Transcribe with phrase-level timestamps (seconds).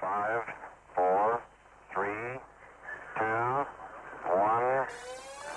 [0.00, 0.44] Five,
[0.94, 1.42] four,
[1.92, 2.40] three,
[3.18, 3.66] two,
[4.32, 4.86] one,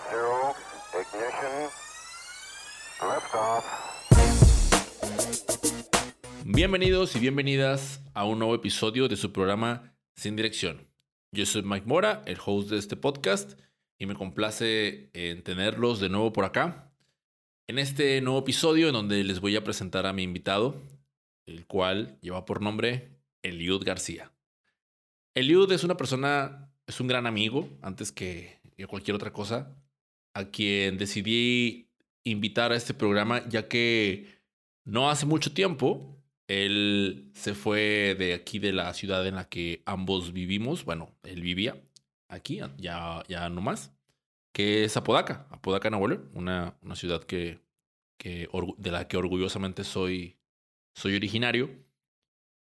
[0.10, 0.54] zero,
[1.00, 1.70] ignition.
[6.44, 10.90] Bienvenidos y bienvenidas a un nuevo episodio de su programa Sin Dirección.
[11.32, 13.58] Yo soy Mike Mora, el host de este podcast,
[13.98, 16.92] y me complace en tenerlos de nuevo por acá.
[17.70, 20.82] En este nuevo episodio en donde les voy a presentar a mi invitado,
[21.46, 24.33] el cual lleva por nombre Eliud García.
[25.36, 29.76] Eliud es una persona, es un gran amigo, antes que cualquier otra cosa,
[30.34, 31.90] a quien decidí
[32.24, 34.42] invitar a este programa, ya que
[34.84, 36.14] no hace mucho tiempo
[36.48, 40.86] él se fue de aquí, de la ciudad en la que ambos vivimos.
[40.86, 41.82] Bueno, él vivía
[42.28, 43.94] aquí, ya, ya no más,
[44.52, 47.60] que es Apodaca, Apodaca, Nahuel, una, una ciudad que,
[48.18, 50.38] que, de la que orgullosamente soy,
[50.96, 51.70] soy originario.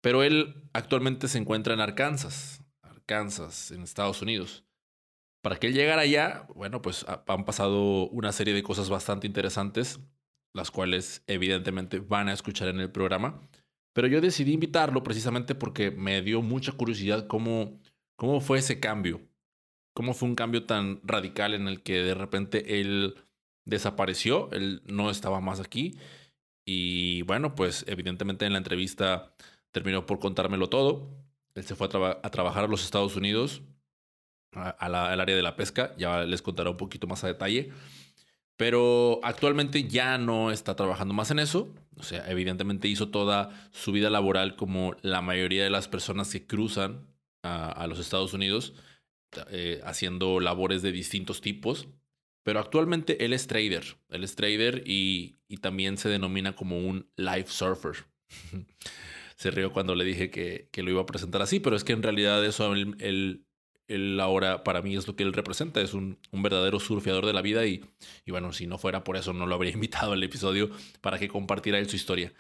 [0.04, 4.66] Pero él actualmente se encuentra en Arkansas, Arkansas, en Estados Unidos.
[5.42, 10.02] Para que él llegara allá, bueno, pues han pasado una serie de cosas bastante interesantes,
[10.54, 13.48] las cuales evidentemente van a escuchar en el programa.
[13.94, 17.80] Pero yo decidí invitarlo precisamente porque me dio mucha curiosidad cómo,
[18.18, 19.22] cómo fue ese cambio.
[19.94, 23.16] Cómo fue un cambio tan radical en el que de repente él
[23.64, 25.98] desapareció, él no estaba más aquí.
[26.66, 29.34] Y bueno, pues evidentemente en la entrevista
[29.74, 31.10] terminó por contármelo todo.
[31.56, 33.62] Él se fue a, trabajar a los Estados Unidos,
[34.54, 37.72] al área de la pesca, ya les contaré un poquito más a detalle.
[38.56, 41.74] Pero actualmente ya no está trabajando más en eso.
[41.98, 46.46] O sea, evidentemente hizo toda su vida laboral como la mayoría de las personas que
[46.46, 47.08] cruzan
[47.42, 48.74] a, los Estados Unidos,
[49.50, 51.88] eh, haciendo labores de distintos tipos.
[52.44, 53.98] Pero actualmente él es trader.
[54.10, 58.06] Él es trader y, y también se denomina como un life surfer.
[59.44, 61.92] se rió cuando le dije que, que, lo iba a presentar así, pero es que
[61.92, 63.46] en realidad eso él,
[63.90, 67.34] él, ahora para mí es lo que él representa, es un, un verdadero surfeador de
[67.34, 67.84] la vida y,
[68.26, 70.70] y, bueno, si no fuera por eso no lo habría invitado al episodio
[71.02, 72.34] para que compartiera él su historia.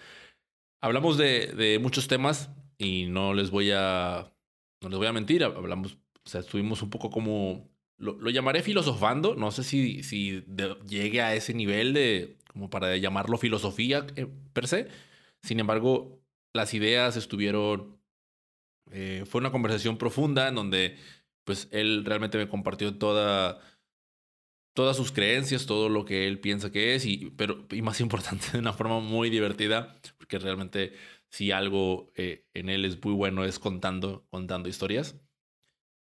[0.79, 4.33] Hablamos de, de muchos temas y no les voy a,
[4.81, 8.63] no les voy a mentir, hablamos, o sea, estuvimos un poco como, lo, lo llamaré
[8.63, 10.45] filosofando, no sé si, si
[10.87, 14.87] llegue a ese nivel de, como para llamarlo filosofía eh, per se,
[15.41, 16.22] sin embargo,
[16.53, 17.99] las ideas estuvieron...
[18.91, 20.97] Eh, fue una conversación profunda en donde
[21.43, 23.59] pues él realmente me compartió toda,
[24.73, 28.45] todas sus creencias, todo lo que él piensa que es, y, pero, y más importante,
[28.51, 30.93] de una forma muy divertida, porque realmente
[31.29, 35.15] si algo eh, en él es muy bueno es contando, contando historias.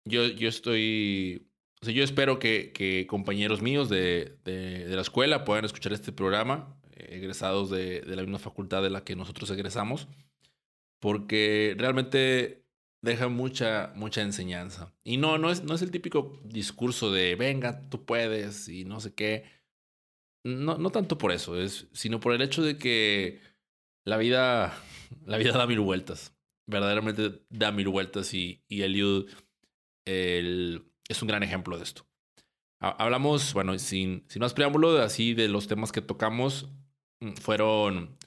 [0.05, 1.49] Yo, yo estoy,
[1.81, 6.13] o sea, yo espero que, que compañeros míos de, de, la escuela puedan escuchar este
[6.13, 10.07] programa, egresados de, de la misma facultad de la que nosotros egresamos,
[10.99, 12.65] porque realmente
[13.01, 14.93] deja mucha, mucha enseñanza.
[15.03, 18.99] Y no, no es, no es el típico discurso de venga, tú puedes y no
[18.99, 19.45] sé qué.
[20.43, 23.41] No, no tanto por eso, es, sino por el hecho de que
[24.05, 24.73] la vida,
[25.25, 26.33] la vida da mil vueltas.
[26.69, 29.29] Verdaderamente da mil vueltas y, y Eliud
[30.05, 32.05] el, es un gran ejemplo de esto.
[32.79, 36.69] Hablamos, bueno, sin, sin más preámbulo, así de los temas que tocamos,
[37.21, 38.17] mm, fueron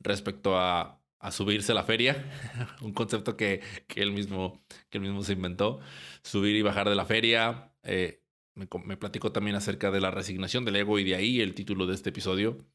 [0.00, 2.28] respecto a a subirse a la feria,
[2.82, 4.60] un concepto que, que, él mismo,
[4.90, 5.78] que él mismo se inventó,
[6.22, 7.72] subir y bajar de la feria.
[7.84, 8.22] Eh,
[8.54, 11.94] me, platicó también acerca de la resignación del ego y de ahí el título de
[11.94, 12.66] este episodio.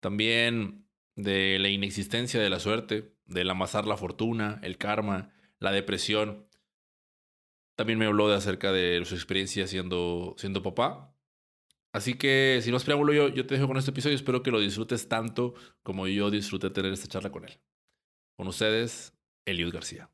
[0.00, 6.48] También de la inexistencia de la suerte, del amasar la fortuna, el karma, la depresión.
[7.76, 11.14] También me habló de acerca de su experiencia siendo, siendo papá.
[11.92, 14.16] Así que, sin más preámbulo, yo, yo te dejo con este episodio.
[14.16, 17.60] Espero que lo disfrutes tanto como yo disfruté tener esta charla con él.
[18.40, 19.12] Con ustedes,
[19.44, 20.08] Eliud García.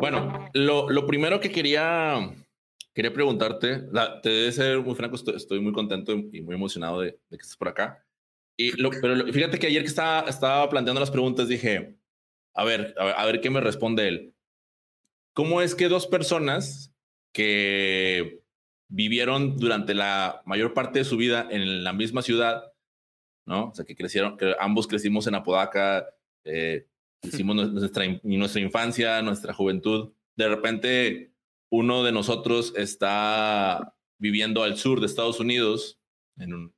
[0.00, 2.34] Bueno, lo, primero que quería,
[2.94, 3.82] quería preguntarte,
[4.22, 7.58] te debe ser muy franco, estoy, muy contento y muy emocionado de, de que estés
[7.58, 8.02] por acá.
[8.56, 11.98] Y lo, pero fíjate que ayer que estaba, estaba planteando las preguntas dije,
[12.54, 14.34] a ver, a ver, a ver qué me responde él.
[15.34, 16.94] ¿Cómo es que dos personas
[17.34, 18.40] que
[18.88, 22.72] vivieron durante la mayor parte de su vida en la misma ciudad,
[23.46, 23.68] ¿no?
[23.68, 26.08] O sea, que crecieron, que ambos crecimos en Apodaca,
[26.44, 26.86] eh,
[27.22, 30.12] hicimos nuestra, nuestra infancia, nuestra juventud.
[30.36, 31.32] De repente,
[31.70, 36.00] uno de nosotros está viviendo al sur de Estados Unidos,
[36.38, 36.74] en, un,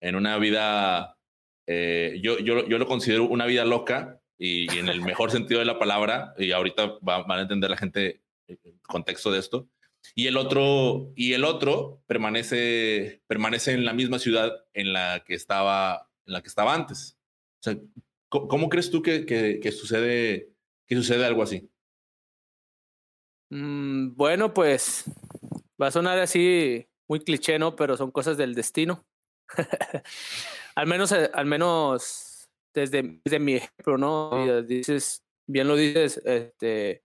[0.00, 1.18] en una vida,
[1.66, 5.60] eh, yo, yo, yo lo considero una vida loca y, y en el mejor sentido
[5.60, 9.68] de la palabra, y ahorita va, van a entender la gente el contexto de esto,
[10.14, 15.34] y el otro, y el otro permanece, permanece en la misma ciudad en la que
[15.34, 17.18] estaba, en la que estaba antes.
[17.60, 17.76] sea,
[18.28, 20.52] ¿cómo, crees tú que, que, sucede,
[20.86, 21.68] que sucede algo así?
[23.50, 25.04] Mm, bueno, pues
[25.80, 27.76] va a sonar así muy cliché, ¿no?
[27.76, 29.04] Pero son cosas del destino.
[30.74, 34.62] al menos, eh, al menos desde, desde mi ejemplo, ¿no?
[34.62, 37.04] Dices, bien lo dices, este,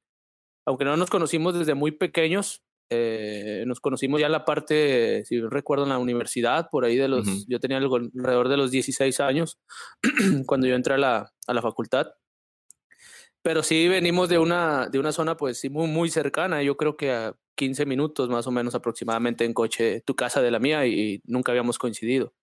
[0.66, 5.40] aunque no nos conocimos desde muy pequeños, eh, nos conocimos ya en la parte, si
[5.42, 9.20] recuerdo, en la universidad, por ahí de los, yo tenía algo, alrededor de los 16
[9.20, 9.60] años
[10.48, 12.08] cuando yo entré a la, a la facultad.
[13.42, 16.98] Pero sí venimos de una, de una zona pues sí muy, muy cercana, yo creo
[16.98, 20.86] que a 15 minutos más o menos aproximadamente en coche tu casa de la mía
[20.88, 22.34] y, nunca habíamos coincidido.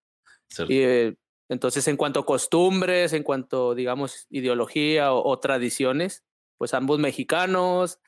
[0.69, 1.17] Y, eh,
[1.49, 6.25] entonces en cuanto a costumbres, en cuanto digamos ideología o tradiciones,
[6.57, 7.99] pues ambos mexicanos,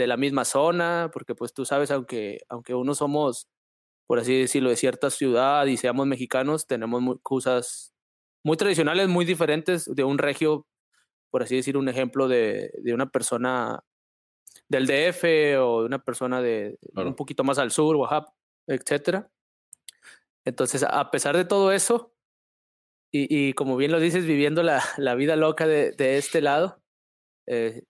[0.00, 3.48] de la misma zona, porque pues tú sabes, aunque, aunque uno somos,
[4.06, 7.94] por así decirlo, de cierta ciudad y seamos mexicanos, tenemos muy, cosas
[8.42, 10.66] muy tradicionales, muy diferentes de un regio,
[11.30, 13.84] por así decir, un ejemplo de, de una persona
[14.68, 15.24] del DF
[15.60, 18.32] o de una persona de un poquito más al sur, Oaxaca,
[18.66, 19.30] etcétera.
[20.44, 22.14] Entonces, a pesar de todo eso,
[23.12, 26.80] y, y como bien lo dices, viviendo la, la vida loca de, de este lado,
[27.46, 27.82] eh,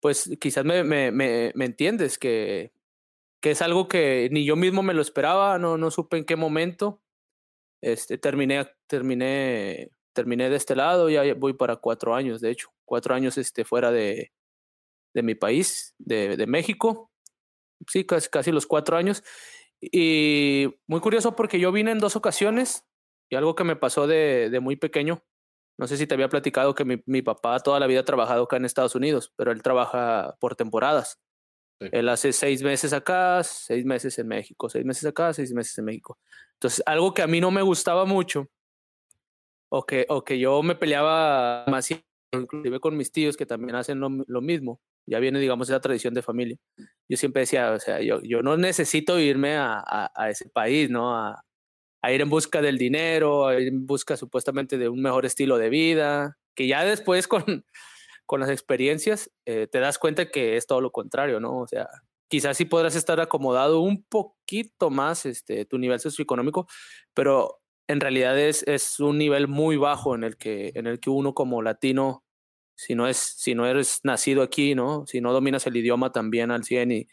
[0.00, 2.72] pues quizás me, me, me, me entiendes, que,
[3.40, 6.36] que es algo que ni yo mismo me lo esperaba, no, no supe en qué
[6.36, 7.00] momento.
[7.80, 13.14] Este, terminé, terminé, terminé de este lado, ya voy para cuatro años, de hecho, cuatro
[13.14, 14.32] años este, fuera de,
[15.14, 17.10] de mi país, de, de México.
[17.86, 19.22] Sí, casi, casi los cuatro años.
[19.80, 22.84] Y muy curioso porque yo vine en dos ocasiones
[23.30, 25.22] y algo que me pasó de, de muy pequeño
[25.78, 28.42] no sé si te había platicado que mi, mi, papá toda la vida ha trabajado
[28.42, 31.20] acá en Estados Unidos, pero él trabaja por temporadas.
[31.78, 35.84] Él hace seis meses acá, seis meses en México, seis meses acá, seis meses en
[35.84, 36.18] México.
[36.54, 38.48] Entonces, algo que a mí no me gustaba mucho,
[39.68, 41.88] o que, o que yo me peleaba más,
[42.32, 46.14] inclusive con mis tíos que también hacen lo, lo mismo, ya viene, digamos, esa tradición
[46.14, 46.56] de familia.
[47.08, 50.90] Yo siempre decía, o sea, yo, yo no necesito irme a, a, a ese país,
[50.90, 51.16] ¿no?
[51.16, 51.44] A,
[52.08, 55.58] a ir en busca del dinero, a ir en busca supuestamente de un mejor estilo
[55.58, 57.44] de vida, que ya después con,
[58.26, 61.58] con las experiencias eh, te das cuenta que es todo lo contrario, ¿no?
[61.58, 61.86] O sea,
[62.28, 66.66] quizás sí podrás estar acomodado un poquito más este, tu nivel socioeconómico,
[67.12, 71.10] pero en realidad es, es un nivel muy bajo en el, que, en el que
[71.10, 72.24] uno como latino,
[72.74, 75.06] si no, es, si no eres nacido aquí, ¿no?
[75.06, 77.08] Si no dominas el idioma también al 100 y,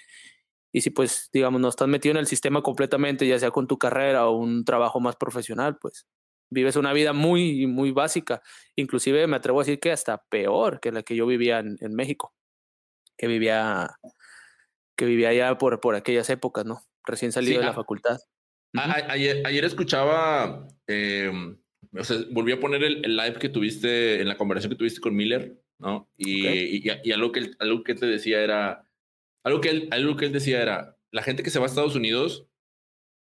[0.75, 3.77] y si pues, digamos, no estás metido en el sistema completamente, ya sea con tu
[3.77, 6.05] carrera o un trabajo más profesional, pues
[6.51, 8.41] vives una vida muy, muy básica.
[8.75, 11.95] Inclusive me atrevo a decir que hasta peor que la que yo vivía en, en
[11.95, 12.33] México,
[13.17, 13.95] que vivía,
[14.97, 16.81] que vivía ya por, por aquellas épocas, ¿no?
[17.05, 18.19] Recién salido de la facultad.
[18.73, 21.31] ayer, ayer, escuchaba, eh,
[21.97, 24.99] o sea, volví a poner el, el, live que tuviste en la conversación que tuviste
[24.99, 26.09] con Miller, ¿no?
[26.17, 28.85] Y, y, y, algo, que, algo que te decía era
[29.45, 31.95] algo que, él, algo que él decía era, la gente que se va a Estados
[31.95, 32.47] Unidos,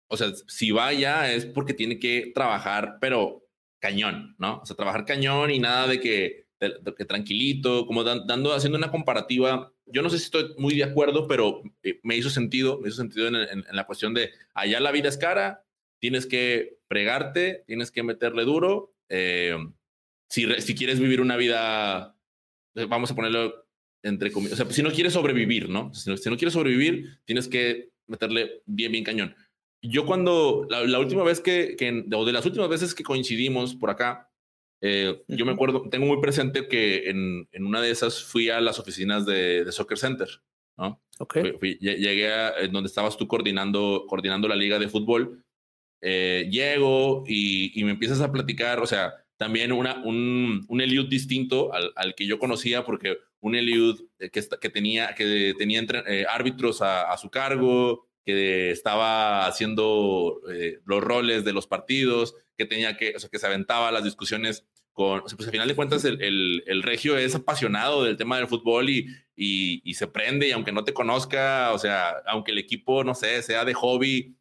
[0.08, 3.48] o sea, si va ya es porque tiene que trabajar, pero
[3.80, 4.60] cañón, ¿no?
[4.60, 9.72] O sea, trabajar cañón y nada de que, que tranquilito, como dando, haciendo una comparativa.
[9.86, 12.98] Yo no sé si estoy muy de acuerdo, pero eh, me hizo sentido, me hizo
[12.98, 15.64] sentido en, en, la cuestión de allá la vida es cara,
[15.98, 18.94] tienes que pregarte, tienes que meterle duro.
[19.08, 19.56] Eh,
[20.28, 22.16] si, si quieres vivir una vida,
[22.74, 23.62] vamos a ponerlo
[24.02, 24.60] entre comillas.
[24.60, 25.92] O sea, si no quieres sobrevivir, ¿no?
[25.94, 29.34] Si no, si no quieres sobrevivir, tienes que meterle bien, bien cañón.
[29.82, 33.90] Yo cuando, la, última vez que, que, o de las últimas veces que coincidimos por
[33.90, 34.30] acá,
[34.80, 38.60] eh, yo me acuerdo, tengo muy presente que en, en, una de esas fui a
[38.60, 40.28] las oficinas de, de Soccer Center,
[40.76, 41.02] ¿no?
[41.18, 41.40] Ok.
[41.40, 45.44] Fui, fui, llegué a donde estabas tú coordinando, coordinando la liga de fútbol.
[46.00, 51.08] Eh, llego y, y, me empiezas a platicar, o sea, también una, un, un Eliud
[51.08, 56.02] distinto al, al que yo conocía, porque un Eliud eh, que, tenía, que tenía entre,
[56.06, 62.66] eh, árbitros a, su cargo, que estaba haciendo eh, los roles de los partidos, que
[62.66, 65.74] tenía que, o sea, que se aventaba las discusiones con, o pues al final de
[65.74, 70.48] cuentas el, el, el, regio es apasionado del tema del fútbol y, y, se prende
[70.48, 74.36] y aunque no te conozca, o sea, aunque el equipo, no sé, sea de hobby,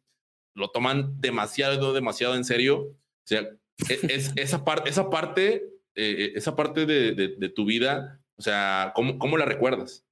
[0.54, 2.82] lo toman demasiado, demasiado en serio.
[2.82, 3.40] O sea,
[3.88, 9.20] e, es, esa, parte esa parte, esa parte de, de tu vida o sea, ¿cómo,
[9.20, 10.04] cómo la recuerdas?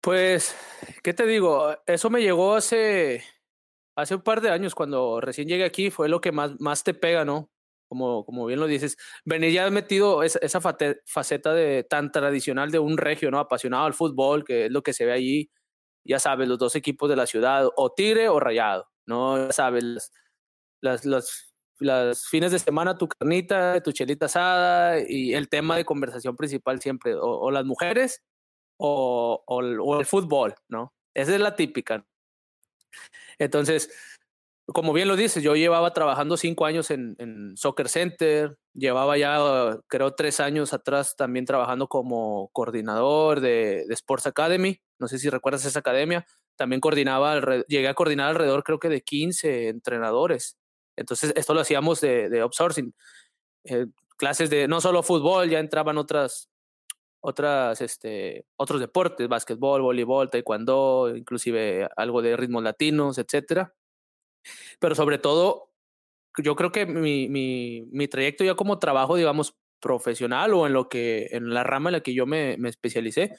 [0.00, 0.56] Pues,
[1.04, 1.76] ¿qué te digo?
[1.86, 3.22] Eso me llegó hace,
[3.94, 6.92] hace un par de años, cuando recién llegué aquí, fue lo que más, más te
[6.92, 7.52] pega, ¿no?
[7.86, 12.98] Como, como bien lo dices, venir ya metido esa, faceta de, tan tradicional de un
[12.98, 13.38] regio, ¿no?
[13.38, 15.52] Apasionado al fútbol, que es lo que se ve allí,
[16.04, 19.46] ya sabes, los dos equipos de la ciudad, o Tigre o Rayado, ¿no?
[19.46, 20.12] Ya sabes, las,
[20.80, 25.84] las, las las fines de semana tu carnita, tu chelita asada y el tema de
[25.84, 28.22] conversación principal siempre, o, las mujeres
[28.78, 29.44] o,
[29.98, 30.92] el fútbol, ¿no?
[31.14, 32.04] Esa es la típica.
[33.38, 33.90] Entonces,
[34.66, 39.78] como bien lo dices, yo llevaba trabajando cinco años en, en, Soccer Center, llevaba ya,
[39.88, 44.80] creo, tres años atrás también trabajando como coordinador de, de Sports Academy.
[44.98, 46.26] No sé si recuerdas esa academia.
[46.56, 50.56] También coordinaba, llegué a coordinar alrededor, creo que de 15 entrenadores.
[50.96, 52.94] Entonces, esto lo hacíamos de, de outsourcing.
[53.64, 53.86] Eh,
[54.16, 56.48] clases de no solo fútbol, ya entraban otras,
[57.20, 63.74] otras, este, otros deportes, básquetbol, voleibol, taekwondo, inclusive algo de ritmos latinos, etcétera
[64.78, 65.70] pero sobre todo,
[66.42, 70.88] yo creo que mi, mi, mi trayecto ya como trabajo, digamos, profesional o en lo
[70.88, 73.34] que, en la rama en la que yo me, me especialicé,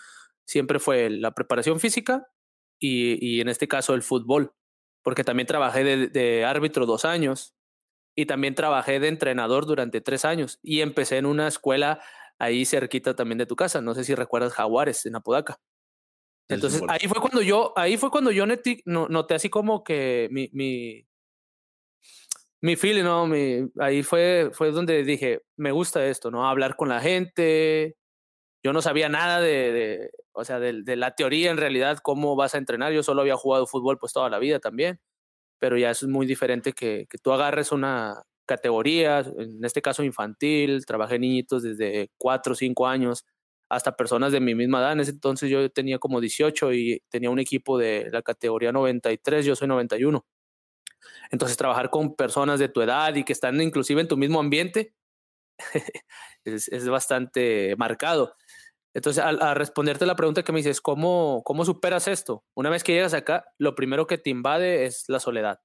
[0.46, 2.28] siempre fue la preparación física
[2.80, 4.54] y, y, en este caso el fútbol,
[5.06, 7.54] porque también trabajé de, de, árbitro dos años
[8.16, 12.02] y también trabajé de entrenador durante tres años y empecé en una escuela
[12.40, 15.60] ahí cerquita también de tu casa, no sé si recuerdas Jaguares en Apodaca.
[16.50, 20.50] Entonces ahí fue cuando yo, ahí fue cuando yo noté, noté así como que mi,
[20.54, 21.08] mi,
[22.62, 23.28] mi feeling, ¿no?
[23.28, 26.48] Mi, ahí fue, fue donde dije, me gusta esto, ¿no?
[26.48, 27.96] Hablar con la gente.
[28.66, 32.36] Yo no sabía nada de, de o sea, de, de, la teoría en realidad, cómo
[32.36, 32.92] vas a entrenar.
[32.92, 35.00] Yo solo había jugado fútbol pues toda la vida también,
[35.60, 40.04] pero ya eso es muy diferente que, que tú agarres una categoría, en este caso
[40.04, 43.24] infantil, trabajé niñitos desde cuatro o cinco años
[43.70, 44.94] hasta personas de mi misma edad.
[44.94, 49.46] En ese entonces yo tenía como 18 y tenía un equipo de la categoría 93,
[49.46, 50.26] yo soy 91.
[51.30, 54.96] Entonces trabajar con personas de tu edad y que están inclusive en tu mismo ambiente
[56.44, 58.36] es, es, bastante marcado.
[58.96, 62.46] Entonces, a responderte la pregunta que me dices, ¿cómo, ¿cómo superas esto?
[62.56, 65.60] Una vez que llegas acá, lo primero que te invade es la soledad.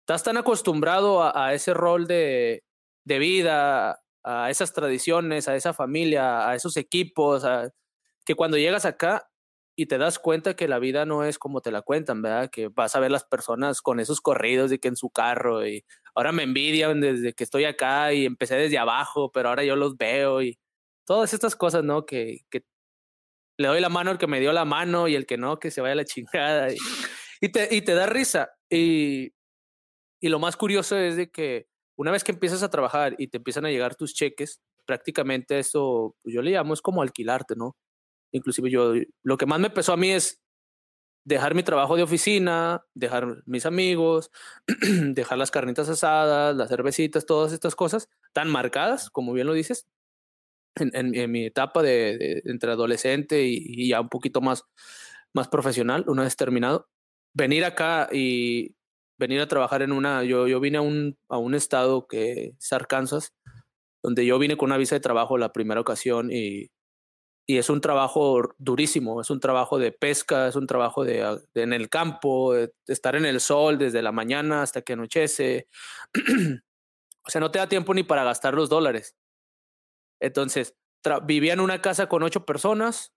[0.00, 2.64] Estás tan acostumbrado a, ese rol de,
[3.04, 7.44] de vida, a esas tradiciones, a esa familia, a esos equipos,
[8.24, 9.28] que cuando llegas acá
[9.76, 12.50] y te das cuenta que la vida no es como te la cuentan, ¿verdad?
[12.50, 15.84] Que vas a ver las personas con esos corridos de que en su carro y
[16.16, 19.96] ahora me envidian desde que estoy acá y empecé desde abajo, pero ahora yo los
[19.96, 20.58] veo y
[21.06, 22.04] todas estas cosas, ¿no?
[22.04, 22.64] Que, que
[23.58, 25.70] le doy la mano al que me dio la mano y el que no, que
[25.70, 26.68] se vaya a la chingada
[27.40, 28.50] y, te, y te da risa.
[28.68, 29.32] Y,
[30.20, 33.38] y lo más curioso es de que una vez que empiezas a trabajar y te
[33.38, 37.76] empiezan a llegar tus cheques, prácticamente eso, pues, yo le llamo, es como alquilarte, ¿no?
[38.32, 40.40] Inclusive yo, lo que más me pesó a mí es
[41.24, 44.30] dejar mi trabajo de oficina, dejar mis amigos,
[45.12, 49.86] dejar las carnitas asadas, las cervecitas, todas estas cosas tan marcadas, como bien lo dices,
[50.76, 54.64] en, en, en mi etapa de, de, entre adolescente y, y, ya un poquito más,
[55.34, 56.88] más profesional, una vez terminado,
[57.34, 58.76] venir acá y
[59.18, 62.72] venir a trabajar en una, yo, yo vine a un, a un estado que es
[62.72, 63.34] Arkansas,
[64.02, 66.70] donde yo vine con una visa de trabajo la primera ocasión y,
[67.48, 71.62] y es un trabajo durísimo, es un trabajo de pesca, es un trabajo de, de
[71.62, 75.68] en el campo, de, estar en el sol desde la mañana hasta que anochece.
[77.24, 79.16] o sea, no te da tiempo ni para gastar los dólares.
[80.20, 80.74] Entonces,
[81.26, 83.12] vivía en una casa con ocho personas,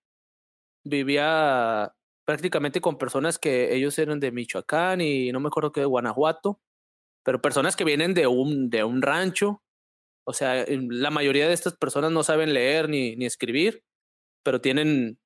[0.84, 1.94] vivía
[2.26, 6.62] prácticamente con personas que ellos eran de Michoacán y no me acuerdo que de Guanajuato,
[7.24, 9.64] pero personas que vienen de un, de un rancho.
[10.26, 13.84] O sea, la mayoría de estas personas no saben leer ni, ni escribir,
[14.44, 15.20] pero tienen,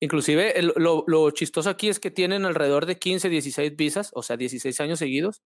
[0.00, 4.36] inclusive lo, lo chistoso aquí es que tienen alrededor de 15, 16 visas, o sea,
[4.36, 5.42] 16 años seguidos.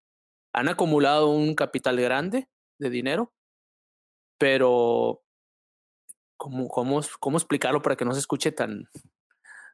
[0.53, 2.49] Han acumulado un capital grande
[2.81, 3.33] de dinero,
[4.39, 5.24] pero
[6.45, 8.87] ¿cómo, cómo, cómo explicarlo para que no se escuche tan,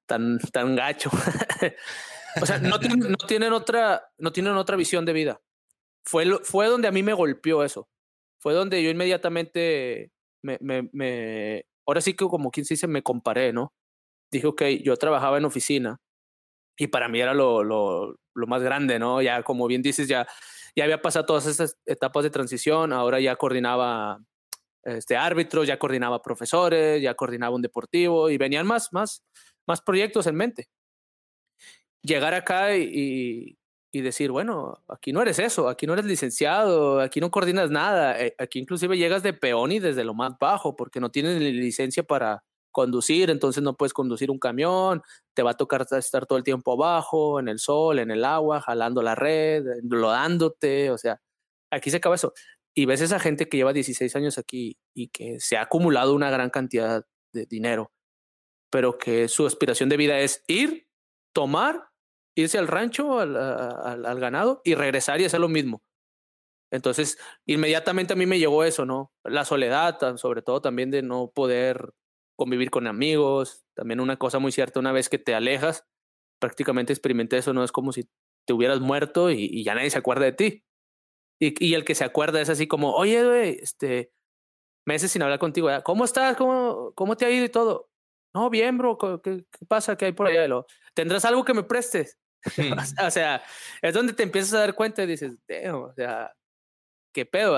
[0.06, 1.10] tan, tan gacho.
[2.40, 5.40] o sea, no no tienen, otra, no tienen otra visión de vida.
[6.04, 7.88] Fue, fue donde a mí me golpeó eso.
[8.38, 10.12] Fue donde yo inmediatamente
[10.42, 13.72] me, me, me ahora sí que como quien se dice, me comparé, ¿no?
[14.30, 15.98] Dije, ok, yo trabajaba en oficina
[16.78, 19.20] y para mí era lo, lo, lo más grande, ¿no?
[19.22, 20.28] Ya, como bien dices, ya,
[20.76, 24.20] ya había pasado todas esas etapas de transición, ahora ya coordinaba
[24.84, 29.24] este, árbitros, ya coordinaba profesores, ya coordinaba un deportivo y venían más, más,
[29.66, 30.68] más proyectos en mente.
[32.02, 33.58] Llegar acá y,
[33.92, 38.18] y, decir, bueno, aquí no eres eso, aquí no eres licenciado, aquí no coordinas nada,
[38.20, 42.02] eh, aquí inclusive llegas de peón y desde lo más bajo, porque no tienes licencia
[42.02, 45.02] para conducir, entonces no puedes conducir un camión,
[45.34, 48.60] te va a tocar estar todo el tiempo abajo, en el sol, en el agua,
[48.60, 51.20] jalando la red, lodándote, o sea,
[51.70, 52.32] aquí se acaba eso.
[52.80, 56.30] Y ves esa gente que lleva 16 años aquí y que se ha acumulado una
[56.30, 57.92] gran cantidad de dinero
[58.70, 60.86] pero que su aspiración de vida es ir,
[61.34, 61.90] tomar,
[62.36, 65.82] irse al rancho, al, al, ganado y regresar y hacer lo mismo.
[66.72, 69.12] Entonces, inmediatamente a mí me llegó eso, ¿no?
[69.24, 71.92] La soledad, sobre todo también de no poder
[72.36, 75.84] convivir con amigos, también una cosa muy cierta, una vez que te alejas,
[76.40, 77.64] prácticamente experimenté eso, ¿no?
[77.64, 78.08] Es como si
[78.46, 80.64] te hubieras muerto y, ya nadie se acuerda de ti.
[81.40, 84.12] Y, y, el que se acuerda es así como, oye, güey, este,
[84.86, 86.36] meses sin hablar contigo, ¿cómo estás?
[86.36, 87.88] ¿Cómo, ¿Cómo te ha ido y todo?
[88.34, 89.96] No, bien, bro, ¿qué, qué pasa?
[89.96, 90.46] ¿Qué hay por allá?
[90.94, 92.18] ¿Tendrás algo que me prestes?
[93.06, 93.42] o sea,
[93.82, 95.32] es donde te empiezas a dar cuenta y dices,
[95.72, 96.32] o sea,
[97.12, 97.56] qué pedo,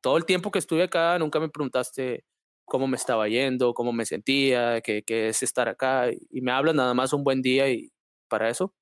[0.00, 2.24] todo el tiempo que estuve acá nunca me preguntaste
[2.64, 6.74] cómo me estaba yendo, cómo me sentía, qué, qué es estar acá, y me hablas
[6.74, 7.90] nada más un buen día y
[8.28, 8.74] para eso,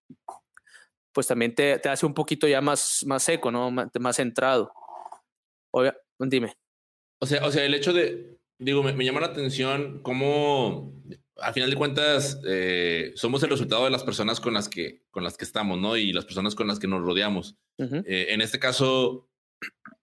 [1.12, 3.70] pues también te, te hace un poquito ya más, más seco, ¿no?
[3.70, 4.72] Más, más centrado.
[5.72, 6.54] Oiga, dime.
[7.20, 10.94] O sea, o sea, el hecho de, digo, me, me llama la atención cómo
[11.40, 15.24] al final de cuentas, eh, somos el resultado de las personas con las que, con
[15.24, 15.96] las que estamos, ¿no?
[15.96, 17.56] Y las personas con las que nos rodeamos.
[17.78, 19.30] Eh, en este caso,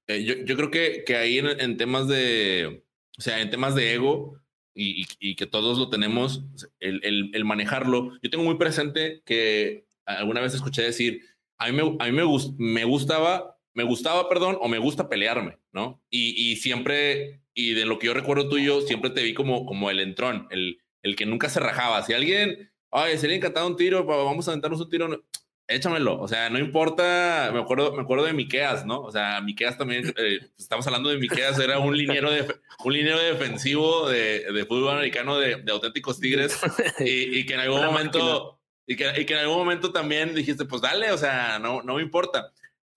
[0.07, 2.83] eh, yo, yo, creo que, que ahí en, temas de,
[3.17, 4.39] o sea, en temas de ego
[4.73, 6.43] y, y, que todos lo tenemos,
[6.79, 8.13] el, el, el, manejarlo.
[8.23, 11.21] Yo tengo muy presente que alguna vez escuché decir,
[11.59, 12.23] a mí me, a mí me,
[12.57, 16.01] me gustaba, me gustaba, perdón, o me gusta pelearme, ¿no?
[16.09, 19.89] Y, y siempre, y de lo que yo recuerdo tuyo, siempre te vi como, como
[19.91, 22.03] el entrón, el el que nunca se rajaba.
[22.03, 25.25] Si alguien, ay, se le encantado un tiro, vamos a aventarnos un tiro,
[25.67, 26.19] échamelo.
[26.19, 29.01] O sea, no importa, me acuerdo, me acuerdo de Miqueas, ¿no?
[29.01, 32.47] O sea, Miqueas también, eh, estamos hablando de Miqueas, era un liniero, de,
[32.83, 36.59] un liniero defensivo de, de fútbol americano de, de, auténticos tigres
[36.99, 38.56] y, y que en algún momento,
[38.87, 41.95] y que, y que, en algún momento también dijiste, pues dale, o sea, no, no
[41.95, 42.51] me importa.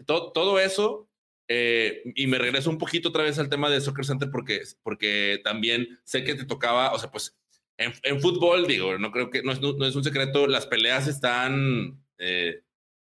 [0.06, 1.10] Todo, todo eso
[1.52, 5.40] eh, y me regreso un poquito otra vez al tema de Soccer Center porque, porque
[5.42, 7.36] también sé que te tocaba, o sea, pues
[7.76, 12.00] en, fútbol, digo, no creo que, no es, no es un secreto, las peleas están
[12.18, 12.62] eh,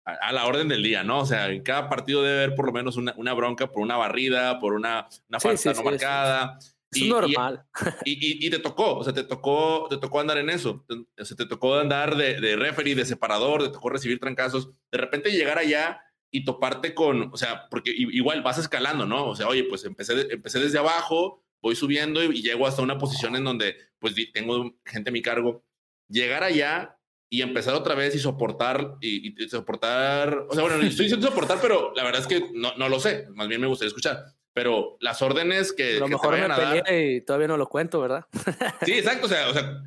[0.06, 1.20] a, la orden del día, ¿no?
[1.20, 3.98] O sea, en cada partido debe haber por lo menos una, una bronca por una
[3.98, 6.60] barrida, por una, una falta no marcada.
[6.92, 7.64] Es normal.
[8.06, 10.86] Y, y, te tocó, o sea, te tocó, te tocó andar en eso.
[10.88, 14.72] Te, o sea, te tocó andar de, de referee, de separador, te tocó recibir trancazos.
[14.92, 19.28] De repente llegar allá y toparte con, o sea, porque igual vas escalando, ¿no?
[19.28, 23.36] O sea, oye, pues empecé, empecé desde abajo, voy subiendo y, llego hasta una posición
[23.36, 25.64] en donde pues tengo gente a mi cargo.
[26.08, 26.98] Llegar allá
[27.30, 31.94] y empezar otra vez y soportar y, soportar, o sea, bueno, estoy diciendo soportar, pero
[31.96, 34.24] la verdad es que no, no lo sé, más bien me gustaría escuchar.
[34.60, 38.26] Pero las órdenes que, a lo mejor me a y todavía no lo cuento, ¿verdad?
[38.86, 39.28] sí, exacto.
[39.28, 39.82] O sea, o sea,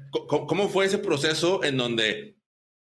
[0.49, 2.39] ¿cómo fue ese proceso en donde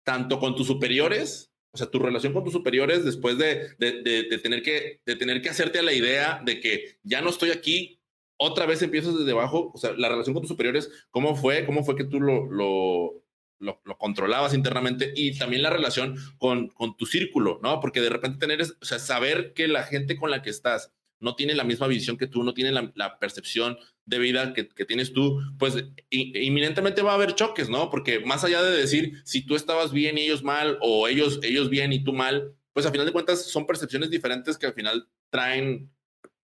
[0.04, 4.38] tanto con tus superiores, o sea, tu relación con tus superiores después de, de, de,
[4.42, 7.98] tener que, de tener que hacerte a la idea de que ya no estoy aquí,
[8.36, 11.64] otra vez empiezas desde abajo, o sea, la relación con tus superiores, ¿cómo fue?
[11.64, 13.24] ¿Cómo fue que tú lo, lo,
[13.58, 15.14] lo, controlabas internamente?
[15.16, 17.80] Y también la relación con, con tu círculo, ¿no?
[17.80, 21.36] Porque de repente tener, o sea, saber que la gente con la que estás no
[21.36, 25.12] tiene la misma visión que tú, no tiene la, percepción de vida que, que tienes
[25.12, 27.90] tú, pues inminentemente va a haber choques, ¿no?
[27.90, 31.70] Porque más allá de decir si tú estabas bien y ellos mal, o ellos, ellos
[31.70, 35.08] bien y tú mal, pues a final de cuentas son percepciones diferentes que al final
[35.30, 35.92] traen,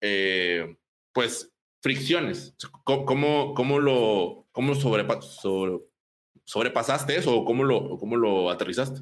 [0.02, 0.78] eh,
[1.14, 2.56] pues, fricciones.
[2.84, 4.76] ¿Cómo, cómo lo cómo
[6.46, 9.02] sobrepasaste eso o cómo lo, cómo lo aterrizaste?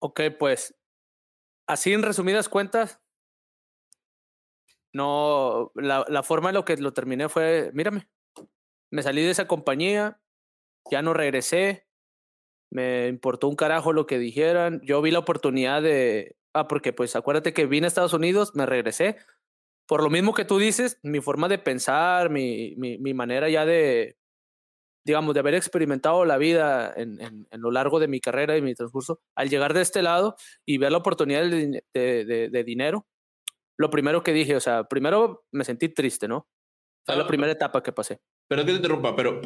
[0.00, 0.74] Ok, pues
[1.66, 3.00] así en resumidas cuentas,
[4.92, 8.08] no, la, la forma en lo que lo terminé fue, mírame,
[8.90, 10.20] me salí de esa compañía,
[10.90, 11.86] ya no regresé,
[12.70, 17.16] me importó un carajo lo que dijeran, yo vi la oportunidad de, ah, porque pues
[17.16, 19.16] acuérdate que vine a Estados Unidos, me regresé,
[19.86, 23.64] por lo mismo que tú dices, mi forma de pensar, mi, mi, mi manera ya
[23.64, 24.18] de,
[25.08, 28.74] digamos, de haber experimentado la vida en, en, lo largo de mi carrera y mi
[28.74, 33.06] transcurso, al llegar de este lado y ver la oportunidad de, de, dinero,
[33.78, 36.48] lo primero que dije, o sea, primero me sentí triste, ¿no?
[37.06, 38.20] Fue la primera etapa que pasé.
[38.48, 39.40] Pero que te interrumpa, pero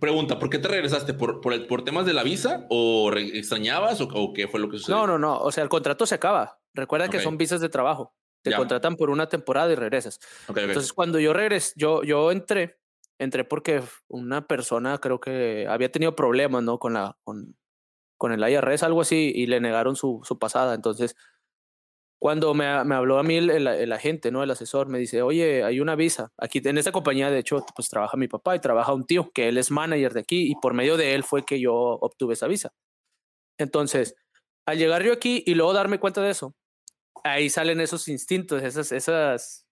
[0.00, 1.14] pregunta, ¿por qué te regresaste?
[1.14, 4.68] ¿Por, por, el, por temas de la visa o extrañabas o, o, qué fue lo
[4.68, 4.98] que sucedió?
[4.98, 6.58] No, no, no, o sea, el contrato se acaba.
[6.74, 7.18] Recuerda okay.
[7.18, 8.14] que son visas de trabajo.
[8.42, 10.20] Te contratan por una temporada y regresas.
[10.44, 10.64] Okay, okay.
[10.64, 12.78] Entonces, cuando yo regresé, yo, yo entré,
[13.18, 16.78] entré porque una persona creo que había tenido problemas, ¿no?
[16.78, 17.56] Con, la, con,
[18.16, 20.74] con el IRS, algo así, y le negaron su, su pasada.
[20.74, 21.16] Entonces,
[22.18, 24.42] cuando me, me habló a mí el, el, el, agente, ¿no?
[24.42, 26.32] El asesor, me dice, oye, hay una visa.
[26.38, 29.48] Aquí en esta compañía, de hecho, pues trabaja mi papá y trabaja un tío, que
[29.48, 32.46] él es manager de aquí, y por medio de él fue que yo obtuve esa
[32.46, 32.72] visa.
[33.58, 34.14] Entonces,
[34.66, 36.54] al llegar yo aquí y luego darme cuenta de eso,
[37.24, 39.66] ahí salen esos instintos, esas, esas,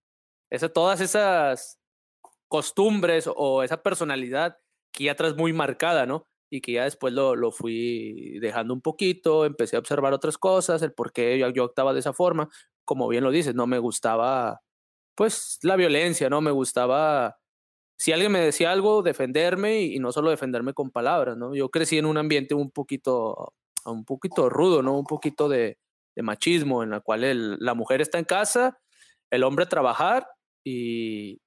[0.50, 1.80] esas, todas esas
[2.48, 4.58] costumbres o esa personalidad
[4.92, 6.26] que ya traes muy marcada, ¿no?
[6.54, 10.82] Y que ya después lo, lo fui dejando un poquito, empecé a observar otras cosas,
[10.82, 12.48] el por qué yo, yo actuaba de esa forma,
[12.84, 14.60] como bien lo dices, no me gustaba
[15.14, 16.40] pues, la violencia, ¿no?
[16.40, 17.38] Me gustaba,
[17.98, 21.54] si alguien me decía algo, defenderme y, no solo defenderme con palabras, ¿no?
[21.54, 24.98] Yo crecí en un ambiente un poquito, un poquito rudo, ¿no?
[24.98, 25.78] Un poquito de,
[26.16, 28.78] machismo, en la cual la mujer está en casa,
[29.30, 30.28] el hombre a trabajar
[30.64, 31.40] y,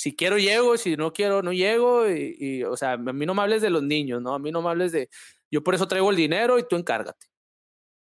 [0.00, 3.42] si quiero llego, si no quiero no llego y, o sea, a mí no me
[3.42, 4.34] hables de los niños, ¿no?
[4.34, 5.10] A mí no me hables de,
[5.50, 7.26] yo por eso traigo el dinero y tú encárgate.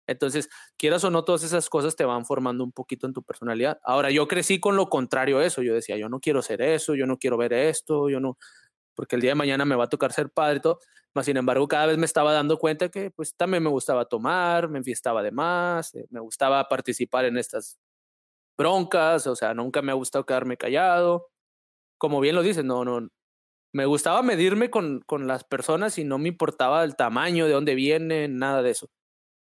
[0.07, 3.81] Entonces, quieras o no, todas esas cosas te van formando un poquito en tu personalidad.
[3.83, 5.63] Ahora, yo crecí con lo contrario a eso.
[5.63, 8.39] Yo decía, yo no quiero ser eso, yo no quiero ver esto, yo no,
[8.95, 10.79] porque el día de mañana me va a tocar ser padre y todo.
[11.23, 14.79] Sin embargo, cada vez me estaba dando cuenta que pues también me gustaba tomar, me
[14.79, 17.81] enfiestaba de más, eh, me gustaba participar en estas
[18.57, 21.30] broncas, o sea, nunca me ha gustado quedarme callado
[22.01, 23.11] como bien lo dices, no, no.
[23.73, 27.75] Me gustaba medirme con, con las personas y no me importaba el tamaño, de dónde
[27.75, 28.89] vienen, nada de eso.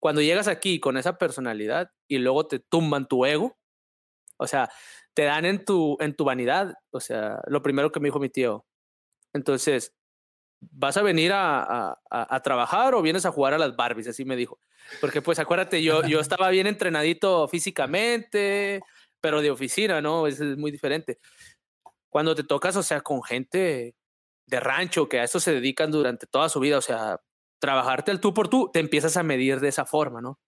[0.00, 3.56] Cuando llegas aquí con esa personalidad y luego te tumban tu ego,
[4.38, 4.68] o sea,
[5.14, 8.28] te dan en tu, en tu vanidad, o sea, lo primero que me dijo mi
[8.28, 8.66] tío.
[9.32, 9.94] Entonces,
[10.60, 14.08] ¿vas a venir a, a, a, trabajar o vienes a jugar a las Barbies?
[14.08, 14.58] Así me dijo.
[15.00, 18.80] Porque pues acuérdate, yo, yo estaba bien entrenadito físicamente,
[19.20, 20.26] pero de oficina, ¿no?
[20.26, 21.20] Es, es muy diferente
[22.18, 23.94] cuando te tocas, o sea, con gente
[24.48, 27.20] de rancho que a eso se dedican durante toda su vida, o sea,
[27.60, 30.40] trabajarte al tú por tú, te empiezas a medir de esa forma, ¿no?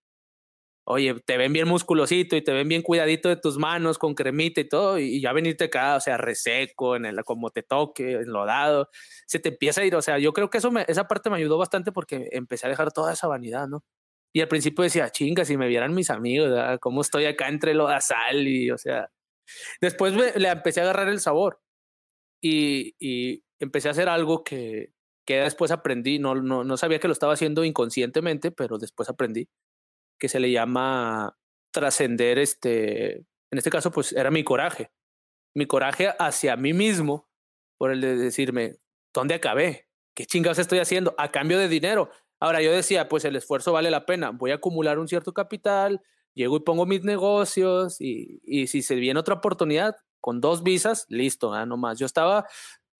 [0.84, 4.60] Oye, te ven bien musculosito y te ven bien cuidadito de tus manos con cremita
[4.60, 8.88] y todo, y ya venirte acá, o sea, reseco, en el, como te toque, enlodado,
[9.28, 11.36] se te empieza a ir, o sea, yo creo que eso me, esa parte me
[11.36, 13.84] ayudó bastante porque empecé a dejar toda esa vanidad, ¿no?
[14.32, 17.86] Y al principio decía, chinga, si me vieran mis amigos, ¿cómo estoy acá entre lo
[17.86, 19.08] de sal y, o sea,
[19.80, 21.60] Después le empecé a agarrar el sabor
[22.42, 24.92] y, y empecé a hacer algo que,
[25.26, 29.48] que después aprendí, no, no, no sabía que lo estaba haciendo inconscientemente, pero después aprendí,
[30.18, 31.38] que se le llama
[31.72, 33.18] trascender este,
[33.50, 34.90] en este caso pues era mi coraje,
[35.54, 37.28] mi coraje hacia mí mismo
[37.78, 38.76] por el de decirme,
[39.14, 39.88] ¿dónde acabé?
[40.14, 41.14] ¿Qué chingados estoy haciendo?
[41.16, 42.10] A cambio de dinero.
[42.40, 46.02] Ahora yo decía, pues el esfuerzo vale la pena, voy a acumular un cierto capital,
[46.34, 51.06] llego y pongo mis negocios y, y si se viene otra oportunidad con dos visas,
[51.08, 51.98] listo, no más.
[51.98, 52.46] Yo estaba,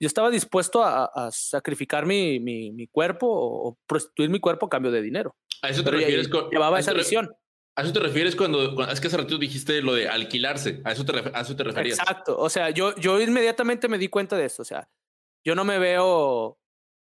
[0.01, 4.71] yo estaba dispuesto a, a sacrificar mi, mi, mi, cuerpo o, prostituir mi cuerpo a
[4.71, 5.37] cambio de dinero.
[5.63, 7.31] A eso te refieres con, llevaba esa visión.
[7.77, 10.81] ¿A eso te refieres cuando, es que hace rato dijiste lo de alquilarse?
[10.85, 11.99] ¿A eso te, a eso te referías?
[11.99, 12.39] Exacto.
[12.39, 14.63] O sea, yo, yo inmediatamente me di cuenta de esto.
[14.63, 14.89] O sea,
[15.45, 16.59] yo no me veo.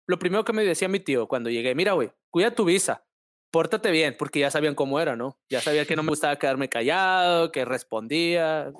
[0.08, 3.06] Lo primero que me decía mi tío cuando llegué, mira, güey, cuida tu visa
[3.52, 5.38] pórtate bien, porque ya sabían cómo era, ¿no?
[5.50, 8.72] Ya sabía que no me gustaba quedarme callado, que respondía.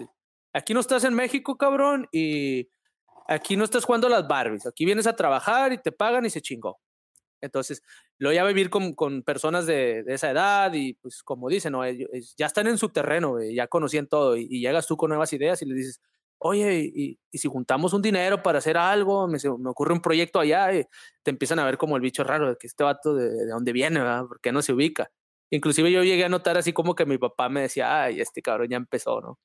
[0.54, 2.70] Aquí no estás en México, cabrón, y
[3.28, 4.66] aquí no estás jugando a las Barbies.
[4.66, 6.80] Aquí vienes a trabajar y te pagan y se chingó.
[7.42, 7.82] Entonces,
[8.20, 11.74] lo voy a vivir con, con personas de, de, esa edad y, pues, como dicen,
[11.74, 11.82] ¿no?
[12.38, 15.62] ya están en su terreno, ya conocían todo y, y, llegas tú con nuevas ideas
[15.62, 16.00] y le dices,
[16.44, 20.74] oye, y, si juntamos un dinero para hacer algo, me, me, ocurre un proyecto allá,
[20.74, 20.86] y
[21.24, 23.72] te empiezan a ver como el bicho raro, de que este vato de, de dónde
[23.72, 24.26] viene, ¿verdad?
[24.28, 25.12] ¿Por qué no se ubica?
[25.52, 28.70] Inclusive yo llegué a notar así como que mi papá me decía, ay, este cabrón
[28.70, 29.40] ya empezó, ¿no?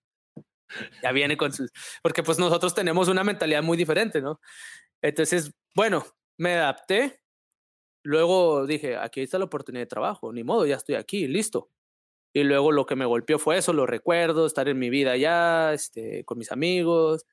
[1.03, 1.71] Ya viene con sus...
[2.03, 4.41] Porque pues nosotros tenemos una mentalidad muy diferente, ¿no?
[5.03, 6.05] Entonces, bueno,
[6.39, 7.21] me adapté.
[8.05, 11.71] Luego dije, aquí está la oportunidad de trabajo, ni modo, ya estoy aquí, listo.
[12.37, 15.73] Y luego lo que me golpeó fue eso, lo recuerdo, estar en mi vida ya,
[15.73, 17.25] este, con mis amigos.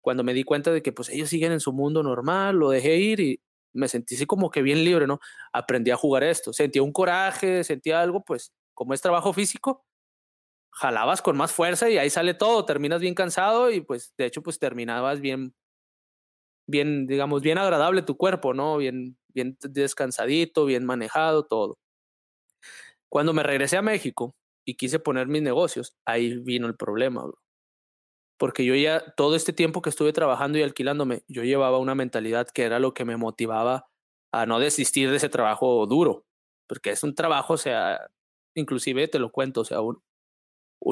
[0.00, 2.96] Cuando me di cuenta de que pues ellos siguen en su mundo normal, lo dejé
[2.96, 5.18] ir y me sentí así como que bien libre, ¿no?
[5.52, 6.52] Aprendí a jugar esto.
[6.52, 9.84] Sentía un coraje, sentía algo, pues como es trabajo físico,
[10.70, 14.44] jalabas con más fuerza y ahí sale todo, terminas bien cansado y pues de hecho
[14.44, 15.56] pues terminabas bien,
[16.68, 18.76] bien, digamos, bien agradable tu cuerpo, ¿no?
[18.76, 21.78] Bien, bien descansadito, bien manejado, todo.
[23.08, 27.24] Cuando me regresé a México, y quise poner mis negocios, ahí vino el problema.
[28.38, 32.48] Porque yo ya, todo este tiempo que estuve trabajando y alquilándome, yo llevaba una mentalidad
[32.48, 33.88] que era lo que me motivaba
[34.32, 36.26] a no desistir de ese trabajo duro.
[36.68, 38.00] Porque es un trabajo, o sea,
[38.54, 39.78] inclusive te lo cuento, o sea,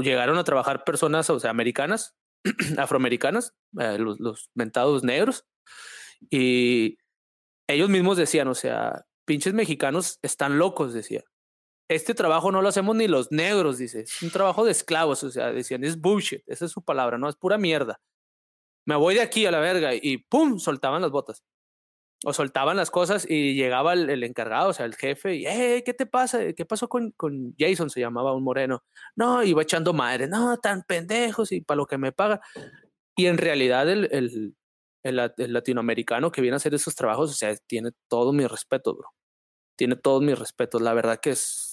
[0.03, 2.15] llegaron a trabajar personas, o sea, americanas,
[2.79, 5.47] afroamericanas, eh, los, los mentados negros,
[6.31, 6.99] y
[7.69, 11.25] ellos mismos decían, o sea, pinches mexicanos están locos, decía
[11.91, 14.03] este trabajo no lo hacemos ni los negros, dice.
[14.03, 17.29] Es un trabajo de esclavos, o sea, decían, es bullshit, esa es su palabra, no,
[17.29, 18.01] es pura mierda.
[18.87, 21.43] Me voy de aquí a la verga y pum, soltaban las botas.
[22.25, 25.95] O soltaban las cosas y llegaba el, encargado, o sea, el jefe, y, hey, ¿qué
[25.95, 26.53] te pasa?
[26.53, 27.91] ¿Qué pasó con, con Jason?
[27.91, 28.85] Se llamaba un moreno.
[29.17, 32.41] No, iba echando madre, no, tan pendejos y para lo que me paga.
[33.17, 34.55] Y en realidad el, el,
[35.03, 39.09] el, latinoamericano que viene a hacer esos trabajos, o sea, tiene todo mi respeto, bro.
[39.77, 40.83] Tiene todos mis respetos.
[40.83, 41.70] La verdad que es,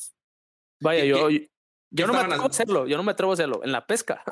[0.82, 3.72] Vaya, yo, yo no me atrevo a hacerlo, yo no me atrevo a hacerlo en
[3.72, 4.24] la pesca.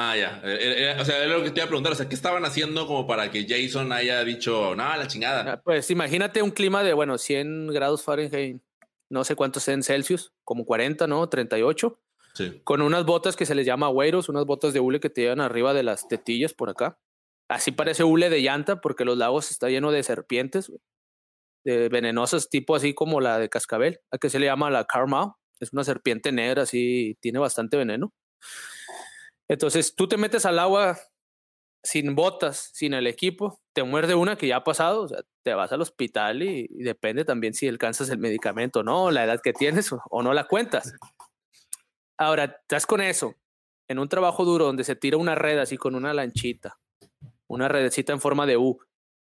[0.00, 0.40] Ah, ya.
[0.44, 1.90] Eh, o sea, era lo que te iba a preguntar.
[1.92, 5.54] O sea, ¿qué estaban haciendo como para que Jason haya dicho, no, la chingada?
[5.54, 8.62] Ah, Pues imagínate un clima de, bueno, 100 grados Fahrenheit,
[9.10, 11.28] no sé cuántos en Celsius, como 40, ¿no?
[11.28, 12.00] 38,
[12.34, 12.60] Sí.
[12.62, 15.40] con unas botas que se les llama güeros, unas botas de hule que te llevan
[15.40, 17.00] arriba de las tetillas por acá.
[17.50, 20.70] Así parece hule de llanta porque los lagos está lleno de serpientes,
[21.64, 25.30] de venenosas, tipo así como la de cascabel, a que se le llama la Carmel.
[25.60, 28.12] Es una serpiente negra, así, tiene bastante veneno.
[29.48, 30.98] Entonces tú te metes al agua
[31.82, 35.06] sin botas, sin el equipo, te muerde una que ya ha pasado,
[35.42, 39.40] te vas al hospital y, depende también si alcanzas el medicamento o no, la edad
[39.40, 40.92] que tienes o, no la cuentas.
[42.18, 43.36] Ahora, estás con eso,
[43.88, 46.78] en un trabajo duro donde se tira una red así con una lanchita,
[47.46, 48.80] una redecita en forma de U,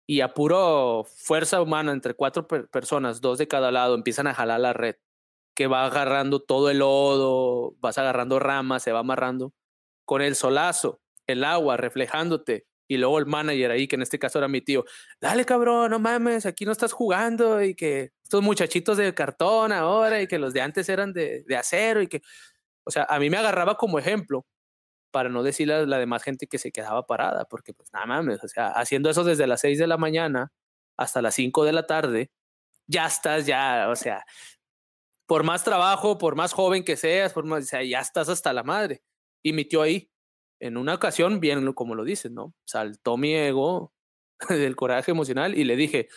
[0.08, 4.34] y a puro fuerza humana entre cuatro per- personas, dos de cada lado, empiezan a
[4.34, 4.96] jalar la red,
[5.56, 9.54] que va agarrando todo el lodo, vas agarrando ramas, se va amarrando,
[10.04, 14.38] con el solazo, el agua reflejándote, y luego el manager ahí, que en este caso
[14.38, 14.84] era mi tío,
[15.20, 20.20] dale cabrón, no mames, aquí no estás jugando, y que estos muchachitos de cartón ahora,
[20.20, 22.20] y que los de antes eran de, de acero, y que,
[22.84, 24.46] o sea, a mí me agarraba como ejemplo,
[25.10, 28.44] para no decirle a la demás gente que se quedaba parada, porque pues nada mames,
[28.44, 30.52] o sea, haciendo eso desde las 6 de la mañana
[30.98, 32.30] hasta las 5 de la tarde,
[32.86, 34.24] ya estás, ya, o sea,
[35.26, 38.62] por más trabajo, por más joven que seas, por más, o ya estás hasta la
[38.62, 39.02] madre.
[39.42, 40.10] Y mi tío ahí,
[40.60, 42.54] en una ocasión, bien como lo dices, ¿no?
[42.64, 43.92] Saltó mi ego
[44.48, 46.08] del coraje emocional y le dije,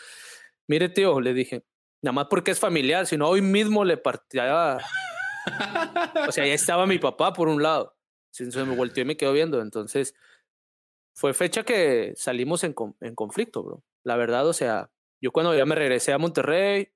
[0.68, 1.66] mire tío, le dije,
[2.02, 4.78] nada más porque es familiar, si no hoy mismo le partía,
[6.28, 7.96] o sea, ya estaba mi papá por un lado.
[8.38, 9.62] Entonces me volteó y me quedó viendo.
[9.62, 10.14] Entonces,
[11.16, 13.84] fue fecha que salimos en, en conflicto, bro.
[14.04, 16.94] La verdad, o sea, yo cuando ya me regresé a Monterrey,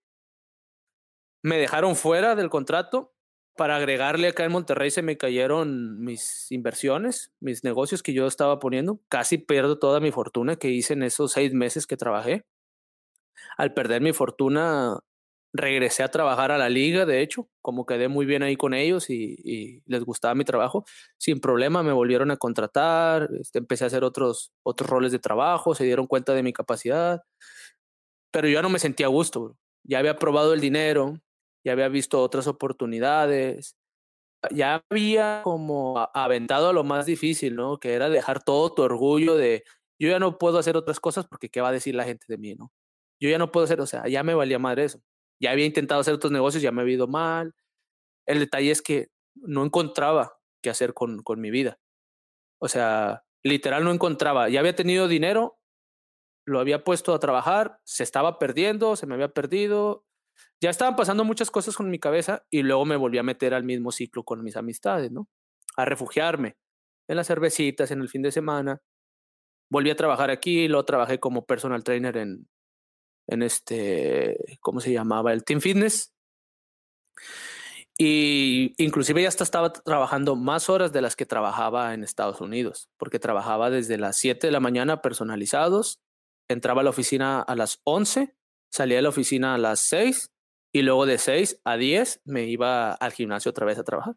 [1.43, 3.13] me dejaron fuera del contrato.
[3.55, 8.57] Para agregarle acá en Monterrey se me cayeron mis inversiones, mis negocios que yo estaba
[8.59, 8.99] poniendo.
[9.09, 12.45] Casi pierdo toda mi fortuna que hice en esos seis meses que trabajé.
[13.57, 14.97] Al perder mi fortuna,
[15.53, 19.09] regresé a trabajar a la liga, de hecho, como quedé muy bien ahí con ellos
[19.09, 20.83] y, les gustaba mi trabajo,
[21.17, 25.75] sin problema me volvieron a contratar, este, empecé a hacer otros, otros roles de trabajo,
[25.75, 27.21] se dieron cuenta de mi capacidad,
[28.31, 31.19] pero yo ya no me sentía a gusto, ya había probado el dinero,
[31.63, 33.75] ya había visto otras oportunidades,
[34.51, 37.79] ya había como aventado a lo más difícil, ¿no?
[37.79, 39.63] Que era dejar todo tu orgullo de,
[39.99, 42.37] yo ya no puedo hacer otras cosas porque qué va a decir la gente de
[42.37, 42.71] mí, ¿no?
[43.21, 45.01] Yo ya no puedo hacer, o sea, ya me valía madre eso.
[45.41, 47.53] Ya había intentado hacer otros negocios, ya me había ido mal.
[48.25, 51.79] El detalle es que no encontraba qué hacer con, con mi vida.
[52.59, 54.49] O sea, literal no encontraba.
[54.49, 55.57] Ya había tenido dinero,
[56.45, 60.05] lo había puesto a trabajar, se estaba perdiendo, se me había perdido.
[60.61, 63.63] Ya estaban pasando muchas cosas con mi cabeza y luego me volví a meter al
[63.63, 65.27] mismo ciclo con mis amistades, ¿no?
[65.75, 66.55] A refugiarme
[67.07, 68.81] en las cervecitas, en el fin de semana.
[69.69, 72.47] Volví a trabajar aquí, luego trabajé como personal trainer en,
[73.27, 75.33] en este, ¿cómo se llamaba?
[75.33, 76.13] El Team Fitness.
[77.97, 82.89] Y inclusive ya hasta estaba trabajando más horas de las que trabajaba en Estados Unidos,
[82.97, 86.01] porque trabajaba desde las 7 de la mañana personalizados,
[86.49, 88.35] entraba a la oficina a las 11,
[88.73, 90.31] salía de la oficina a las 6
[90.73, 94.15] y luego de 6 a 10 me iba al gimnasio otra vez a trabajar.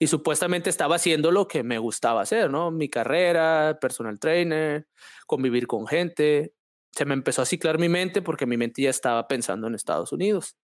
[0.00, 2.70] Y supuestamente estaba haciendo lo que me gustaba hacer, ¿no?
[2.70, 4.86] Mi carrera, personal trainer,
[5.26, 6.52] convivir con gente.
[6.92, 10.12] Se me empezó a ciclar mi mente porque mi mente ya estaba pensando en Estados
[10.12, 10.56] Unidos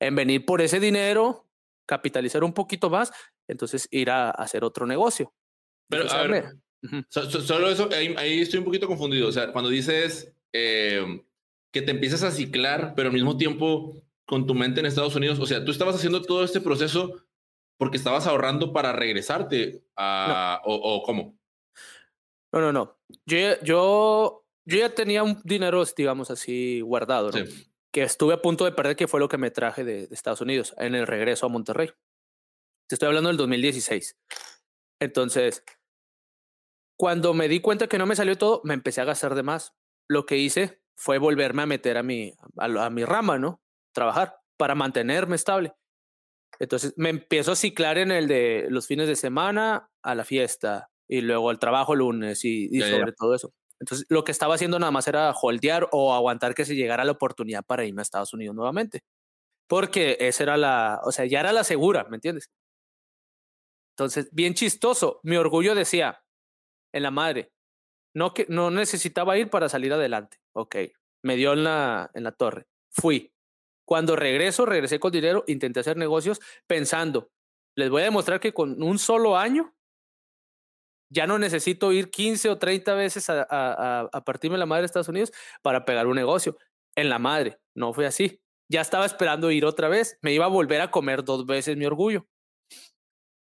[0.00, 1.48] en venir por ese dinero,
[1.86, 3.10] capitalizar un poquito más,
[3.48, 5.34] entonces ir a hacer otro negocio.
[5.88, 9.26] Pero, a ver, "Mira, ujú, So- so- solo eso, ahí, ahí estoy un poquito confundido.
[9.28, 11.20] O sea, cuando dices eh,
[11.72, 15.38] que te empiezas a ciclar, pero al mismo tiempo con tu mente en Estados Unidos,
[15.38, 17.24] o sea, tú estabas haciendo todo este proceso
[17.78, 20.60] porque estabas ahorrando para regresarte a...
[20.64, 21.38] O, o cómo?
[22.52, 22.98] No, no, no.
[23.26, 27.46] Yo, ya- yo, yo ya tenía un dinero, digamos así, guardado, ¿no?
[27.46, 27.70] Sí.
[27.92, 30.40] que estuve a punto de perder, que fue lo que me traje de, de Estados
[30.40, 31.88] Unidos en el regreso a Monterrey.
[32.88, 34.18] Te estoy hablando del 2016.
[35.00, 35.62] Entonces,
[36.98, 39.74] cuando me di cuenta que no me salió todo, me empecé a gastar de más.
[40.08, 43.62] Lo que hice fue volverme a meter a mi, a, mi rama, ¿no?
[43.92, 45.72] Trabajar para mantenerme estable.
[46.58, 50.90] Entonces me empiezo a ciclar en el de los fines de semana a la fiesta
[51.06, 52.98] y luego al trabajo lunes y, y Ya, ya, ya.
[52.98, 53.54] sobre todo eso.
[53.78, 57.12] Entonces lo que estaba haciendo nada más era holdear o aguantar que se llegara la
[57.12, 59.04] oportunidad para irme a Estados Unidos nuevamente.
[59.68, 62.50] Porque esa era la, o sea, ya era la segura, ¿me entiendes?
[63.96, 66.24] Entonces, bien chistoso, mi orgullo decía
[66.92, 67.52] en la madre,
[68.14, 70.38] no que no necesitaba ir para salir adelante.
[70.58, 70.74] Ok,
[71.22, 72.66] me dio en la, en la torre.
[72.90, 73.32] Fui.
[73.86, 77.30] Cuando regreso, regresé con dinero, intenté hacer negocios pensando,
[77.76, 79.72] les voy a demostrar que con un solo año
[81.10, 84.86] ya no necesito ir 15 o 30 veces a, a, a partirme la madre de
[84.86, 86.58] Estados Unidos para pegar un negocio.
[86.96, 88.40] En la madre, no fue así.
[88.68, 91.86] Ya estaba esperando ir otra vez, me iba a volver a comer dos veces mi
[91.86, 92.26] orgullo.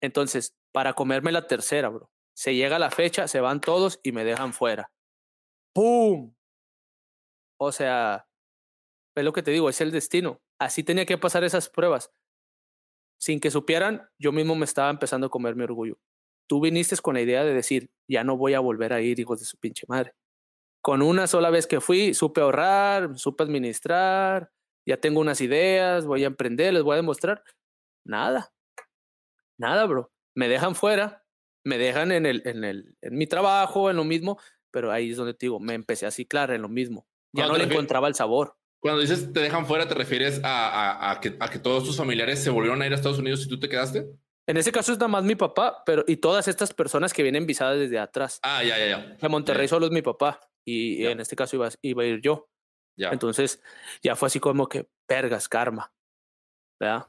[0.03, 4.25] Entonces, para comerme la tercera, bro, se llega la fecha, se van todos y me
[4.25, 4.91] dejan fuera.
[5.73, 6.36] ¡Pum!
[7.59, 8.27] O sea,
[9.15, 10.41] es lo que te digo, es el destino.
[10.59, 12.11] Así tenía que pasar esas pruebas.
[13.19, 15.99] Sin que supieran, yo mismo me estaba empezando a comer mi orgullo.
[16.49, 19.41] Tú viniste con la idea de decir, ya no voy a volver a ir, hijos
[19.41, 20.15] de su pinche madre.
[20.83, 24.53] Con una sola vez que fui, supe ahorrar, supe administrar,
[24.87, 27.43] ya tengo unas ideas, voy a emprender, les voy a demostrar.
[28.05, 28.53] Nada.
[29.59, 30.13] Nada, bro.
[30.35, 31.25] Me dejan fuera,
[31.65, 34.39] me dejan en, el, en, el, en mi trabajo, en lo mismo,
[34.71, 37.07] pero ahí es donde te digo, me empecé a ciclar en lo mismo.
[37.37, 38.57] Ya no le encontraba el sabor.
[38.81, 42.43] Cuando dices te dejan fuera, ¿te refieres a, a, que, a, que, todos tus familiares
[42.43, 44.07] se volvieron a ir a Estados Unidos y tú te quedaste?
[44.49, 47.47] En ese caso es nada más mi papá, pero y todas estas personas que vienen
[47.47, 48.39] visadas desde atrás.
[48.43, 49.17] Ah, ya, ya, ya.
[49.21, 52.49] En Monterrey solo es mi papá y en este caso iba, iba a ir yo.
[52.97, 53.11] Ya.
[53.11, 53.63] Entonces
[54.03, 55.93] ya fue así como que, pergas, karma.
[56.79, 57.09] ¿Verdad?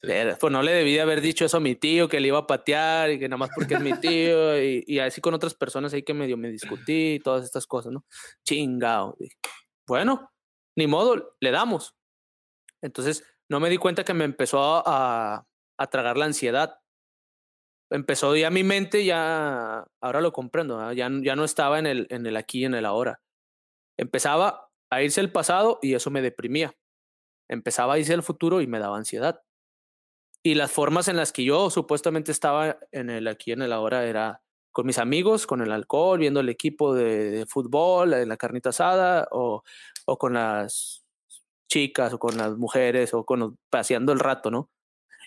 [0.00, 3.10] Pues no le debía haber dicho eso a mi tío, que le iba a patear
[3.10, 6.02] y que nada más porque es mi tío, y, y, así con otras personas ahí
[6.02, 8.04] que medio me discutí y todas estas cosas, ¿no?
[8.44, 9.16] Chingao.
[9.88, 10.30] Bueno,
[10.76, 11.96] ni modo, le damos.
[12.82, 15.46] Entonces, no me di cuenta que me empezó a,
[15.78, 16.78] a tragar la ansiedad.
[17.90, 22.26] Empezó ya mi mente, ya, ahora lo comprendo, ya, ya no estaba en el, en
[22.26, 23.22] el aquí y en el ahora.
[23.98, 26.76] Empezaba a irse el pasado y eso me deprimía.
[27.48, 29.42] Empezaba a irse el futuro y me daba ansiedad
[30.42, 34.06] y las formas en las que yo supuestamente estaba en el aquí en el ahora
[34.06, 34.42] era
[34.78, 39.64] con mis amigos, con el alcohol, viendo el equipo de, fútbol, la carnita asada, o,
[40.06, 41.04] o, con las
[41.68, 44.70] chicas, o con las mujeres, o con paseando el rato, ¿no?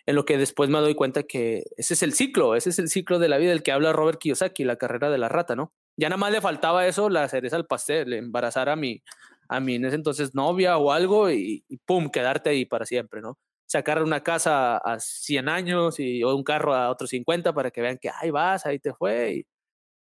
[0.05, 2.87] En lo que después me doy cuenta que ese es el ciclo, ese es el
[2.87, 5.73] ciclo de la vida del que habla Robert Kiyosaki, la carrera de la rata, ¿no?
[5.97, 9.03] Ya nada más le faltaba eso, la cereza al pastel, embarazar a mi,
[9.49, 13.19] a mi en ese entonces novia o algo y, y pum, quedarte ahí para siempre,
[13.19, 13.37] ¿no?
[13.71, 17.79] Sacar una casa a 100 años y, o un carro a otros 50 para que
[17.79, 19.45] vean que ahí vas, ahí te fue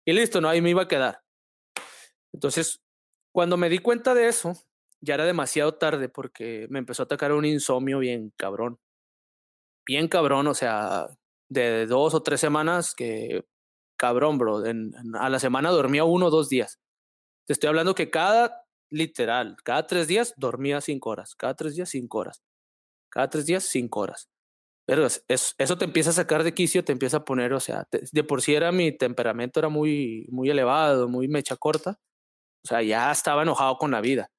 [0.05, 0.49] y, listo, ¿no?
[0.49, 1.21] Ahí me iba a quedar.
[2.33, 2.81] Entonces,
[3.33, 4.55] cuando me di cuenta de eso,
[5.01, 8.81] ya era demasiado tarde porque me empezó a atacar un insomnio bien cabrón.
[9.87, 11.07] Bien cabrón, o sea,
[11.49, 13.45] de dos o tres semanas que
[13.97, 14.67] cabrón, bro.
[14.67, 16.81] En, a la semana dormía uno o dos días.
[17.47, 21.37] Te estoy hablando que cada, literal, cada tres días dormía cinco horas.
[21.37, 22.43] Cada tres días, cinco horas
[23.11, 24.29] cada tres días, cinco horas.
[24.87, 28.25] Pero eso te empieza a sacar de quicio, te empieza a poner, o sea, de
[28.25, 32.01] por sí era mi temperamento, era muy, muy elevado, muy mecha corta.
[32.65, 34.31] O sea, ya estaba enojado con la vida,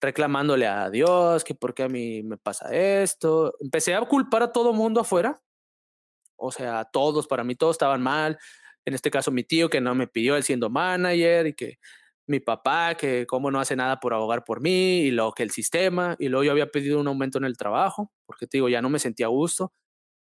[0.00, 3.54] reclamándole a Dios que por qué a mí me pasa esto.
[3.60, 5.40] Empecé a culpar a todo mundo afuera.
[6.36, 8.38] O sea, todos, para mí todos estaban mal.
[8.84, 11.78] En este caso, mi tío que no me pidió él siendo manager y que
[12.32, 15.50] mi papá, que cómo no hace nada por abogar por mí, y luego que el
[15.52, 18.82] sistema, y luego yo había pedido un aumento en el trabajo, porque te digo, ya
[18.82, 19.72] no me sentía a gusto.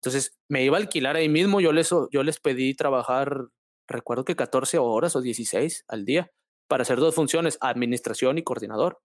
[0.03, 3.47] Entonces me iba a alquilar ahí mismo, yo les, yo les pedí trabajar,
[3.89, 6.31] recuerdo que 14 horas o 16 al día,
[6.69, 9.01] para hacer dos funciones, administración y coordinador.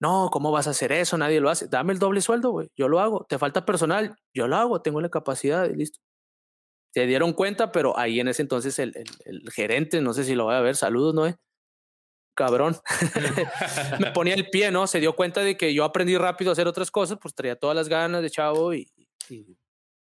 [0.00, 1.18] No, ¿cómo vas a hacer eso?
[1.18, 1.68] Nadie lo hace.
[1.68, 2.70] Dame el doble sueldo, güey.
[2.76, 3.26] Yo lo hago.
[3.28, 4.16] ¿Te falta personal?
[4.34, 4.80] Yo lo hago.
[4.80, 6.00] Tengo la capacidad y listo
[6.92, 8.92] se dieron cuenta, pero ahí en ese entonces el,
[9.24, 11.34] el, gerente, no sé si lo voy a ver, saludos, ¿no?
[12.34, 12.76] Cabrón.
[14.00, 14.86] me ponía el pie, ¿no?
[14.86, 17.76] Se dio cuenta de que yo aprendí rápido a hacer otras cosas, pues traía todas
[17.76, 18.90] las ganas de chavo y,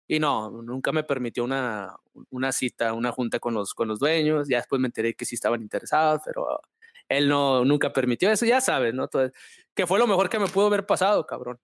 [0.07, 1.95] y, no, nunca me permitió una,
[2.29, 4.47] una cita, una junta con los, con los dueños.
[4.47, 6.61] Ya después me enteré que sí estaban interesados, pero
[7.09, 9.03] él no, nunca permitió eso, ya sabes, ¿no?
[9.03, 9.31] Entonces,
[9.73, 11.59] que fue lo mejor que me pudo haber pasado, cabrón.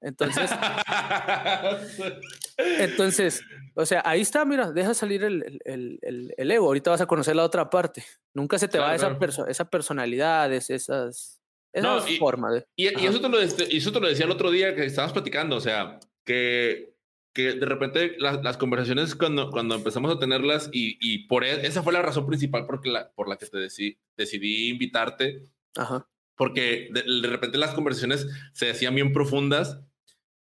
[0.00, 0.50] Entonces,
[2.78, 3.42] entonces,
[3.74, 6.66] o sea, ahí está, mira, deja salir el, el, el, el, ego.
[6.66, 8.04] Ahorita vas a conocer la otra parte.
[8.34, 11.40] Nunca se te va esa, perso esa personalidad, esas,
[11.72, 12.64] esas y, formas.
[12.76, 15.12] Y, y, eso te lo, y eso te lo decía el otro día que estábamos
[15.12, 16.94] platicando, o sea, que,
[17.34, 21.66] que de repente las, las conversaciones cuando, cuando empezamos a tenerlas y, y por e,
[21.66, 25.48] esa fue la razón principal por la, por la que te decidí, decidí invitarte.
[25.76, 29.80] Ajá porque de, de, repente las conversaciones se decían bien profundas,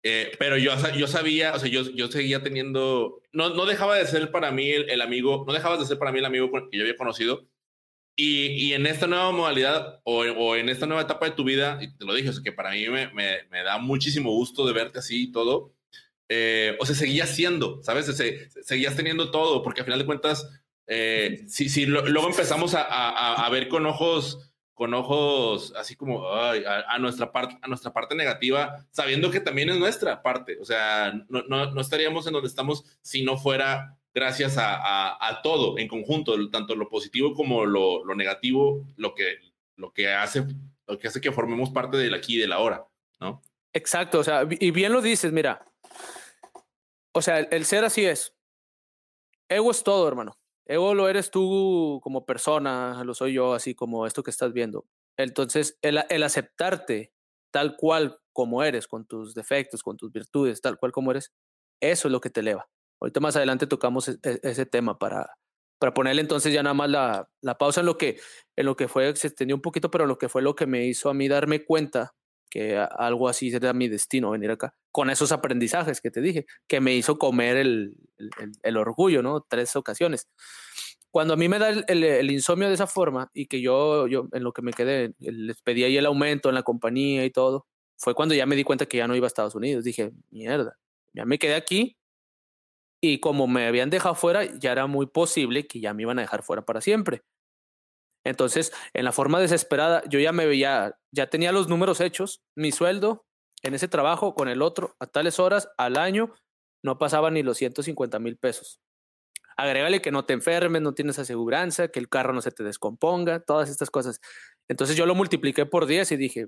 [0.09, 4.07] eh, pero yo, yo sabía, o sea, yo, yo seguía teniendo, no, no dejaba de
[4.07, 6.83] ser para mí el, amigo, no dejabas de ser para mí el amigo que yo
[6.83, 7.45] había conocido.
[8.15, 11.77] Y, y en esta nueva modalidad o, o, en esta nueva etapa de tu vida,
[11.81, 14.71] y te lo dije, o sea, que para mí me, me, da muchísimo gusto de
[14.71, 15.73] verte así y todo.
[16.29, 18.05] Eh, o sea, seguías siendo, ¿sabes?
[18.05, 20.49] Se, seguías teniendo todo, porque al final de cuentas,
[20.87, 26.27] eh, si, si luego empezamos a, a, a ver con ojos con ojos así como
[26.27, 26.53] a,
[26.87, 30.59] a, nuestra parte, a nuestra parte negativa, sabiendo que también es nuestra parte.
[30.61, 35.79] O sea, no, no, no, estaríamos en donde estamos si no fuera gracias a, todo
[35.79, 39.39] en conjunto, tanto lo positivo como lo, negativo, lo que,
[39.77, 40.45] lo, que hace,
[40.85, 42.85] lo que hace que formemos parte del aquí y del ahora,
[43.19, 43.41] ¿no?
[43.73, 45.65] Exacto, o sea, y bien lo dices, mira,
[47.13, 48.35] o sea, el, ser así es.
[49.49, 50.36] Ego es todo, hermano.
[50.67, 54.85] Ego lo eres tú como persona, lo soy yo, así como esto que estás viendo.
[55.17, 57.13] Entonces, el, el aceptarte
[57.51, 61.33] tal cual como eres, con tus defectos, con tus virtudes, tal cual como eres,
[61.81, 62.67] eso es lo que te eleva.
[63.01, 65.37] Ahorita más adelante tocamos e, e, ese tema para,
[65.79, 68.19] para ponerle entonces ya nada más la, la, pausa en lo, que,
[68.55, 70.85] en lo que fue, se extendió un poquito, pero lo que fue lo que me
[70.85, 72.13] hizo a mí darme cuenta
[72.49, 76.79] que algo así era mi destino, venir acá, con esos aprendizajes que te dije, que
[76.79, 77.95] me hizo comer el,
[78.63, 79.41] el, orgullo, ¿no?
[79.41, 80.27] Tres ocasiones.
[81.11, 84.43] Cuando a mí me da el, insomnio de esa forma y que yo, yo en
[84.43, 87.65] lo que me quedé, les pedí ahí el aumento en la compañía y todo,
[87.97, 89.83] fue cuando ya me di cuenta que ya no iba a Estados Unidos.
[89.83, 90.77] Dije, mierda,
[91.13, 91.97] ya me quedé aquí
[93.01, 96.21] y como me habían dejado fuera, ya era muy posible que ya me iban a
[96.21, 97.23] dejar fuera para siempre.
[98.27, 102.73] Entonces, en la forma desesperada, yo ya me veía, ya tenía los números hechos, mi
[102.73, 103.25] sueldo
[103.63, 106.33] en ese trabajo con el otro a tales horas al año
[106.83, 108.81] no pasaba ni los 150 mil pesos.
[109.55, 113.39] Agrégale que no te enfermes, no tienes aseguranza, que el carro no se te descomponga,
[113.39, 114.19] todas estas cosas.
[114.67, 116.47] Entonces yo lo multipliqué por 10 y dije,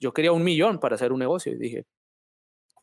[0.00, 1.84] yo quería un millón para hacer un negocio y dije,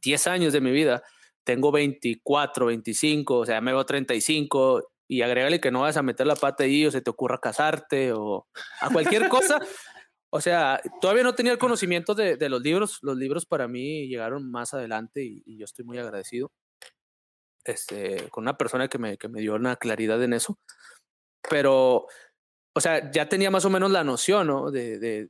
[0.04, 1.02] 10 años de mi vida,
[1.44, 6.26] tengo 24, 25, o sea, me veo 35 y agrégale que no vas a meter
[6.26, 8.48] la pata ahí o se te ocurra casarte o
[8.80, 9.60] a cualquier cosa.
[10.34, 13.00] O sea, todavía no tenía el conocimiento de, de, los libros.
[13.02, 16.54] Los libros para mí llegaron más adelante y, yo estoy muy agradecido
[17.66, 20.58] este, con una persona que me, que me dio una claridad en eso.
[21.50, 22.08] Pero,
[22.74, 24.72] o sea, ya tenía más o menos la noción, ¿no?
[24.72, 25.30] De, de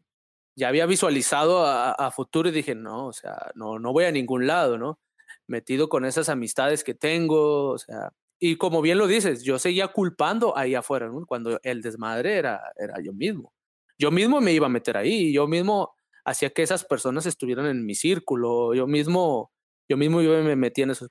[0.55, 4.11] ya había visualizado a, a, futuro y dije, no, o sea, no, no voy a
[4.11, 4.99] ningún lado, ¿no?
[5.47, 8.13] Metido con esas amistades que tengo, o sea,
[8.43, 11.27] y como bien lo dices, yo seguía culpando ahí afuera, ¿no?
[11.27, 13.53] Cuando el desmadre era, era yo mismo.
[13.99, 15.93] Yo mismo me iba a meter ahí, yo mismo
[16.25, 19.51] hacía que esas personas estuvieran en mi círculo, yo mismo,
[19.87, 21.07] yo mismo yo me metía en esos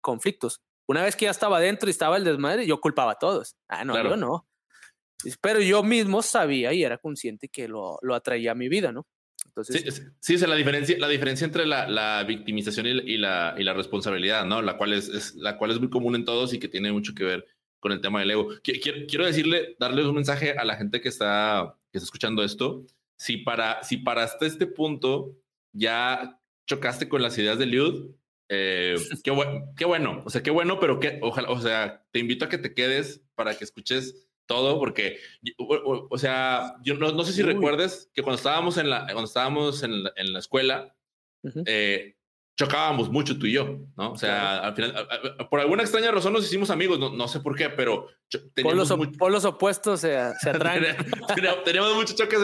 [0.00, 0.62] conflictos.
[0.88, 3.54] Una vez que ya estaba dentro y estaba el desmadre, yo culpaba a todos.
[3.68, 4.48] Ah, no, yo no.
[5.40, 9.06] Pero yo mismo sabía y era consciente que lo, lo atraía a mi vida, ¿no?
[9.46, 13.72] Entonces, sí, sí, la diferencia, la diferencia entre la, la victimización y, la, y la
[13.72, 14.62] responsabilidad, ¿no?
[14.62, 17.24] La cual es, la cual es muy común en todos y que tiene mucho que
[17.24, 17.46] ver
[17.78, 18.48] con el tema del ego.
[18.62, 22.84] Quiero, quiero decirle, darles un mensaje a la gente que está, que está escuchando esto.
[23.16, 25.36] Si para, si para hasta este punto
[25.72, 28.10] ya chocaste con las ideas de Liud,
[28.48, 29.32] eh, qué,
[29.76, 32.58] qué bueno, o sea, qué bueno, pero que ojalá, o sea, te invito a que
[32.58, 35.18] te quedes para que escuches todo, porque,
[35.58, 39.82] o, sea, yo no, no sé si recuerdes que cuando estábamos en la, cuando estábamos
[39.82, 40.94] en la, en la escuela,
[41.66, 42.16] eh,
[42.56, 44.12] chocábamos mucho tú y yo, ¿no?
[44.12, 45.08] O sea, al final,
[45.50, 48.08] por alguna extraña razón nos hicimos amigos, no, no sé por qué, pero
[48.62, 48.90] por los,
[49.30, 50.96] los, opuestos se, se atraen.
[51.64, 52.38] teníamos muchos choques.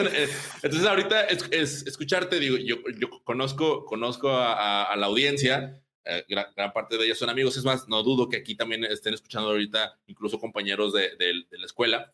[0.63, 6.73] entonces, ahorita es, escucharte, digo, yo, yo conozco, conozco a, a la audiencia eh, gran,
[6.73, 7.57] parte de ellos son amigos.
[7.57, 11.11] Es más, no dudo que aquí también estén escuchando ahorita incluso compañeros de,
[11.51, 12.13] la escuela.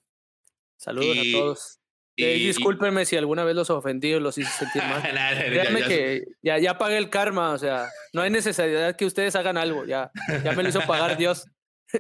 [0.76, 1.78] Saludos a todos.
[2.18, 5.03] Eh, y, discúlpenme si alguna vez los ofendí o los hice sentir mal.
[5.03, 9.59] Créanme que ya, ya pagué el karma, o sea, no hay necesidad que ustedes hagan
[9.59, 10.11] algo, ya,
[10.43, 11.45] ya me lo hizo pagar Dios.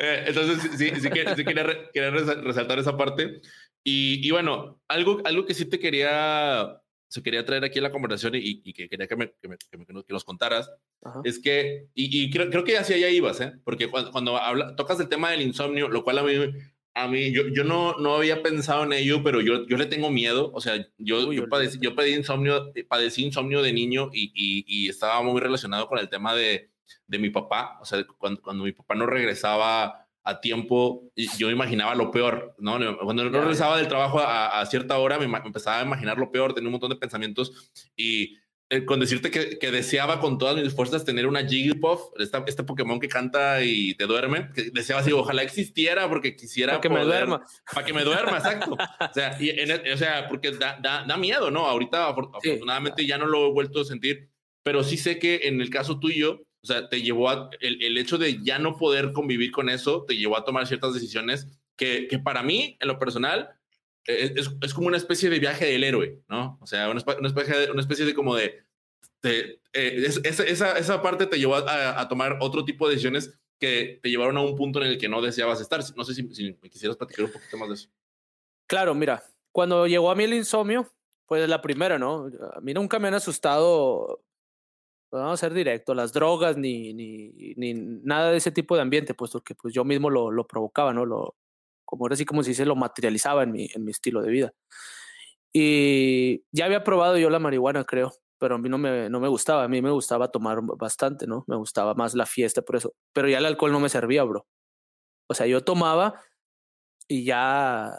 [0.00, 1.34] Eh, entonces, sí, sí, quería,
[1.92, 3.40] quería, resaltar esa parte.
[3.84, 7.90] Y, y, bueno, algo, algo que sí te quería se quería traer aquí a la
[7.90, 10.70] conversación y, que quería que, me, que, me, que, nos contaras,
[11.24, 13.54] es que, y, creo, creo, que hacia allá ibas, ¿eh?
[13.64, 16.34] porque cuando, cuando habla, tocas el tema del insomnio, lo cual a mí,
[16.94, 20.10] a mí yo, yo no, no había pensado en ello, pero yo, yo le tengo
[20.10, 24.88] miedo, o sea, yo, yo, padecí, yo padecí, insomnio, padecí insomnio de niño y, y,
[24.88, 26.70] estaba muy relacionado con el tema de,
[27.06, 31.94] de mi papá, o sea, cuando, cuando mi papá no regresaba a tiempo, yo imaginaba
[31.94, 32.78] lo peor, ¿no?
[32.98, 36.68] Cuando no regresaba del trabajo a, cierta hora, me, empezaba a imaginar lo peor, tenía
[36.68, 38.36] un montón de pensamientos y
[38.68, 43.00] eh, con decirte que, que, deseaba con todas mis fuerzas tener una Jigglypuff, este Pokémon
[43.00, 47.04] que canta y te duerme, que deseaba así, ojalá existiera porque quisiera para que me
[47.04, 47.46] duerma.
[47.72, 48.74] Para que me duerma, exacto.
[48.74, 51.66] O sea, y e, o sea porque da, da, da, miedo, ¿no?
[51.66, 54.28] Ahorita afortunadamente ya no lo he vuelto a sentir,
[54.62, 57.98] pero sí sé que en el caso tuyo, o sea, te llevó a, el, el,
[57.98, 61.46] hecho de ya no poder convivir con eso, te llevó a tomar ciertas decisiones
[61.76, 63.50] que, que para mí, en lo personal,
[64.06, 66.58] e, es, es, como una especie de viaje del héroe, ¿no?
[66.60, 68.64] O sea, una, una especie, de, una especie de como de...
[69.22, 74.00] de eh, esa, esa parte te llevó a, a, tomar otro tipo de decisiones que
[74.02, 75.80] te llevaron a un punto en el que no deseabas estar.
[75.96, 77.88] No sé si, si me quisieras platicar un poquito más de eso.
[78.66, 80.90] Claro, mira, cuando llegó a mí el insomnio,
[81.26, 82.30] pues la primera, ¿no?
[82.54, 84.22] A mí nunca me han asustado
[85.10, 89.14] Vamos a ser directo, las drogas ni, ni, ni nada de ese tipo de ambiente,
[89.14, 91.06] puesto que pues yo mismo lo, lo provocaba, ¿no?
[91.06, 91.36] Lo,
[91.84, 94.52] como ahora sí como si se lo materializaba en mi, en mi estilo de vida.
[95.52, 99.28] Y ya había probado yo la marihuana, creo, pero a mí no me, no me
[99.28, 101.44] gustaba, a mí me gustaba tomar bastante, ¿no?
[101.46, 104.46] Me gustaba más la fiesta por eso, pero ya el alcohol no me servía, bro.
[105.28, 106.20] O sea, yo tomaba
[107.08, 107.92] y ya,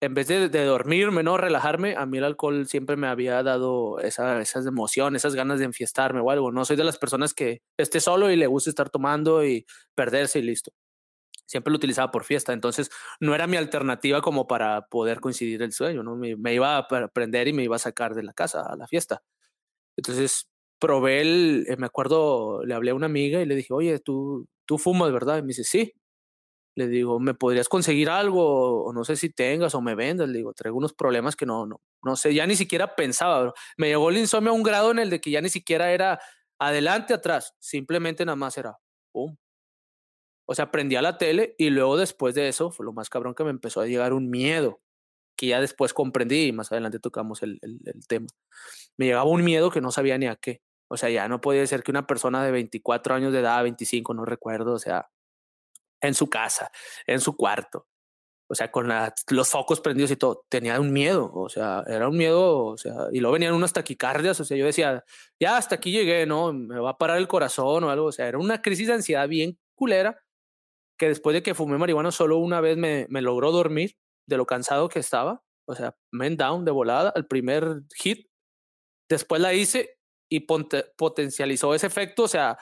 [0.00, 1.36] en vez de, de dormirme, ¿no?
[1.36, 5.64] Relajarme, a mí el alcohol siempre me había dado esa, esas emociones, esas ganas de
[5.66, 6.52] enfiestarme o algo.
[6.52, 10.38] No soy de las personas que esté solo y le gusta estar tomando y perderse
[10.38, 10.72] y listo
[11.48, 12.90] siempre lo utilizaba por fiesta, entonces
[13.20, 16.14] no era mi alternativa como para poder coincidir el sueño, ¿no?
[16.14, 19.22] Me, iba a prender y me iba a sacar de la casa a la fiesta.
[19.96, 23.98] Entonces probé el, eh, me acuerdo, le hablé a una amiga y le dije, oye,
[24.00, 25.38] tú, tú fumas, ¿verdad?
[25.38, 25.94] Y me dice, sí.
[26.78, 28.84] Le digo, ¿me podrías conseguir algo?
[28.84, 30.28] O no sé si tengas o me vendas.
[30.28, 33.52] Le digo, traigo unos problemas que no, no, no sé, ya ni siquiera pensaba.
[33.76, 36.20] Me llegó el insomnio a un grado en el de que ya ni siquiera era
[36.60, 38.78] adelante, atrás, simplemente nada más era,
[39.10, 39.36] pum,
[40.46, 43.42] o sea, prendía la tele y luego después de eso fue lo más cabrón que
[43.42, 44.80] me empezó a llegar un miedo
[45.36, 48.28] que ya después comprendí y más adelante tocamos el, el, el, tema.
[48.96, 50.62] Me llegaba un miedo que no sabía ni a qué.
[50.88, 54.14] O sea, ya no podía ser que una persona de 24 años de edad, 25,
[54.14, 55.08] no recuerdo, o sea,
[56.00, 56.70] en su casa,
[57.06, 57.86] en su cuarto,
[58.50, 62.08] o sea, con la, los focos prendidos y todo, tenía un miedo, o sea, era
[62.08, 65.04] un miedo, o sea, y luego venían unas taquicardias, o sea, yo decía,
[65.38, 66.52] ya hasta aquí llegué, ¿no?
[66.52, 69.28] Me va a parar el corazón o algo, o sea, era una crisis de ansiedad
[69.28, 70.22] bien culera
[70.98, 73.96] que después de que fumé marihuana solo una vez me, me logró dormir
[74.26, 75.42] de lo cansado que estaba.
[75.66, 78.28] O sea, men down de volada al primer hit.
[79.08, 82.24] Después la hice y potencializó ese efecto.
[82.24, 82.58] O sea,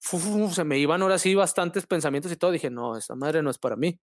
[0.00, 2.50] se me iban ahora sí bastantes pensamientos y todo.
[2.50, 4.00] Dije, no, esta madre no es para mí.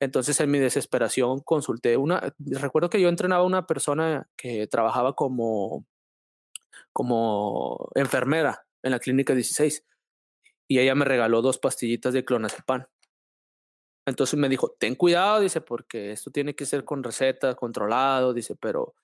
[0.00, 2.32] Entonces, en mi desesperación, consulté una.
[2.38, 5.84] Recuerdo que yo entrenaba a una persona que trabajaba como,
[6.92, 9.84] como enfermera en la clínica 16
[10.68, 12.86] y ella me regaló dos pastillitas de clonazepam.
[14.06, 18.56] Entonces me dijo, ten cuidado, dice, porque esto tiene que ser con receta, controlado, dice,
[18.56, 18.94] pero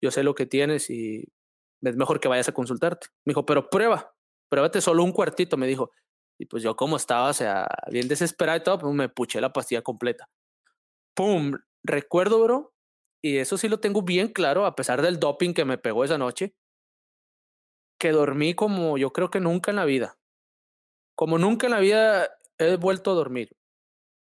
[0.00, 1.32] yo sé lo que tienes y
[1.82, 3.08] es mejor que vayas a consultarte.
[3.24, 4.14] Me dijo, pero prueba,
[4.50, 5.90] pruébate solo un cuartito, me dijo.
[6.38, 9.52] Y pues yo como estaba, o sea, bien desesperado y todo, pues me puché la
[9.52, 10.28] pastilla completa.
[11.14, 11.54] ¡Pum!
[11.84, 12.74] Recuerdo, bro,
[13.22, 16.18] y eso sí lo tengo bien claro, a pesar del doping que me pegó esa
[16.18, 16.54] noche,
[17.98, 20.20] que dormí como yo creo que nunca en la vida
[21.20, 23.54] como nunca en la vida he vuelto a dormir.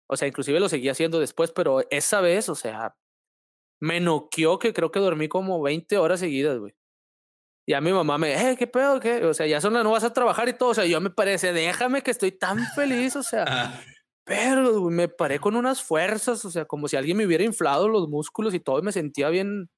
[0.08, 2.96] O sea, inclusive lo seguí haciendo después, pero esa vez, o sea,
[3.78, 6.74] me noqueó que creo que dormí como 20 horas seguidas, güey.
[7.68, 8.98] Y a mi mamá me, eh, ¿qué pedo?
[8.98, 9.22] ¿Qué?
[9.26, 10.70] O sea, ya son las no vas a trabajar y todo.
[10.70, 13.78] O sea, yo me parece, déjame que estoy tan feliz, o sea.
[14.24, 17.86] pero güey, me paré con unas fuerzas, o sea, como si alguien me hubiera inflado
[17.90, 19.68] los músculos y todo, y me sentía bien.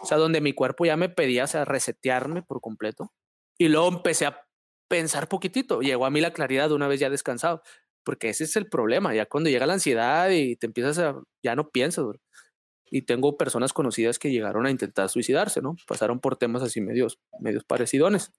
[0.00, 3.12] O sea, donde mi cuerpo ya me pedía, o sea, resetearme por completo.
[3.58, 4.40] Y luego empecé a
[4.88, 5.82] pensar poquitito.
[5.82, 7.60] Llegó a mí la claridad de una vez ya descansado,
[8.02, 9.14] porque ese es el problema.
[9.14, 12.06] Ya cuando llega la ansiedad y te empiezas a, ya no piensas.
[12.90, 15.76] Y tengo personas conocidas que llegaron a intentar suicidarse, ¿no?
[15.86, 18.32] Pasaron por temas así medios, medios parecidones.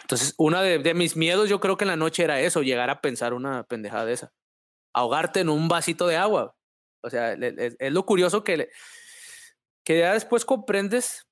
[0.00, 2.90] Entonces, una de, de, mis miedos, yo creo que en la noche era eso, llegar
[2.90, 4.32] a pensar una pendejada de esa.
[4.94, 6.56] Ahogarte en un vasito de agua.
[7.02, 8.70] O sea, es, lo curioso que,
[9.84, 11.26] que ya después comprendes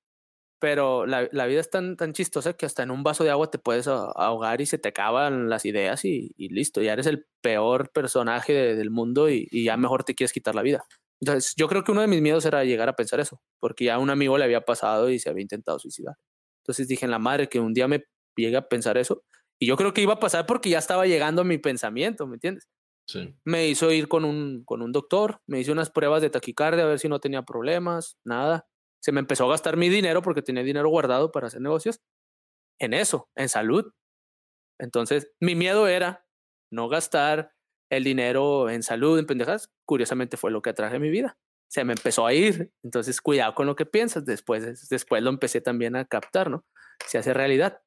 [0.60, 3.58] pero la, vida es tan, tan chistosa que hasta en un vaso de agua te
[3.58, 8.52] puedes ahogar y se te acaban las ideas y, listo, ya eres el peor personaje
[8.52, 10.84] de, del mundo y, ya mejor te quieres quitar la vida.
[11.20, 13.98] Entonces, yo creo que uno de mis miedos era llegar a pensar eso, porque ya
[13.98, 16.16] un amigo le había pasado y se había intentado suicidar.
[16.62, 18.04] Entonces dije en la madre que un día me
[18.36, 19.22] llegue a pensar eso,
[19.58, 22.36] y yo creo que iba a pasar porque ya estaba llegando a mi pensamiento, ¿me
[22.36, 22.68] entiendes?
[23.06, 23.34] Sí.
[23.44, 26.86] Me hizo ir con un, con un doctor, me hizo unas pruebas de taquicardia a
[26.86, 28.66] ver si no tenía problemas, nada
[29.00, 32.00] se me empezó a gastar mi dinero porque tenía dinero guardado para hacer negocios
[32.78, 33.92] en eso, en salud.
[34.78, 36.26] Entonces, mi miedo era
[36.70, 37.52] no gastar
[37.90, 39.70] el dinero en salud, en pendejas.
[39.84, 41.38] Curiosamente fue lo que atraje mi vida.
[41.68, 42.72] Se me empezó a ir.
[42.82, 44.24] Entonces, cuidado con lo que piensas.
[44.24, 46.64] Después, después lo empecé también a captar, ¿no?
[47.06, 47.82] Se hace realidad.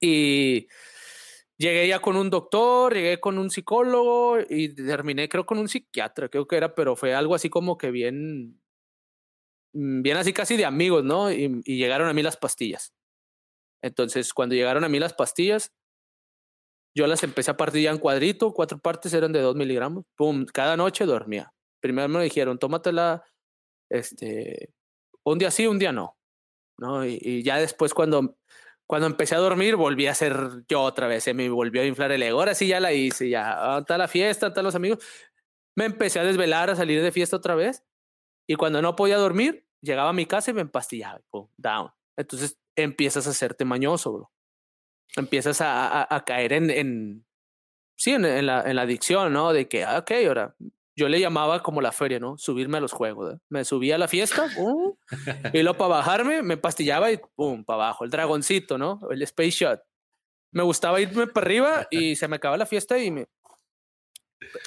[0.00, 0.68] Y
[1.58, 6.28] llegué ya con un doctor, llegué con un psicólogo y terminé creo con un psiquiatra,
[6.28, 8.60] creo que era, pero fue algo así como que bien,
[9.72, 11.30] Mm, bien así casi de amigos, ¿no?
[11.30, 12.92] Y, llegaron a mí las pastillas.
[13.82, 15.72] Entonces, cuando llegaron a mí las pastillas,
[16.94, 20.44] yo las empecé a partir ya en cuadrito, cuatro partes eran de dos miligramos, pum,
[20.46, 21.52] cada noche dormía.
[21.80, 23.24] Primero me dijeron, tómatela,
[23.90, 24.72] este,
[25.24, 26.18] un día sí, un día no,
[26.78, 27.06] ¿no?
[27.06, 28.36] Y, ya después cuando,
[28.86, 32.12] cuando empecé a dormir, volví a ser yo otra vez, se me volvió a inflar
[32.12, 34.98] el ego, ahora sí ya la hice, ya, está la fiesta, están los amigos.
[35.76, 37.84] Me empecé a desvelar, a salir de fiesta otra vez
[38.48, 41.90] y cuando no podía dormir, llegaba a mi casa y me empastillaba, pum, down.
[42.16, 44.30] Entonces empiezas a hacerte mañoso, bro.
[45.16, 47.26] Empiezas a, a, caer en, en
[47.96, 49.52] sí, en, en, la, en la adicción, ¿no?
[49.52, 50.54] De que, ah, ok, ahora
[50.96, 52.36] yo le llamaba como la feria, ¿no?
[52.36, 53.34] Subirme a los juegos.
[53.34, 53.38] ¿eh?
[53.48, 54.46] Me subía a la fiesta,
[55.54, 58.04] y luego para bajarme me pastillaba y pum, para abajo.
[58.04, 59.00] El dragoncito, ¿no?
[59.10, 59.80] El space shot.
[60.52, 63.28] Me gustaba irme para arriba y se me acaba la fiesta y me,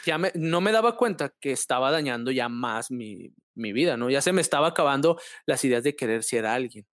[0.05, 4.09] ya me, no me daba cuenta que estaba dañando ya más mi, mi vida, ¿no?
[4.09, 6.85] Ya se me estaba acabando las ideas de querer ser alguien.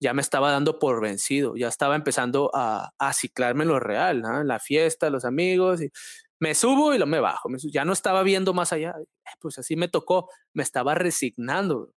[0.00, 4.22] Ya me estaba dando por vencido, ya estaba empezando a, a ciclarme en lo real.
[4.24, 5.90] En la fiesta, los amigos, y
[6.40, 7.48] me subo y lo me bajo.
[7.72, 8.94] ya no estaba viendo más allá.
[9.00, 11.92] Eh, pues así me tocó, me estaba resignando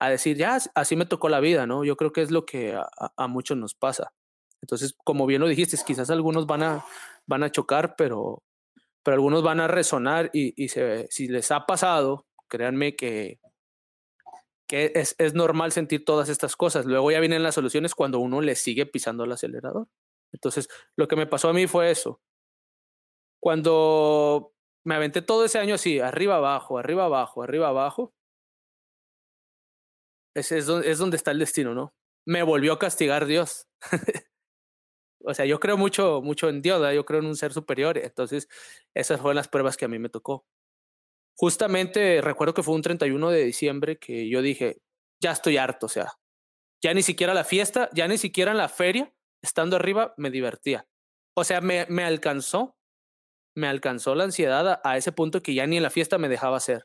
[0.00, 1.84] a decir, ya, así me tocó la vida, ¿no?
[1.84, 4.12] Yo creo que es lo que a, a muchos nos pasa.
[4.62, 6.84] Entonces, como bien lo dijiste, quizás algunos van a,
[7.26, 8.42] van a chocar, pero,
[9.02, 13.40] pero algunos van a resonar y, si les ha pasado, créanme que,
[14.70, 16.86] que es, es, normal sentir todas estas cosas.
[16.86, 19.88] Luego ya vienen las soluciones cuando uno le sigue pisando el acelerador.
[20.32, 22.20] Entonces, lo que me pasó a mí fue eso.
[23.40, 24.54] Cuando
[24.84, 28.14] me aventé todo ese año así, arriba, abajo, arriba, abajo, arriba, abajo,
[30.36, 31.92] ese es, es donde está el destino, ¿no?
[32.24, 33.66] Me volvió a castigar Dios.
[35.24, 37.98] o sea, yo creo mucho, mucho en Dios, yo creo en un ser superior.
[37.98, 38.48] Entonces,
[38.94, 40.46] esas fueron las pruebas que a mí me tocó.
[41.40, 44.82] Justamente recuerdo que fue un 31 de diciembre que yo dije,
[45.22, 46.12] ya estoy harto, o sea,
[46.84, 49.10] ya ni siquiera la fiesta, ya ni siquiera en la feria,
[49.42, 50.86] estando arriba, me divertía.
[51.34, 52.76] O sea, me, me alcanzó,
[53.56, 56.28] me alcanzó la ansiedad a, a, ese punto que ya ni en la fiesta me
[56.28, 56.84] dejaba hacer.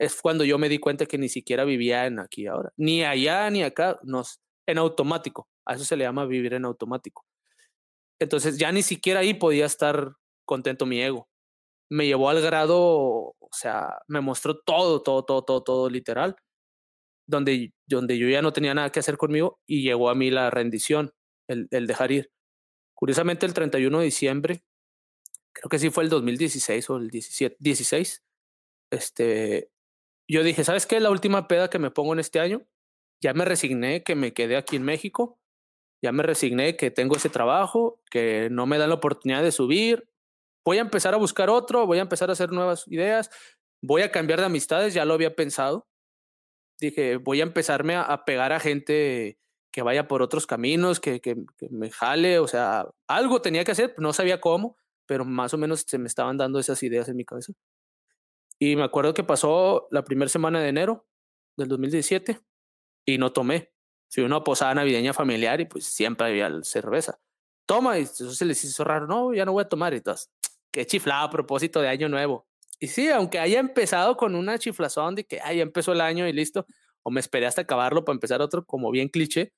[0.00, 3.50] Es cuando yo me di cuenta que ni siquiera vivía en aquí ahora, ni allá
[3.50, 5.48] ni acá, nos, en automático.
[5.66, 7.26] A eso se le llama vivir en automático.
[8.18, 10.14] Entonces ya ni siquiera ahí podía estar
[10.46, 11.28] contento mi ego.
[11.90, 16.36] Me llevó al grado, o sea, me mostró todo, todo, todo, todo, todo literal,
[17.28, 20.50] donde, donde yo ya no tenía nada que hacer conmigo y llegó a mí la
[20.50, 21.12] rendición,
[21.48, 22.30] el, el dejar ir.
[22.94, 24.64] Curiosamente, el 31 de diciembre,
[25.52, 28.24] creo que sí fue el 2016 o el 17, 16,
[28.90, 29.70] este,
[30.28, 31.00] yo dije, ¿sabes qué?
[31.00, 32.66] La última peda que me pongo en este año,
[33.22, 35.38] ya me resigné que me quedé aquí en México
[36.02, 40.08] ya me resigné que tengo ese trabajo, que no me dan la oportunidad de subir.
[40.66, 43.30] Voy a empezar a buscar otro, voy a empezar a hacer nuevas ideas,
[43.80, 45.86] voy a cambiar de amistades, ya lo había pensado.
[46.80, 49.38] Dije, voy a empezarme a, pegar a gente
[49.72, 51.36] que vaya por otros caminos, que, que,
[51.70, 55.84] me jale, o sea, algo tenía que hacer, no sabía cómo, pero más o menos
[55.86, 57.52] se me estaban dando esas ideas en mi cabeza.
[58.58, 61.06] Y me acuerdo que pasó la primera semana de enero
[61.56, 62.40] del 2017
[63.06, 63.70] y no tomé.
[64.10, 67.20] Fui una posada navideña familiar y pues siempre había cerveza.
[67.66, 69.06] Toma, y eso se les hizo raro.
[69.06, 69.92] No, ya no voy a tomar.
[69.92, 70.30] Y entonces,
[70.76, 72.46] qué chiflado a propósito de Año Nuevo.
[72.78, 76.34] Y sí, aunque haya empezado con una chiflazón de que ya empezó el año y
[76.34, 76.66] listo,
[77.02, 79.54] o me esperé hasta acabarlo para empezar otro, como bien cliché,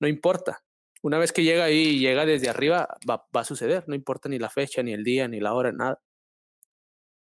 [0.00, 0.64] no importa.
[1.02, 3.84] Una vez que llega ahí y llega desde arriba, va, va a suceder.
[3.86, 6.02] No importa ni la fecha, ni el día, ni la hora, nada.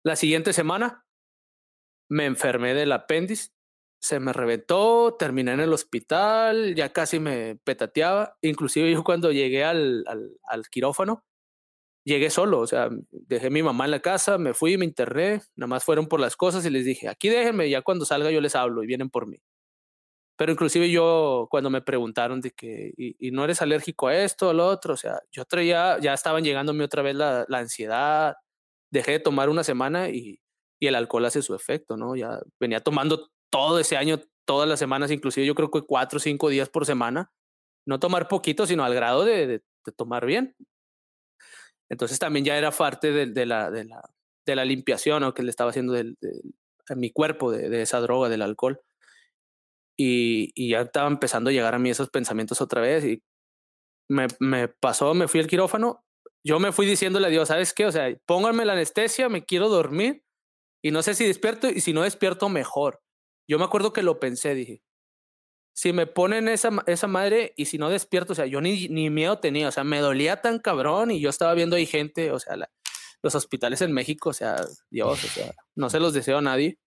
[0.02, 1.04] La siguiente semana
[2.08, 3.54] me enfermé del apéndice
[4.04, 8.36] se me reventó, terminé en el hospital, ya casi me petateaba.
[8.42, 10.04] Inclusive yo cuando llegué al,
[10.44, 11.24] al, quirófano,
[12.04, 15.42] llegué solo, o sea, dejé a mi mamá en la casa, me fui, me interné,
[15.56, 18.40] nada más fueron por las cosas y les dije, aquí déjenme, ya cuando salga yo
[18.40, 19.38] les hablo y vienen por mí.
[20.36, 24.52] Pero inclusive yo, cuando me preguntaron de que, ¿y, y no eres alérgico a esto
[24.52, 24.94] lo otro?
[24.94, 28.34] O sea, yo traía, ya estaban llegándome otra vez la, la ansiedad,
[28.90, 30.40] dejé de tomar una semana y,
[30.80, 32.16] y el alcohol hace su efecto, ¿no?
[32.16, 36.20] Ya venía tomando todo ese año, todas las semanas, inclusive yo creo que cuatro o
[36.20, 37.32] cinco días por semana.
[37.86, 40.56] No tomar poquito, sino al grado de, de, de tomar bien.
[41.94, 44.02] Entonces también ya era parte de, la, de, la,
[44.44, 45.32] de la limpiación ¿no?
[45.32, 46.16] que le estaba haciendo de,
[46.96, 48.80] mi cuerpo de, esa droga, del alcohol.
[49.96, 53.22] Y, y, ya estaba empezando a llegar a mí esos pensamientos otra vez y
[54.10, 56.04] me, me pasó, me fui al quirófano.
[56.44, 57.86] Yo me fui diciéndole a Dios, ¿sabes qué?
[57.86, 60.24] O sea, pónganme la anestesia, me quiero dormir
[60.82, 63.00] y no sé si despierto y si no despierto, mejor.
[63.48, 64.82] Yo me acuerdo que lo pensé, dije,
[65.74, 69.10] si me ponen esa, esa madre y si no despierto, o sea, yo ni, ni
[69.10, 72.38] miedo tenía, o sea, me dolía tan cabrón y yo estaba viendo ahí gente, o
[72.38, 72.56] sea,
[73.22, 74.56] los hospitales en México, o sea,
[74.88, 76.78] Dios, o sea, no se los deseo a nadie.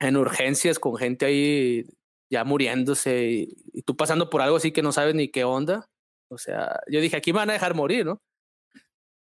[0.00, 1.84] En urgencias con gente ahí
[2.28, 5.88] ya muriéndose y, tú pasando por algo así que no sabes ni qué onda.
[6.28, 8.20] O sea, yo dije, aquí me van a dejar morir, ¿no?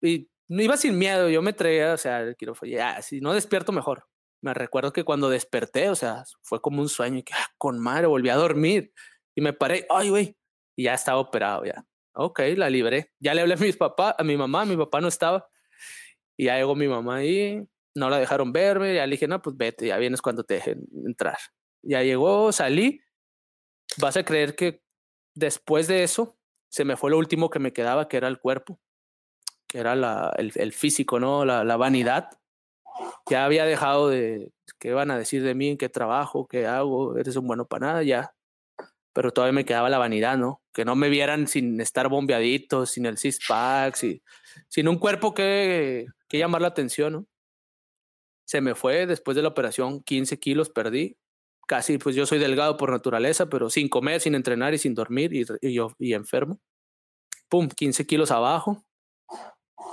[0.02, 3.72] Y no iba sin miedo, yo me traía, o sea, quiero, ya, si no despierto
[3.72, 4.04] mejor
[4.42, 7.80] me recuerdo que cuando desperté, o sea, fue como un sueño y que ah, con
[7.80, 8.94] madre volví a dormir
[9.36, 10.38] y me paré, ay, güey,
[10.76, 11.86] y ya estaba operado ya.
[12.14, 13.12] Ok, la libré.
[13.20, 15.48] Ya le hablé a mis papás, a mi mamá, mi papá no estaba.
[16.38, 17.64] Y ya llegó mi mamá ahí,
[17.96, 20.86] no la dejaron verme, ya le dije, no, pues vete, ya vienes cuando te dejen
[21.06, 21.38] entrar.
[21.84, 23.02] Ya llegó, salí.
[23.98, 24.84] Vas a creer que
[25.36, 26.38] después de eso,
[26.70, 28.80] se me fue lo último que me quedaba, que era el cuerpo,
[29.68, 31.46] que era la, el, el físico, ¿no?
[31.46, 32.30] La, la vanidad.
[33.30, 35.70] Ya había dejado de, ¿qué van a decir de mí?
[35.70, 36.48] ¿En qué trabajo?
[36.48, 37.18] ¿Qué hago?
[37.18, 38.04] ¿Eres un bueno para nada?
[38.04, 38.34] Ya.
[39.14, 40.62] Pero todavía me quedaba la vanidad, ¿no?
[40.74, 44.22] Que no me vieran sin estar bombeadito, sin el six-pack, sin,
[44.70, 47.28] sin un cuerpo que, que llamar la atención, ¿no?
[48.46, 51.18] Se me fue después de la operación, 15 kilos perdí.
[51.68, 55.34] Casi, pues yo soy delgado por naturaleza, pero sin comer, sin entrenar y sin dormir
[55.34, 56.60] y, y y enfermo.
[57.48, 58.84] Pum, 15 kilos abajo.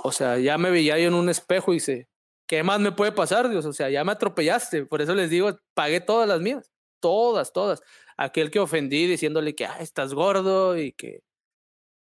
[0.03, 2.09] O sea, ya me veía yo en un espejo y dice,
[2.49, 3.63] ¿qué más me puede pasar, Dios?
[3.65, 4.85] O sea, ya me atropellaste.
[4.87, 6.71] Por eso les digo, pagué todas las mías.
[6.99, 7.81] Todas, todas.
[8.17, 11.21] Aquel que ofendí diciéndole que ah, estás gordo y que.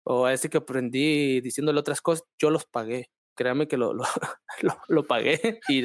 [0.04, 3.08] O a este que aprendí diciéndole otras cosas, yo los pagué.
[3.36, 4.02] Créame que lo, lo,
[4.62, 5.84] lo, lo pagué y,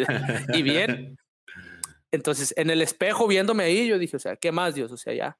[0.57, 1.17] y bien.
[2.11, 4.91] Entonces, en el espejo viéndome ahí, yo dije, o sea, ¿qué más, Dios?
[4.91, 5.37] O sea, ya.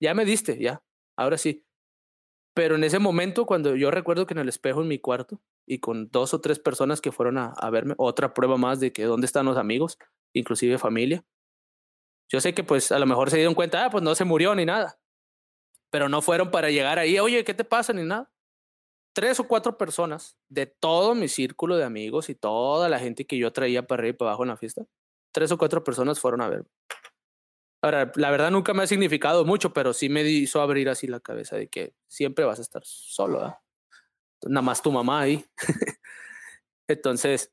[0.00, 0.82] Ya me diste, ya.
[1.16, 1.64] Ahora sí.
[2.54, 5.80] Pero en ese momento, cuando yo recuerdo que en el espejo en mi cuarto y
[5.80, 9.26] con dos o tres personas que fueron a, verme, otra prueba más de que dónde
[9.26, 9.98] están los amigos,
[10.32, 11.24] inclusive familia.
[12.30, 14.54] Yo sé que pues a lo mejor se dieron cuenta, ah, pues no se murió
[14.54, 14.98] ni nada.
[15.90, 17.92] Pero no fueron para llegar ahí, oye, ¿qué te pasa?
[17.92, 18.30] Ni nada.
[19.14, 23.36] Tres o cuatro personas de todo mi círculo de amigos y toda la gente que
[23.36, 24.86] yo traía para arriba y para abajo en la fiesta,
[25.32, 26.68] tres o cuatro personas fueron a verme.
[27.84, 31.20] Ahora, la verdad nunca me ha significado mucho, pero sí me hizo abrir así la
[31.20, 33.52] cabeza de que siempre vas a estar solo, ¿eh?
[34.46, 35.44] Nada más tu mamá ahí.
[36.88, 37.52] Entonces,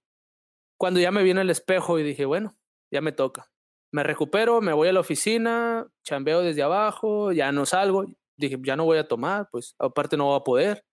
[0.77, 2.57] cuando ya me vi en el espejo y dije, bueno,
[2.89, 3.51] ya me toca.
[3.91, 8.05] Me recupero, me voy a la oficina, chambeo desde abajo, ya no salgo.
[8.37, 10.85] Dije, ya no voy a tomar, pues aparte no voy a poder.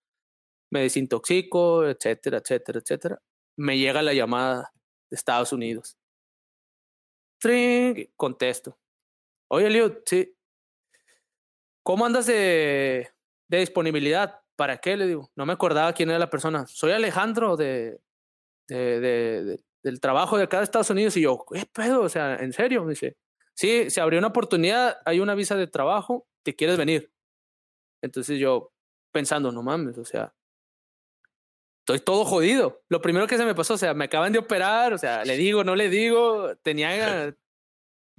[0.68, 3.22] Me desintoxico, etcétera, etcétera, etcétera.
[3.56, 4.72] Me llega la llamada
[5.08, 5.96] de Estados Unidos.
[7.40, 8.76] Tring, contesto.
[9.48, 10.34] Oye, Leo, sí.
[11.82, 13.10] ¿Cómo andas de,
[13.48, 14.40] de, disponibilidad?
[14.56, 14.96] ¿Para qué?
[14.96, 15.30] Le digo.
[15.36, 16.66] No me acordaba quién era la persona.
[16.66, 18.00] Soy Alejandro de,
[18.68, 21.16] de, de del trabajo de acá de Estados Unidos.
[21.16, 22.02] Y yo, ¿qué pedo?
[22.02, 22.84] O sea, ¿en serio?
[22.84, 23.16] Me dice,
[23.54, 27.12] sí, se abrió una oportunidad, hay una visa de trabajo, ¿te quieres venir?
[28.02, 28.72] Entonces yo,
[29.12, 30.34] pensando, no mames, o sea,
[31.80, 32.82] estoy todo jodido.
[32.88, 35.36] Lo primero que se me pasó, o sea, me acaban de operar, o sea, le
[35.36, 37.34] digo, no le digo, tenía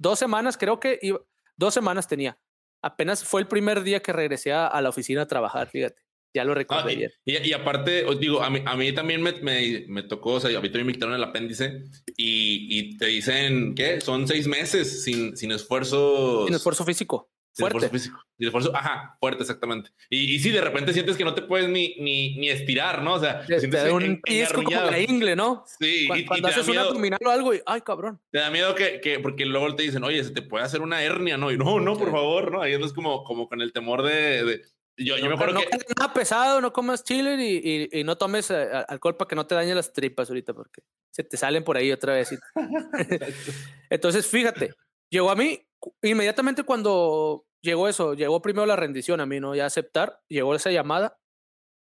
[0.00, 1.20] dos semanas, creo que iba,
[1.56, 2.40] dos semanas tenía.
[2.82, 6.02] Apenas fue el primer día que regresé a, a la oficina a trabajar, fíjate.
[6.32, 6.92] Ya lo recuerdo ah,
[7.24, 10.56] y, aparte, os digo, a mí, a mí también me, me, me, tocó, o sea,
[10.56, 11.82] a mí también me quitaron el apéndice
[12.16, 14.00] y, y te dicen, ¿qué?
[14.00, 16.46] Son seis meses sin, sin esfuerzo.
[16.46, 17.32] Sin esfuerzo físico.
[17.52, 17.78] Fuerte.
[17.78, 18.20] esfuerzo físico.
[18.38, 19.90] Sin esfuerzo, ajá, fuerte, exactamente.
[20.08, 23.14] Y, y sí, de repente sientes que no te puedes ni, ni, ni estirar, ¿no?
[23.14, 25.64] O sea, te, sientes te da un pisco como la ingle, ¿no?
[25.78, 26.06] Sí.
[26.06, 28.20] Cuando, y, cuando y haces un abdominal o algo y, ay, cabrón.
[28.30, 31.02] Te da miedo que, que, porque luego te dicen, oye, se te puede hacer una
[31.02, 31.50] hernia, ¿no?
[31.50, 32.62] Y no, no, por favor, ¿no?
[32.62, 34.62] Ahí es como, como con el temor de, de
[34.96, 35.78] yo, yo no, me acuerdo no que...
[35.98, 39.46] nada pesado, no comas chile y, y, y no tomes uh, alcohol para que no
[39.46, 42.38] te dañen las tripas ahorita porque se te salen por ahí otra vez.
[43.90, 44.74] Entonces, fíjate,
[45.08, 45.66] llegó a mí
[46.02, 49.54] inmediatamente cuando llegó eso, llegó primero la rendición a mí, ¿no?
[49.54, 51.18] Ya aceptar, llegó esa llamada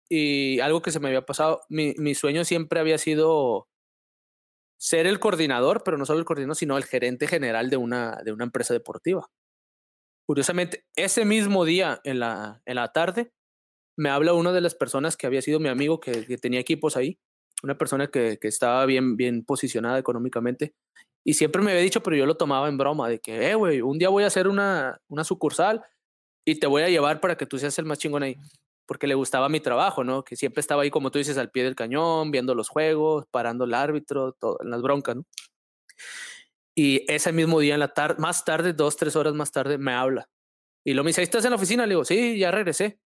[0.08, 3.68] y algo que se me había pasado, mi, mi sueño siempre había sido
[4.78, 8.32] ser el coordinador, pero no solo el coordinador, sino el gerente general de una, de
[8.32, 9.28] una empresa deportiva.
[10.26, 13.32] Curiosamente, ese mismo día en la, en la tarde,
[13.96, 17.18] me habla una de las personas que había sido mi amigo, que, tenía equipos ahí,
[17.62, 20.74] una persona que, que, estaba bien, bien posicionada económicamente,
[21.24, 23.80] y siempre me había dicho, pero yo lo tomaba en broma, de que, eh, güey,
[23.80, 25.82] un día voy a hacer una, una sucursal
[26.46, 28.36] y te voy a llevar para que tú seas el más chingón ahí,
[28.86, 30.24] porque le gustaba mi trabajo, ¿no?
[30.24, 33.64] Que siempre estaba ahí, como tú dices, al pie del cañón, viendo los juegos, parando
[33.64, 35.24] el árbitro, todo, en las broncas, ¿no?
[36.74, 39.92] Y ese mismo día, en la tarde, más tarde, dos, tres horas más tarde, me
[39.92, 40.28] habla.
[40.84, 41.84] Y lo me dice, ¿estás en la oficina?
[41.84, 43.00] Le digo, sí, ya regresé.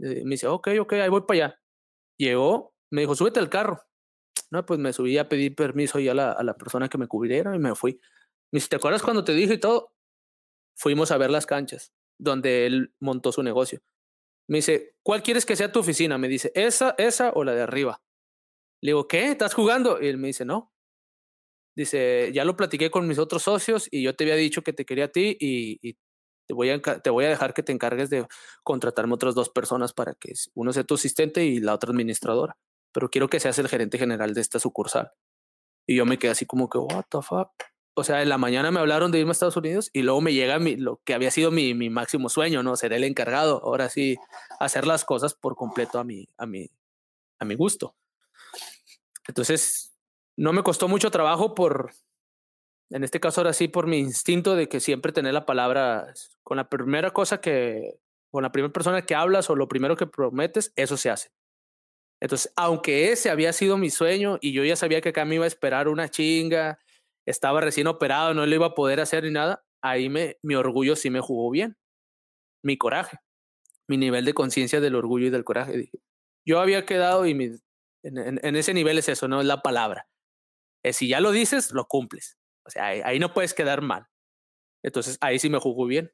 [0.00, 1.60] Y me dice, ok, ok, ahí voy para allá.
[2.18, 3.80] Llegó, me dijo, súbete al carro.
[4.50, 7.06] No, pues me subí a pedir permiso ya a la, a la persona que me
[7.06, 8.00] cubriera y me fui.
[8.52, 9.92] Me dice, ¿te acuerdas cuando te dije y todo?
[10.76, 13.80] Fuimos a ver las canchas donde él montó su negocio.
[14.48, 16.18] Me dice, ¿cuál quieres que sea tu oficina?
[16.18, 18.02] Me dice, ¿esa, esa o la de arriba?
[18.82, 19.30] Le digo, ¿qué?
[19.32, 20.00] ¿Estás jugando?
[20.00, 20.72] Y él me dice, no,
[21.78, 24.84] Dice, ya lo platiqué con mis otros socios y yo te había dicho que te
[24.84, 25.96] quería a ti y, y
[26.48, 28.26] te, voy a, te voy a dejar que te encargues de
[28.64, 32.56] contratarme otras dos personas para que uno sea tu asistente y la otra administradora.
[32.92, 35.12] Pero quiero que seas el gerente general de esta sucursal.
[35.86, 37.50] Y yo me quedé así como que, what the fuck.
[37.94, 40.32] O sea, en la mañana me hablaron de irme a Estados Unidos y luego me
[40.32, 42.76] llega mi, lo que había sido mi, mi máximo sueño, ¿no?
[42.76, 43.60] Ser el encargado.
[43.64, 44.16] Ahora sí,
[44.60, 46.70] hacer las cosas por completo a mi, a mi,
[47.38, 47.96] a mi gusto.
[49.26, 49.96] Entonces,
[50.36, 51.90] no me costó mucho trabajo por,
[52.90, 56.12] en este caso ahora sí, por mi instinto de que siempre tener la palabra,
[56.42, 57.98] con la primera cosa que,
[58.30, 61.30] con la primera persona que hablas o lo primero que prometes, eso se hace.
[62.20, 65.44] Entonces, aunque ese había sido mi sueño y yo ya sabía que acá me iba
[65.44, 66.78] a esperar una chinga,
[67.26, 70.96] estaba recién operado, no lo iba a poder hacer ni nada, ahí me, mi orgullo
[70.96, 71.76] sí me jugó bien.
[72.62, 73.18] Mi coraje,
[73.86, 75.90] mi nivel de conciencia del orgullo y del coraje.
[76.44, 77.32] yo había quedado y
[78.02, 80.08] en, ese nivel es eso, no es la palabra.
[80.92, 82.38] Si ya lo dices, lo cumples.
[82.64, 84.06] O sea, ahí, no puedes quedar mal.
[84.82, 86.12] Entonces, ahí sí me jugó bien.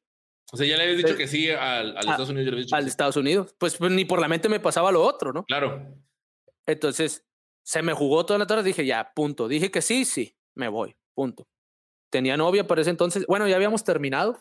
[0.53, 2.73] O sea, ya le habías dicho que sí al, Estados Unidos.
[2.73, 3.55] al Estados Unidos.
[3.59, 5.45] Pues, pues, ni por la mente me pasaba lo otro, ¿no?
[5.45, 5.97] Claro.
[6.67, 7.27] Entonces,
[7.65, 8.63] se me jugó toda la tarde.
[8.63, 9.49] Dije, ya, punto.
[9.49, 11.49] Dije que sí, sí, me voy, punto.
[12.11, 13.27] Tenía novia para ese entonces.
[13.27, 14.39] Bueno, ya habíamos terminado,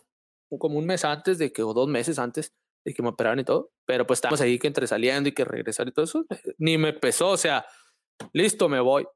[0.59, 2.53] como un mes antes de que, o dos meses antes
[2.85, 3.71] de que me operaran y todo.
[3.85, 6.25] Pero pues estábamos ahí que entre saliendo y que regresar y todo eso.
[6.57, 7.65] Ni me pesó, o sea,
[8.33, 9.07] listo, me voy.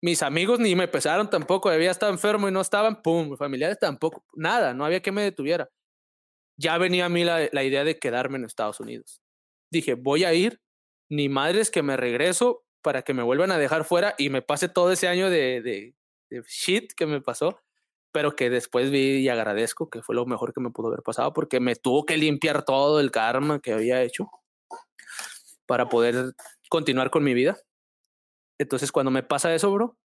[0.00, 1.68] Mis amigos ni me pesaron tampoco.
[1.68, 4.24] Había estado enfermo y no estaban, pum, familiares tampoco.
[4.34, 5.68] Nada, no había que me detuviera
[6.56, 9.22] ya venía a mí la, idea de quedarme en Estados Unidos.
[9.70, 10.60] Dije, voy a ir,
[11.08, 14.68] ni madres que me regreso para que me vuelvan a dejar fuera y me pase
[14.68, 15.94] todo ese año de, de,
[16.46, 17.60] shit que me pasó,
[18.12, 21.32] pero que después vi y agradezco que fue lo mejor que me pudo haber pasado
[21.32, 24.30] porque me tuvo que limpiar todo el karma que había hecho
[25.66, 26.34] para poder
[26.68, 27.58] continuar con mi vida.
[28.58, 29.96] Entonces, cuando me pasa eso, bro,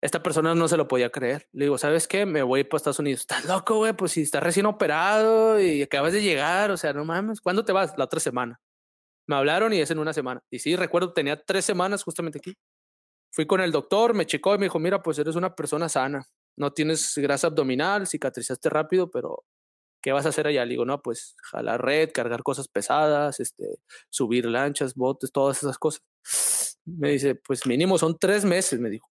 [0.00, 1.48] esta persona no se lo podía creer.
[1.52, 2.24] Le digo, ¿sabes qué?
[2.24, 3.20] Me voy para Estados Unidos.
[3.20, 3.92] Estás loco, güey.
[3.92, 7.40] Pues si estás recién operado y acabas de llegar, o sea, no mames.
[7.40, 7.96] ¿Cuándo te vas?
[7.98, 8.60] La otra semana.
[9.26, 10.42] Me hablaron y es en una semana.
[10.50, 12.54] Y sí, recuerdo, tenía tres semanas justamente aquí.
[13.32, 16.26] Fui con el doctor, me checó y me dijo, mira, pues eres una persona sana.
[16.56, 19.44] No tienes grasa abdominal, cicatrizaste rápido, pero
[20.02, 20.64] ¿qué vas a hacer allá?
[20.64, 23.78] Le digo, no, pues jalar red, cargar cosas pesadas, este,
[24.08, 26.02] subir lanchas, botes, todas esas cosas.
[26.86, 29.09] Me dice, pues mínimo son tres meses, me dijo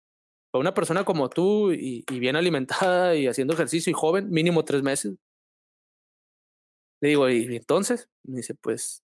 [0.52, 4.84] para una persona como tú y, bien alimentada y haciendo ejercicio y joven, mínimo tres
[4.84, 5.16] meses.
[7.02, 8.10] Le digo, ¿y entonces?
[8.24, 9.04] Me dice, pues,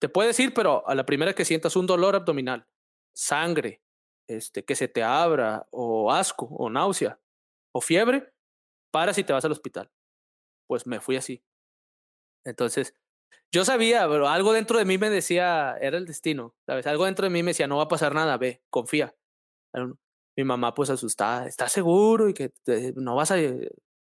[0.00, 2.66] te puedes ir, pero a la primera que sientas un dolor abdominal,
[3.14, 3.82] sangre,
[4.28, 7.20] este, que se te abra, o asco, o náusea,
[7.72, 8.32] o fiebre,
[8.90, 9.90] para si te vas al hospital.
[10.66, 11.44] Pues me fui así.
[12.46, 12.94] Entonces,
[13.52, 16.86] yo sabía, pero algo dentro de mí me decía, era el destino, ¿sabes?
[16.86, 19.14] Algo dentro de mí me decía, no va a pasar nada, ve, confía
[20.36, 22.28] mi mamá pues asustada, ¿estás seguro?
[22.28, 22.52] Y que
[22.96, 23.36] no vas a,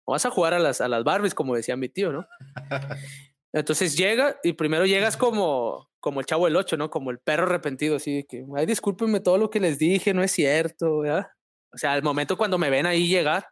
[0.05, 2.27] vas a jugar a las, a las Barbies, como decía mi tío, ¿no?
[3.53, 6.89] Entonces llega y primero llegas como, como el chavo del ocho, ¿no?
[6.89, 10.23] Como el perro arrepentido, así de que, ay, discúlpenme todo lo que les dije, no
[10.23, 11.27] es cierto, ¿verdad?
[11.73, 13.47] O sea, al momento cuando me ven ahí llegar,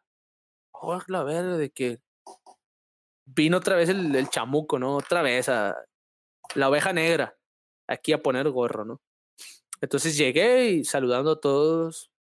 [0.72, 2.00] oh, la verdad, de que
[3.26, 4.96] vino otra vez el, el chamuco, ¿no?
[4.96, 5.76] Otra vez a
[6.56, 7.36] la oveja negra,
[7.88, 9.02] aquí a poner gorro, ¿no?
[9.82, 12.12] Entonces llegué y saludando a todos,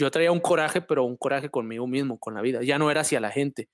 [0.00, 2.62] yo traía un coraje, pero un coraje conmigo mismo, con la vida.
[2.62, 3.68] Ya no era hacia la gente.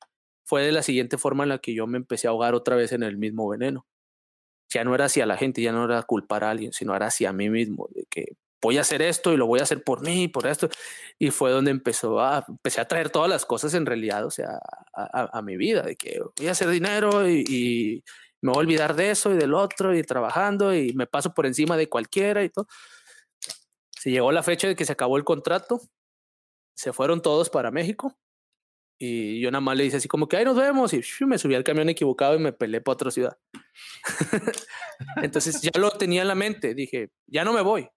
[0.44, 2.92] Fue de la siguiente forma en la que yo me empecé a ahogar otra vez
[2.92, 3.86] en el mismo veneno.
[4.68, 7.32] Ya no era hacia la gente, ya no era culpar a alguien, sino era hacia
[7.32, 10.26] mí mismo, de que voy a hacer esto y lo voy a hacer por mí,
[10.28, 10.68] por esto.
[11.18, 14.58] Y fue donde empezó a, empecé a traer todas las cosas en realidad, o sea,
[14.92, 18.04] a, mi vida, de que voy a hacer dinero y, y,
[18.42, 21.46] me voy a olvidar de eso y del otro y trabajando y me paso por
[21.46, 22.66] encima de cualquiera y todo.
[23.90, 25.80] Se llegó la fecha de que se acabó el contrato
[26.76, 28.16] se fueron todos para México.
[28.98, 30.92] Y yo nada más le hice así como que ahí nos vemos.
[30.92, 33.36] Y me subí al camión equivocado y me peleé para otra ciudad.
[35.22, 36.74] Entonces ya lo tenía en la mente.
[36.74, 37.88] Dije, ya no me voy.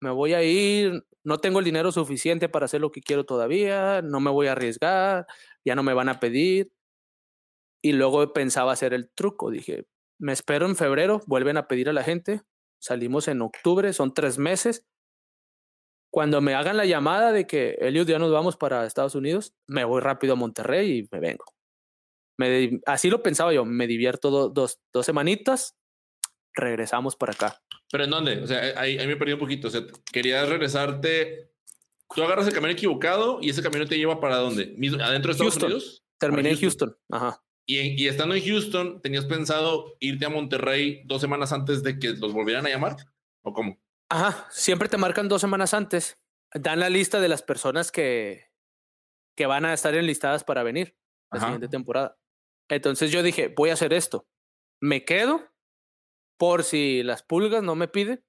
[0.00, 1.04] Me voy a ir.
[1.24, 4.00] No tengo el dinero suficiente para hacer lo que quiero todavía.
[4.02, 5.26] No me voy a arriesgar.
[5.64, 6.72] Ya no me van a pedir.
[7.82, 9.50] Y luego pensaba hacer el truco.
[9.50, 9.86] Dije,
[10.18, 11.20] me espero en febrero.
[11.26, 12.42] Vuelven a pedir a la gente.
[12.80, 13.92] Salimos en octubre.
[13.92, 14.86] Son tres meses
[16.10, 19.84] cuando me hagan la llamada de que Eliud ya nos vamos para Estados Unidos, me
[19.84, 21.44] voy rápido a Monterrey y me vengo.
[22.38, 25.76] Me, así lo pensaba yo, me divierto dos, dos semanitas,
[26.54, 27.60] regresamos para acá.
[27.90, 28.42] ¿Pero en dónde?
[28.42, 29.68] O sea, ahí, me perdí un poquito.
[29.68, 29.82] O sea,
[30.12, 31.50] querías regresarte.
[32.14, 34.74] Tú agarras el camino equivocado y ese camino te lleva para dónde?
[35.00, 36.04] ¿Adentro de Estados Unidos?
[36.18, 36.96] Terminé en Houston.
[37.10, 37.42] Ajá.
[37.66, 42.10] Y, y, estando en Houston, ¿tenías pensado irte a Monterrey dos semanas antes de que
[42.14, 42.96] los volvieran a llamar?
[43.42, 43.78] ¿O cómo?
[44.10, 46.18] Ajá, siempre te marcan dos semanas antes.
[46.54, 48.46] Dan la lista de las personas que,
[49.36, 50.96] que van a estar enlistadas para venir
[51.30, 52.18] la siguiente temporada.
[52.70, 54.26] Entonces yo dije, voy a hacer esto.
[54.80, 55.50] Me quedo
[56.38, 58.24] por si las pulgas no me piden.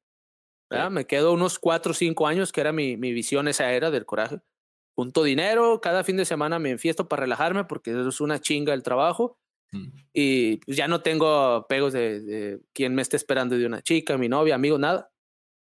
[0.91, 4.05] Me quedo unos cuatro o cinco años, que era mi, mi visión esa era del
[4.05, 4.41] coraje.
[4.95, 8.83] Junto dinero, cada fin de semana me enfiesto para relajarme porque es una chinga el
[8.83, 9.39] trabajo.
[9.71, 9.87] Mm.
[10.13, 14.17] Y pues, ya no tengo pegos de, de quién me esté esperando de una chica,
[14.17, 15.09] mi novia, amigo, nada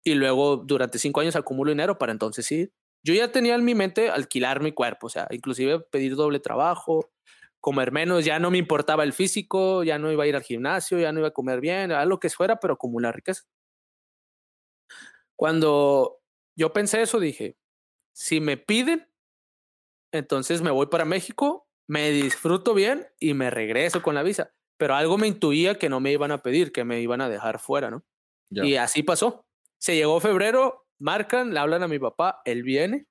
[0.04, 2.74] y luego durante cinco años acumulo dinero para entonces ir.
[3.04, 7.12] Yo ya tenía en mi mente alquilar mi cuerpo, o sea, inclusive pedir doble trabajo,
[7.60, 11.00] comer menos, ya no me importaba el físico, ya no iba a ir al gimnasio,
[11.00, 13.44] ya no iba a comer bien, a lo que fuera, pero acumular riqueza.
[15.36, 16.20] Cuando
[16.56, 17.58] yo pensé eso, dije,
[18.14, 19.08] si me piden,
[20.12, 24.54] entonces me voy para México, me disfruto bien y me regreso con la visa.
[24.78, 27.60] Pero algo me intuía que no me iban a pedir, que me iban a dejar
[27.60, 28.04] fuera, ¿no?
[28.50, 29.46] Y así pasó.
[29.82, 33.08] Se llegó febrero, marcan, le hablan a mi papá, él viene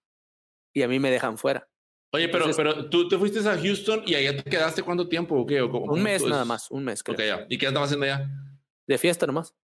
[0.73, 1.69] y a mí me dejan fuera.
[2.13, 5.47] Oye, pero, pero tú te fuiste a Houston y allá te quedaste cuánto tiempo o
[5.47, 5.63] qué?
[5.63, 7.03] un mes nada más, un mes.
[7.03, 7.47] Creo.
[7.49, 8.29] ¿Y qué estabas haciendo allá?
[8.87, 9.55] De fiesta nomás.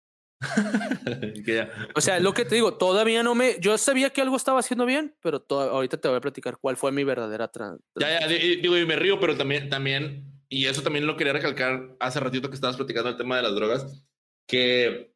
[1.95, 3.57] o sea, lo que te digo, todavía no me.
[3.61, 6.93] Yo sabía que algo estaba haciendo bien, pero ahorita te voy a platicar cuál fue
[6.93, 7.51] mi verdadera.
[7.95, 11.97] ya, ya, digo, y me río, pero también, también, y eso también lo quería recalcar
[12.01, 14.05] hace ratito que estabas platicando el tema de las drogas,
[14.47, 15.16] que,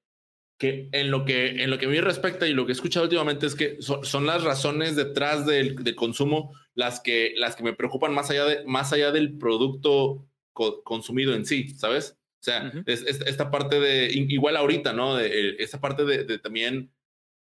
[0.60, 3.04] que en lo que en lo que a mí respecta y lo que he escuchado
[3.04, 8.12] últimamente es que son, las razones detrás del, consumo las que, las que me preocupan
[8.12, 12.18] más allá, de, más allá del producto consumido en sí, ¿sabes?
[12.40, 15.16] O sea, es, esta parte de, igual ahorita, ¿no?
[15.16, 16.92] De, esta parte de, también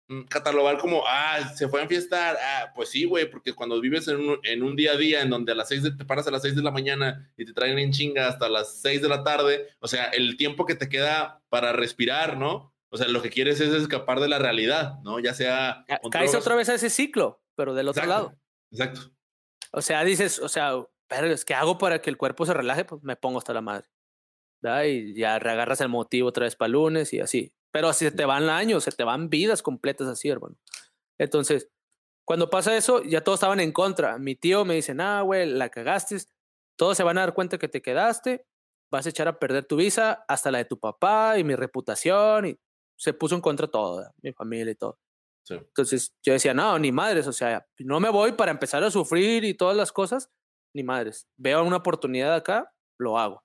[0.08, 4.08] mm, catalogar como, ah, se fue a fiestar, ah, pues sí, güey, porque cuando vives
[4.08, 6.32] en un, en un, día a día en donde a las seis te paras a
[6.32, 9.22] las seis de la mañana y te traen en chinga hasta las seis de la
[9.22, 12.73] tarde, o sea, el tiempo que te queda para respirar, ¿no?
[12.94, 15.18] O sea, lo que quieres es escapar de la realidad, ¿no?
[15.18, 15.84] Ya sea...
[16.12, 18.38] Caes otra vez a ese ciclo, pero del otro lado.
[18.70, 19.12] Exacto.
[19.72, 20.74] O sea, dices, o sea,
[21.08, 23.62] pero es que hago para que el cuerpo se relaje, pues me pongo hasta la
[23.62, 23.88] madre.
[24.86, 27.52] Y ya reagarras el motivo otra vez para lunes y así.
[27.72, 30.56] Pero si se te van años, se te van vidas completas así, hermano.
[31.18, 31.68] Entonces,
[32.24, 34.18] cuando pasa eso, ya todos estaban en contra.
[34.18, 36.18] Mi tío me dice, nah, güey, la cagaste.
[36.78, 38.46] Todos se van a dar cuenta que te quedaste.
[38.92, 42.46] Vas a echar a perder tu visa, hasta la de tu papá y mi reputación.
[42.46, 42.60] Y
[42.96, 44.98] se puso en contra todo, mi familia y todo.
[45.48, 49.44] Entonces yo decía, no, ni madres, o sea, no me voy para empezar a sufrir
[49.44, 50.30] y todas las cosas,
[50.74, 51.28] ni madres.
[51.36, 53.44] Veo una oportunidad acá, lo hago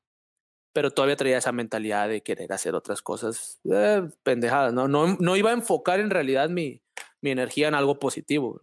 [0.73, 4.87] pero todavía traía esa mentalidad de querer hacer otras cosas eh, pendejadas, ¿no?
[4.87, 5.17] ¿no?
[5.19, 6.81] No iba a enfocar en realidad mi,
[7.21, 8.61] mi energía en algo positivo.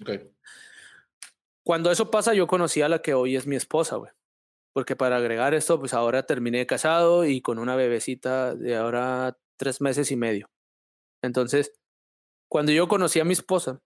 [0.00, 0.30] Okay.
[1.64, 4.12] Cuando eso pasa, yo conocí a la que hoy es mi esposa, güey.
[4.72, 9.80] Porque para agregar esto, pues ahora terminé casado y con una bebecita de ahora tres
[9.80, 10.50] meses y medio.
[11.22, 11.72] Entonces,
[12.48, 13.82] cuando yo conocí a mi esposa,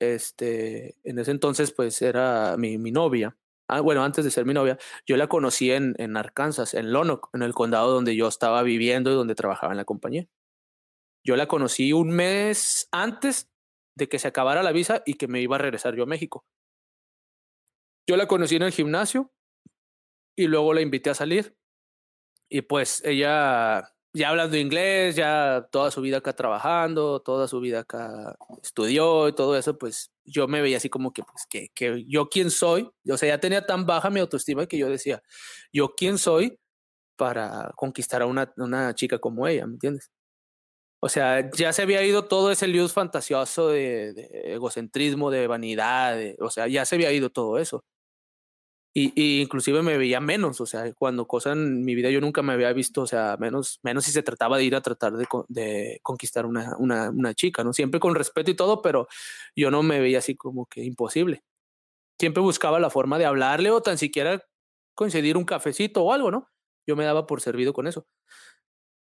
[0.00, 3.36] este, en ese entonces, pues era mi, mi novia
[3.68, 7.28] ah, bueno, antes de ser mi novia, yo la conocí en, en Arkansas, en Lonoc,
[7.32, 10.28] en el condado donde yo estaba viviendo y donde trabajaba en la compañía.
[11.24, 13.50] Yo la conocí un mes antes
[13.96, 16.44] de que se acabara la visa y que me iba a regresar yo a México.
[18.08, 19.32] Yo la conocí en el gimnasio
[20.36, 21.56] y luego la invité a salir.
[22.48, 27.80] Y pues ella ya hablando inglés, ya toda su vida acá trabajando, toda su vida
[27.80, 32.04] acá estudió y todo eso, pues yo me veía así como que, pues, que, que
[32.08, 35.22] yo quién soy, o sea, ya tenía tan baja mi autoestima que yo decía,
[35.72, 36.58] yo quién soy
[37.16, 40.10] para conquistar a una, una chica como ella, ¿me entiendes?
[41.00, 46.18] O sea, ya se había ido todo ese luz fantasioso de, de egocentrismo, de vanidad,
[46.40, 47.84] o sea, ya se había ido todo eso.
[48.98, 52.54] Y, inclusive me veía menos, o sea, cuando cosas en mi vida yo nunca me
[52.54, 56.00] había visto, o sea, menos, menos si se trataba de ir a tratar de, de
[56.02, 57.74] conquistar una, una, una, chica, ¿no?
[57.74, 59.06] Siempre con respeto y todo, pero
[59.54, 61.44] yo no me veía así como que imposible.
[62.18, 64.42] Siempre buscaba la forma de hablarle o tan siquiera
[64.94, 66.48] coincidir un cafecito o algo, ¿no?
[66.86, 68.06] Yo me daba por servido con eso.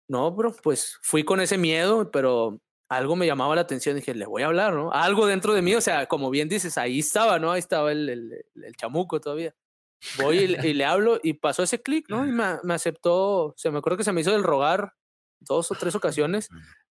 [0.08, 3.98] No, bro, pues fui con ese miedo, pero algo me llamaba la atención.
[3.98, 4.94] Dije, le voy a hablar, ¿no?
[4.94, 7.52] Algo dentro de mí, o sea, como bien dices, ahí estaba, ¿no?
[7.52, 9.54] Ahí estaba el, el, el chamuco todavía.
[10.18, 12.26] Voy y, le hablo y pasó ese clic, ¿no?
[12.26, 14.94] Y me, me, aceptó, se me acuerdo que se me hizo del rogar
[15.40, 16.50] dos o tres ocasiones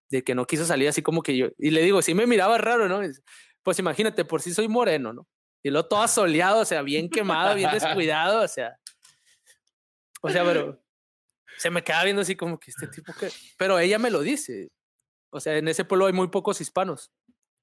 [0.09, 1.47] de que no quiso salir así como que yo.
[1.57, 3.01] Y le digo, sí me miraba raro, ¿no?
[3.63, 5.27] Pues imagínate, por si soy moreno, ¿no?
[5.63, 8.77] Y luego todo asoleado, o sea, bien quemado, bien descuidado, o sea.
[10.21, 10.83] O sea, pero
[11.57, 13.29] se me queda viendo así como que este tipo que.
[13.57, 14.69] Pero ella me lo dice.
[15.31, 17.11] O sea, en ese pueblo hay muy pocos hispanos.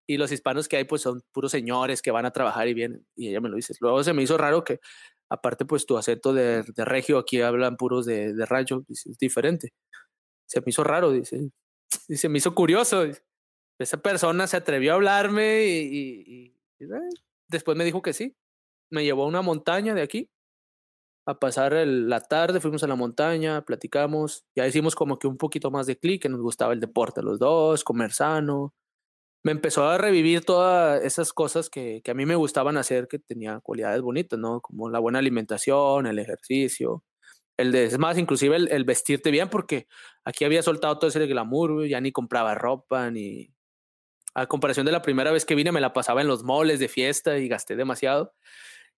[0.06, 3.06] Y los hispanos que hay, pues son puros señores que van a trabajar y vienen.
[3.14, 3.74] Y ella me lo dice.
[3.80, 4.80] Luego se me hizo raro que
[5.30, 9.72] Aparte, pues tu acento de, de regio, aquí hablan puros de, de rancho, es diferente.
[10.46, 11.50] Se me hizo raro, dice.
[11.88, 13.04] se me hizo curioso.
[13.78, 16.86] Esa persona se atrevió a hablarme y, y, eh,
[17.48, 18.36] después me dijo que sí.
[18.90, 20.30] Me llevó a una montaña de aquí
[21.28, 25.70] a pasar la tarde, fuimos a la montaña, platicamos, ya hicimos como que un poquito
[25.70, 28.72] más de clic, que nos gustaba el deporte los dos, comer sano,
[29.42, 33.18] me empezó a revivir todas esas cosas que, que, a mí me gustaban hacer, que
[33.18, 34.60] tenía cualidades bonitas, ¿no?
[34.60, 37.04] Como la buena alimentación, el ejercicio,
[37.58, 39.88] el de, es más, inclusive el, vestirte bien, porque
[40.24, 43.52] aquí había soltado todo ese glamour, ya ni compraba ropa, ni...
[44.34, 46.86] A comparación de la primera vez que vine, me la pasaba en los moles de
[46.86, 48.34] fiesta y gasté demasiado.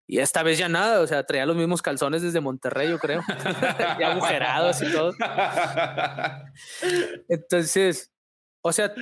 [0.07, 3.23] Y esta vez ya nada, o sea, traía los mismos calzones desde Monterrey, yo creo.
[3.99, 5.15] ya agujerados y todo.
[7.29, 8.13] Entonces,
[8.63, 8.93] o sea,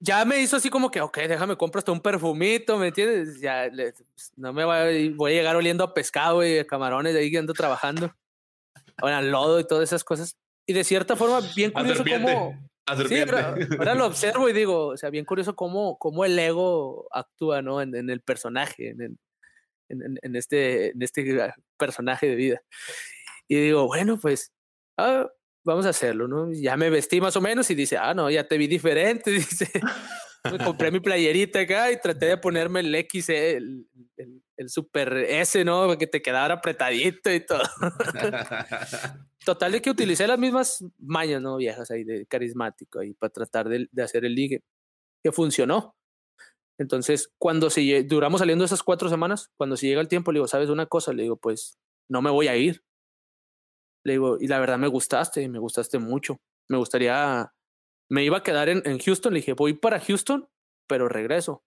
[0.00, 3.40] ya me hizo así como que, ok, déjame compro hasta un perfumito, ¿me entiendes?
[3.40, 7.14] Ya pues, no me voy a, voy a llegar oliendo a pescado y a camarones
[7.14, 8.14] de ahí ando trabajando.
[8.96, 10.36] Ahora, lodo y todas esas cosas.
[10.66, 12.58] Y de cierta forma, bien curioso cómo.
[13.08, 17.60] Sí, ahora, lo observo y digo, o sea, bien curioso cómo, cómo el ego actúa,
[17.60, 17.80] ¿no?
[17.82, 19.18] En, en el personaje, en,
[19.88, 22.62] en, en, este, en este personaje de vida.
[23.48, 24.52] Y digo, bueno, pues
[24.98, 25.28] ah,
[25.66, 26.52] vamos a hacerlo, ¿no?
[26.52, 29.68] Ya me vestí más o menos y dice, ah, no, ya te vi diferente, dice.
[30.44, 33.84] me compré mi playerita acá y traté de ponerme el X, el,
[34.56, 35.86] el, super S, ¿no?
[35.86, 37.62] Para que te quedara apretadito y todo.
[39.44, 41.56] Total de que utilicé las mismas mañas, ¿no?
[41.56, 44.62] Viejas ahí de carismático ahí para tratar de, de hacer el ligue,
[45.22, 45.96] que funcionó.
[46.78, 50.46] Entonces, cuando si duramos saliendo esas cuatro semanas, cuando si llega el tiempo, le digo,
[50.46, 51.12] ¿sabes una cosa?
[51.12, 51.76] Le digo, pues
[52.08, 52.84] no me voy a ir.
[54.06, 56.40] Le digo, y la verdad me gustaste, me gustaste mucho.
[56.68, 57.52] Me gustaría,
[58.08, 59.32] me iba a quedar en, en Houston.
[59.32, 60.48] Le dije, voy para Houston,
[60.86, 61.64] pero regreso.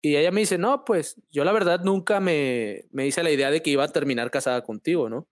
[0.00, 3.50] Y ella me dice, no, pues yo la verdad nunca me, me hice la idea
[3.50, 5.26] de que iba a terminar casada contigo, ¿no?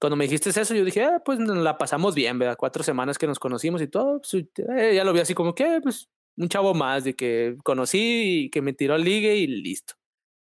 [0.00, 2.56] Cuando me dijiste eso, yo dije, ah, pues la pasamos bien, ¿verdad?
[2.58, 4.20] Cuatro semanas que nos conocimos y todo.
[4.20, 4.46] Pues,
[4.76, 8.62] ella lo vi así como que, pues un chavo más de que conocí y que
[8.62, 9.94] me tiró al ligue y listo.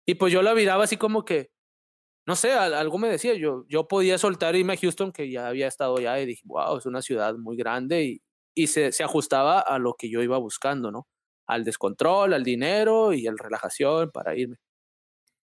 [0.07, 1.50] Y pues yo la miraba así como que,
[2.27, 5.68] no sé, algo me decía, yo, yo podía soltar irme a Houston, que ya había
[5.68, 8.22] estado allá y dije, wow, es una ciudad muy grande y,
[8.55, 11.07] y se, se ajustaba a lo que yo iba buscando, ¿no?
[11.47, 14.57] Al descontrol, al dinero y al relajación para irme.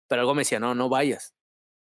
[0.07, 1.35] Pero algo me decía, no, no vayas.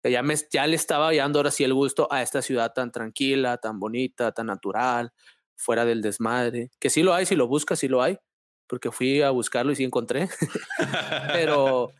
[0.02, 3.58] Ya, me, ya le estaba hallando ahora sí el gusto a esta ciudad tan tranquila,
[3.58, 5.12] tan bonita, tan natural,
[5.54, 6.70] fuera del desmadre.
[6.80, 8.18] Que sí lo hay, si lo buscas, sí lo hay,
[8.66, 10.28] porque fui a buscarlo y sí encontré.
[11.32, 11.92] pero,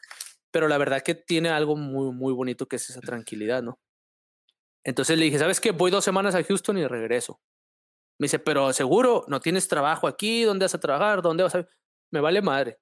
[0.52, 3.80] pero la verdad que tiene algo muy, muy bonito que es esa tranquilidad, ¿no?
[4.84, 5.72] Entonces le dije, ¿sabes qué?
[5.72, 7.40] Voy dos semanas a Houston y regreso.
[8.18, 11.22] Me dice, pero seguro, no tienes trabajo aquí, ¿dónde vas a trabajar?
[11.22, 11.66] ¿Dónde vas a...?
[12.10, 12.78] Me vale madre.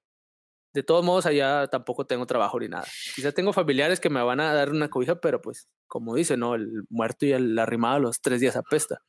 [0.73, 2.85] De todos modos, allá tampoco tengo trabajo ni nada.
[3.15, 6.55] Quizá tengo familiares que me van a dar una cobija, pero pues, como dice, ¿no?
[6.55, 9.01] El muerto y el arrimado los tres días apesta.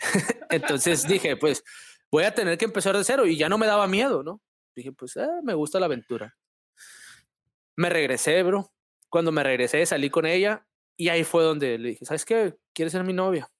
[0.50, 1.62] Entonces dije, pues,
[2.10, 4.40] voy a tener que empezar de cero y ya no me daba miedo, ¿no?
[4.74, 6.34] Dije, pues, eh, me gusta la aventura.
[7.76, 8.72] Me regresé, bro.
[9.08, 10.66] Cuando me regresé, salí con ella
[10.96, 12.56] y ahí fue donde le dije, ¿sabes qué?
[12.74, 13.50] ¿Quieres ser mi novia?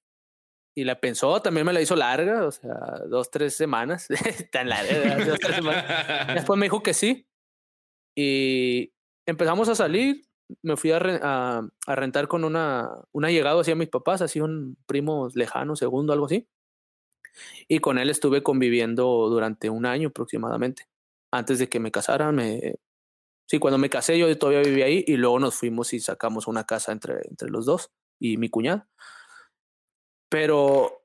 [0.75, 2.75] Y la pensó, también me la hizo larga, o sea,
[3.09, 4.09] dos, tres semanas.
[4.53, 6.35] Tan larga, dos, tres semanas.
[6.35, 7.27] Después me dijo que sí.
[8.17, 8.93] Y
[9.27, 10.23] empezamos a salir.
[10.63, 15.29] Me fui a, a, rentar con una, una llegada hacia mis papás, así un primo
[15.35, 16.49] lejano, segundo, algo así.
[17.69, 20.89] Y con él estuve conviviendo durante un año aproximadamente.
[21.31, 22.77] Antes de que me casara, me...
[23.53, 26.65] Sí, cuando me casé yo todavía vivía ahí y luego nos fuimos y sacamos una
[26.65, 28.89] casa entre, entre los dos y mi cuñada.
[30.31, 31.05] Pero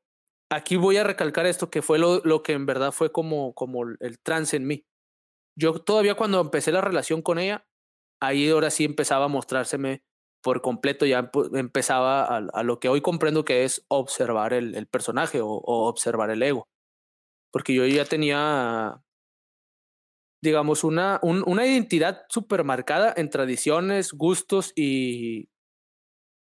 [0.49, 3.83] aquí voy a recalcar esto que fue lo, lo que en verdad fue como, como
[3.83, 4.85] el trance en mí
[5.57, 7.65] yo todavía cuando empecé la relación con ella,
[8.21, 10.03] ahí ahora sí empezaba a mostrárseme
[10.41, 15.49] por completo, ya empezaba a, lo que hoy comprendo que es observar el, personaje o,
[15.49, 16.69] observar el ego.
[17.51, 19.01] Porque yo ya tenía,
[20.47, 25.49] digamos, una, una identidad súper marcada en tradiciones, gustos y,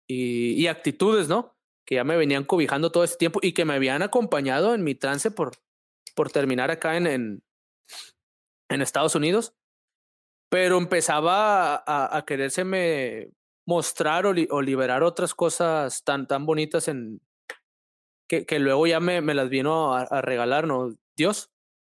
[0.07, 1.55] y, actitudes, ¿no?
[1.85, 4.95] Que ya me venían cobijando todo este tiempo y que me habían acompañado en mi
[4.95, 5.51] trance por,
[6.15, 9.53] por terminar acá en, en, Estados Unidos,
[10.49, 13.31] pero empezaba a, a querérseme
[13.67, 17.19] mostrar o, liberar otras cosas tan, tan bonitas en
[18.27, 20.93] que, luego ya me, las vino a, regalar, ¿no?
[21.15, 21.49] Dios,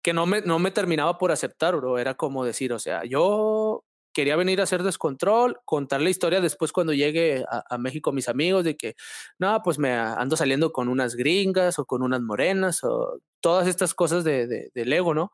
[0.07, 1.97] que no me, no me terminaba por aceptar, bro.
[1.97, 6.71] Era como decir, o sea, yo quería venir a hacer descontrol, contar la historia después
[6.71, 8.95] cuando llegue a, a, México mis amigos de que,
[9.37, 13.93] no, pues me ando saliendo con unas gringas o con unas morenas o todas estas
[13.93, 15.33] cosas de, de, del ego, ¿no?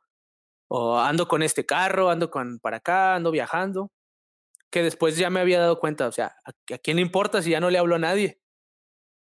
[0.69, 3.91] o ando con este carro, ando con para acá, ando viajando,
[4.71, 7.59] que después ya me había dado cuenta, o sea, ¿a, quién le importa si ya
[7.59, 8.41] no le hablo a nadie?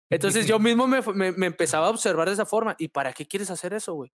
[0.10, 3.26] Entonces yo mismo me, me, me, empezaba a observar de esa forma, ¿y para qué
[3.26, 4.12] quieres hacer eso, güey?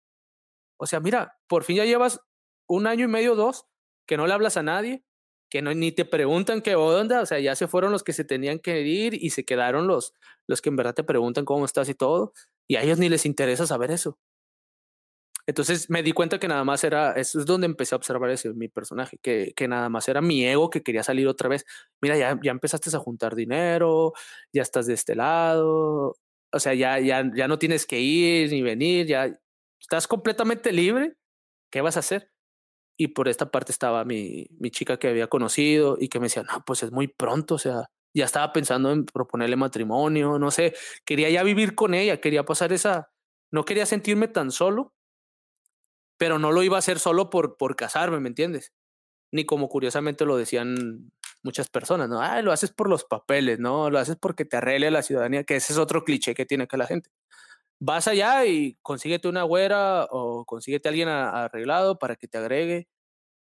[0.82, 2.22] O sea, mira, por fin ya llevas
[2.68, 3.68] un año y medio, dos,
[4.08, 5.03] que no le hablas a nadie,
[5.48, 8.24] que no, ni te preguntan qué onda, o sea, ya se fueron los que se
[8.24, 10.16] tenían que ir y se quedaron los,
[10.48, 12.34] los que en verdad te preguntan cómo estás y todo,
[12.68, 14.18] y a ellos ni les interesa saber eso.
[15.45, 18.52] Entonces me di cuenta que nada más era, eso es donde empecé a observar ese,
[18.53, 21.66] mi personaje, que, que nada más era mi ego que quería salir otra vez.
[22.02, 24.14] Mira, ya, ya empezaste a juntar dinero,
[24.52, 26.16] ya estás de este lado,
[26.52, 29.32] o sea, ya, ya, ya no tienes que ir ni venir, ya
[29.82, 31.18] estás completamente libre.
[31.72, 32.32] ¿Qué vas a hacer?
[33.02, 36.44] y por esta parte estaba mi, mi chica que había conocido y que me decía,
[36.44, 40.76] no, pues es muy pronto, o sea, ya estaba pensando en proponerle matrimonio, no sé,
[41.03, 43.10] quería ya vivir con ella, quería pasar esa,
[43.52, 44.94] no quería sentirme tan solo,
[46.20, 48.72] pero no lo iba a hacer solo por, por casarme, ¿me entiendes?
[49.32, 52.22] Ni como curiosamente lo decían muchas personas, ¿no?
[52.22, 53.90] Ah, lo haces por los papeles, ¿no?
[53.90, 56.78] Lo haces porque te arregle la ciudadanía, que ese es otro cliché que tiene que
[56.78, 57.10] la gente.
[57.82, 62.88] Vas allá y consíguete una güera o consíguete a alguien arreglado para que te agregue,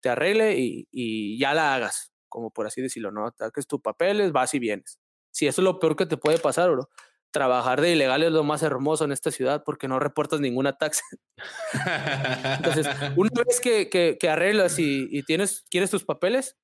[0.02, 3.28] te arregle y, y ya la hagas como por así decirlo, ¿no?
[3.28, 5.00] Ataques tus papeles, vas y vienes.
[5.32, 6.90] Si eso es lo peor que te puede pasar, bro.
[7.32, 11.04] Trabajar de ilegal es lo más hermoso en esta ciudad porque no reportas ninguna taxa.
[12.58, 16.58] Entonces, una vez que, que, arreglas y, y, tienes, quieres tus papeles,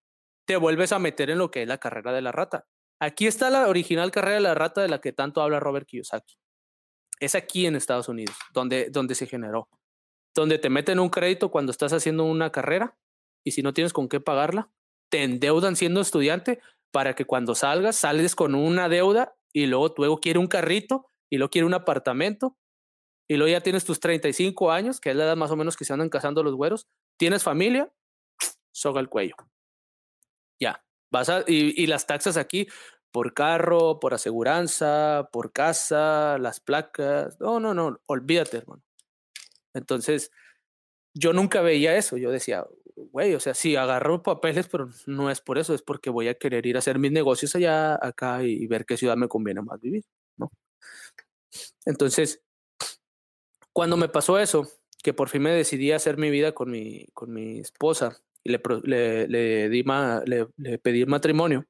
[0.45, 2.65] te vuelves a meter en lo que es la carrera de la rata.
[2.99, 6.35] Aquí está la original carrera de la rata de la que tanto habla Robert Kiyosaki.
[7.23, 9.69] Es aquí en Estados Unidos, donde, donde se generó.
[10.35, 12.97] Donde te meten un crédito cuando estás haciendo una carrera
[13.45, 14.69] y si no tienes con qué pagarla,
[15.09, 16.59] te endeudan siendo estudiante
[16.91, 21.07] para que cuando salgas, sales con una deuda y luego tu ego quiere un carrito
[21.29, 22.57] y luego quiere un apartamento
[23.29, 25.85] y luego ya tienes tus 35 años, que es la edad más o menos que
[25.85, 26.87] se andan casando los güeros,
[27.17, 27.89] tienes familia,
[28.73, 29.35] soga el cuello.
[30.59, 32.67] Ya, vas a, y, y las taxas aquí
[33.13, 38.81] por carro, por aseguranza, por casa, las placas, no, no, no, olvídate, hermano.
[39.75, 40.31] Entonces,
[41.13, 42.65] yo nunca veía eso, yo decía,
[42.95, 46.33] güey, o sea, sí, agarro papeles, pero no es por eso, es porque voy a
[46.33, 49.79] querer ir a hacer mis negocios allá, acá y ver qué ciudad me conviene más
[49.79, 50.03] vivir,
[50.35, 50.51] ¿no?
[51.85, 52.41] Entonces,
[53.73, 54.67] cuando me pasó eso,
[55.03, 58.49] que por fin me decidí a hacer mi vida con mi, con mi esposa y
[58.51, 59.83] le, le, le, di
[60.25, 61.67] le, le pedí matrimonio,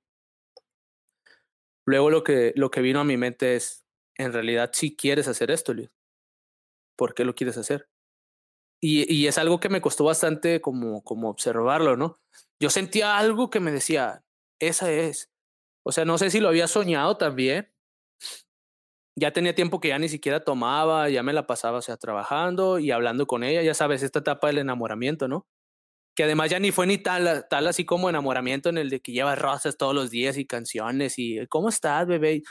[1.85, 3.85] luego lo que, lo que vino a mi mente es,
[4.17, 5.89] en realidad, si quieres hacer esto, Luis,
[6.95, 7.89] ¿por qué lo quieres hacer?
[8.85, 12.19] Y, es algo que me costó bastante como, como observarlo, ¿no?
[12.59, 14.25] Yo sentía algo que me decía,
[14.59, 15.31] esa es.
[15.85, 17.71] O sea, no sé si lo había soñado también.
[19.15, 22.77] Ya tenía tiempo que ya ni siquiera tomaba, ya me la pasaba, o sea, trabajando
[22.77, 25.47] y hablando con ella, ya sabes, esta etapa del enamoramiento, ¿no?
[26.15, 29.11] Que además ya ni fue ni tal, tal así como enamoramiento en el de que
[29.11, 32.43] llevas rosas todos los días y canciones y ¿cómo estás, bebé?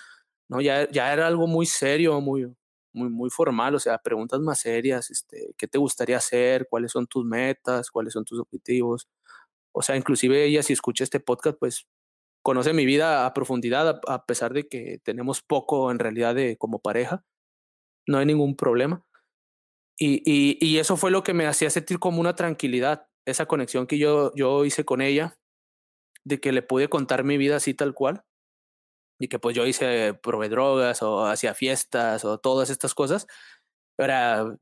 [0.48, 2.46] No, ya, ya era algo muy serio, muy,
[2.92, 6.66] muy, muy formal, o sea, preguntas más serias, este, ¿qué te gustaría hacer?
[6.68, 7.90] ¿Cuáles son tus metas?
[7.90, 9.08] ¿Cuáles son tus objetivos?
[9.72, 11.86] O sea, inclusive ella si escucha este podcast, pues
[12.42, 16.80] conoce mi vida a profundidad, a, pesar de que tenemos poco en realidad de como
[16.80, 17.24] pareja,
[18.06, 19.04] no hay ningún problema.
[19.98, 23.86] Y, y, y eso fue lo que me hacía sentir como una tranquilidad, esa conexión
[23.86, 25.38] que yo, yo hice con ella,
[26.24, 28.24] de que le pude contar mi vida así tal cual
[29.22, 33.28] y que pues yo hice, probé drogas o hacía fiestas o todas estas cosas,
[33.96, 34.56] era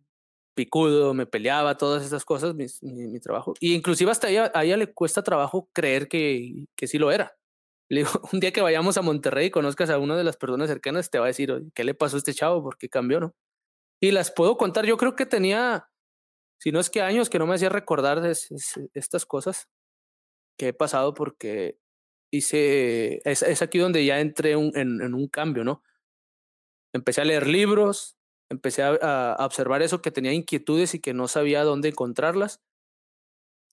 [0.55, 3.55] picudo, me peleaba, todas estas cosas, mi, trabajo.
[3.59, 7.35] Y inclusive hasta ella, a ella le cuesta trabajo creer que, que sí lo era.
[7.89, 10.69] Le digo, un día que vayamos a Monterrey y conozcas a una de las personas
[10.69, 12.63] cercanas, te va a decir, ¿qué le pasó a este chavo?
[12.63, 13.35] ¿Por qué cambió, no?
[13.99, 15.89] Y las puedo contar, yo creo que tenía,
[16.61, 18.37] si no es que años que no me hacía recordar de
[18.93, 19.69] estas cosas
[20.59, 21.79] que he pasado porque
[22.31, 25.83] hice, es, es aquí donde ya entré en, un cambio, ¿no?
[26.93, 28.19] Empecé a leer libros,
[28.51, 32.61] empecé a, observar eso, que tenía inquietudes y que no sabía dónde encontrarlas.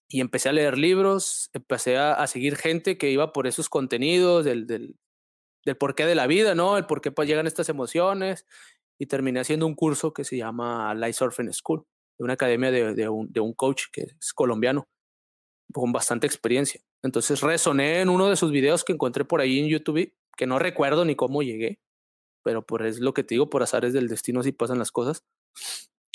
[0.10, 4.66] Y empecé a leer libros, empecé a, seguir gente que iba por esos contenidos del,
[4.66, 4.96] del,
[5.66, 6.78] del porqué de la vida, ¿no?
[6.78, 8.46] El por qué pues, llegan estas emociones.
[8.98, 11.86] Y terminé haciendo un curso que se llama Light Surfing School,
[12.18, 14.88] de una academia de, un, de un coach que es colombiano,
[15.74, 16.82] con bastante experiencia.
[17.04, 20.60] Entonces resoné en uno de sus videos que encontré por ahí en YouTube, que no
[20.60, 21.80] recuerdo ni cómo llegué,
[22.44, 25.26] pero por es lo que te digo, por azares del destino así pasan las cosas.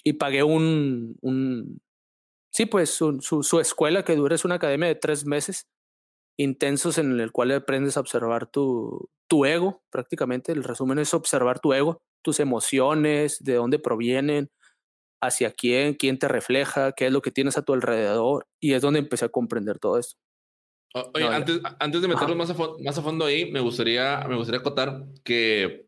[0.04, 1.80] Y pagué un, un
[2.52, 5.68] sí, pues su, su, su escuela que dura es una academia de tres meses
[6.38, 10.52] intensos en el cual aprendes a observar tu, tu ego, prácticamente.
[10.52, 14.50] El resumen es observar tu ego, tus emociones, de dónde provienen,
[15.22, 18.46] hacia quién, quién te refleja, qué es lo que tienes a tu alrededor.
[18.60, 20.20] Y es donde empecé a comprender todo esto.
[21.14, 24.60] Oye, antes, antes de meternos más a, más a fondo ahí, me gustaría, me gustaría
[24.60, 25.86] acotar que,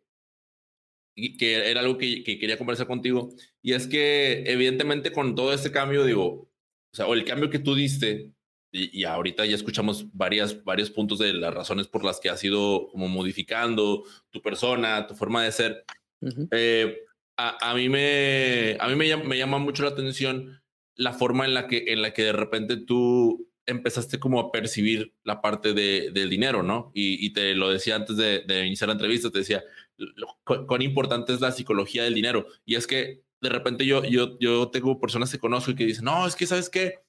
[1.15, 3.35] que era algo que, que, quería conversar contigo.
[3.61, 7.59] Y es que, evidentemente, con todo este cambio, digo, o sea, o el cambio que
[7.59, 8.33] tú diste,
[8.73, 12.43] y, y, ahorita ya escuchamos varias, varios puntos de las razones por las que has
[12.43, 15.85] ido como modificando tu persona, tu forma de ser.
[16.21, 16.49] Uh -huh.
[16.53, 17.05] eh,
[17.37, 20.63] a, a, mí, me, a mí me, me llama mucho la atención
[20.97, 25.15] la forma en la que, en la que de repente tú empezaste como a percibir
[25.25, 26.91] la parte de, del dinero, ¿no?
[26.95, 29.65] Y, y, te lo decía antes de, de, iniciar la entrevista, te decía
[29.97, 32.47] lo, cuán importante es la psicología del dinero.
[32.65, 36.05] Y es que de repente yo, yo, yo tengo personas que conozco y que dicen,
[36.05, 37.05] no, es que, ¿sabes qué?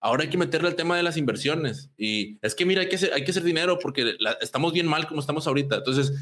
[0.00, 1.90] ahora hay que meterle al tema de las inversiones.
[1.96, 5.06] Y es que, mira, hay que hacer, hay que hacer dinero porque estamos bien mal
[5.06, 5.76] como estamos ahorita.
[5.76, 6.12] Entonces,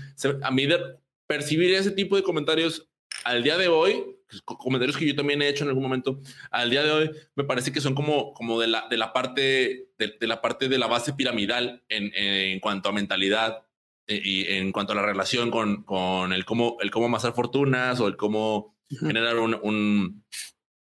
[0.43, 0.79] a mí de
[1.27, 2.89] percibir ese tipo de comentarios
[3.29, 6.71] al día de hoy, pues, comentarios que yo también he hecho en algún momento, al
[6.71, 10.27] día de hoy me parece que son como, como de, la, de, la parte, de,
[10.27, 13.65] la parte de la base piramidal en, en cuanto a mentalidad
[14.07, 18.01] eh, y en cuanto a la relación con, con el, cómo, el cómo amasar fortunas
[18.01, 20.25] o el cómo generar un, un,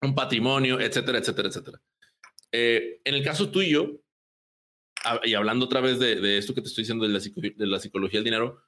[0.00, 1.80] un, patrimonio, etcétera, etcétera, etcétera.
[2.50, 4.02] Eh, en el caso tuyo,
[5.24, 7.78] y hablando otra vez de, de, esto que te estoy diciendo de la, de la
[7.78, 8.62] psicología del dinero,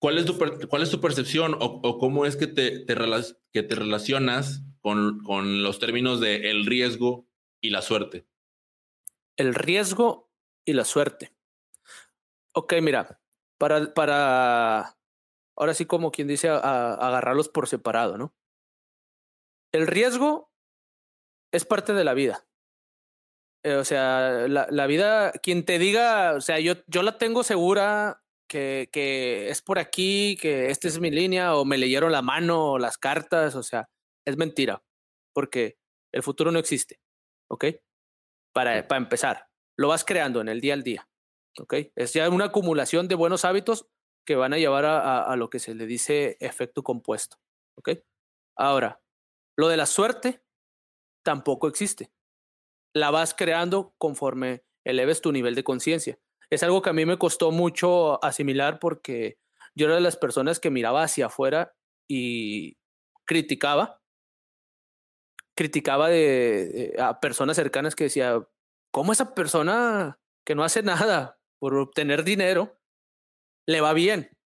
[0.00, 2.96] ¿Cuál es tu, cuál es tu percepción o, cómo es que te, te,
[3.52, 7.28] que te relacionas con, con los términos de el riesgo
[7.60, 8.26] y la suerte?
[9.36, 10.32] El riesgo
[10.64, 11.34] y la suerte.
[12.54, 13.20] Ok, mira,
[13.58, 14.96] para, para
[15.54, 18.34] ahora sí como quien dice, agarrarlos por separado, ¿no?
[19.70, 20.50] El riesgo
[21.52, 22.46] es parte de la vida.
[23.64, 27.42] Eh, o sea, la, la, vida, quien te diga, o sea, yo, yo la tengo
[27.44, 32.20] segura que, que, es por aquí, que esta es mi línea, o me leyeron la
[32.20, 33.88] mano, o las cartas, o sea,
[34.26, 34.82] es mentira,
[35.32, 35.78] porque
[36.12, 37.00] el futuro no existe,
[37.48, 37.66] ¿ok?
[38.52, 39.46] Para, para empezar,
[39.78, 41.08] lo vas creando en el día al día,
[41.60, 41.74] ¿ok?
[41.94, 43.86] Es ya una acumulación de buenos hábitos
[44.26, 47.36] que van a llevar a, a, lo que se le dice efecto compuesto,
[47.78, 47.90] ¿ok?
[48.58, 49.00] Ahora,
[49.56, 50.42] lo de la suerte
[51.24, 52.10] tampoco existe.
[52.92, 56.18] La vas creando conforme eleves tu nivel de conciencia
[56.50, 59.38] es algo que a mí me costó mucho asimilar porque
[59.74, 61.74] yo era de las personas que miraba hacia afuera
[62.08, 62.76] y
[63.24, 64.02] criticaba,
[65.56, 68.44] criticaba de, a personas cercanas que decía,
[68.92, 72.80] ¿cómo esa persona que no hace nada por obtener dinero
[73.68, 74.36] le va bien?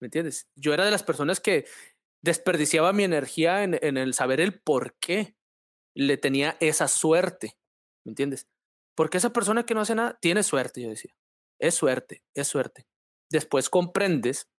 [0.00, 0.50] ¿Me entiendes?
[0.54, 1.64] Yo era de las personas que
[2.22, 5.36] desperdiciaba mi energía en, en el saber el por qué
[5.94, 7.58] le tenía esa suerte,
[8.04, 8.48] ¿me entiendes?
[8.94, 11.14] Porque esa persona que no hace nada tiene suerte, yo decía
[11.62, 12.86] es suerte, es suerte.
[13.30, 14.50] Después comprendes,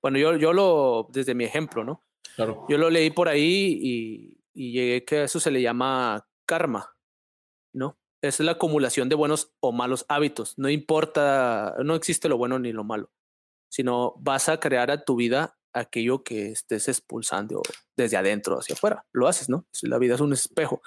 [0.00, 2.04] bueno, yo, yo lo, desde mi ejemplo, ¿no?
[2.36, 2.64] Claro.
[2.68, 6.96] Yo lo leí por ahí y, y llegué que eso se le llama karma,
[7.74, 7.98] ¿no?
[8.22, 10.56] Es la acumulación de buenos o malos hábitos.
[10.56, 13.10] No importa, no existe lo bueno ni lo malo,
[13.68, 17.60] sino vas a crear a tu vida aquello que estés expulsando
[17.96, 19.04] desde adentro hacia afuera.
[19.10, 19.66] Lo haces, ¿no?
[19.82, 20.80] La vida es un espejo.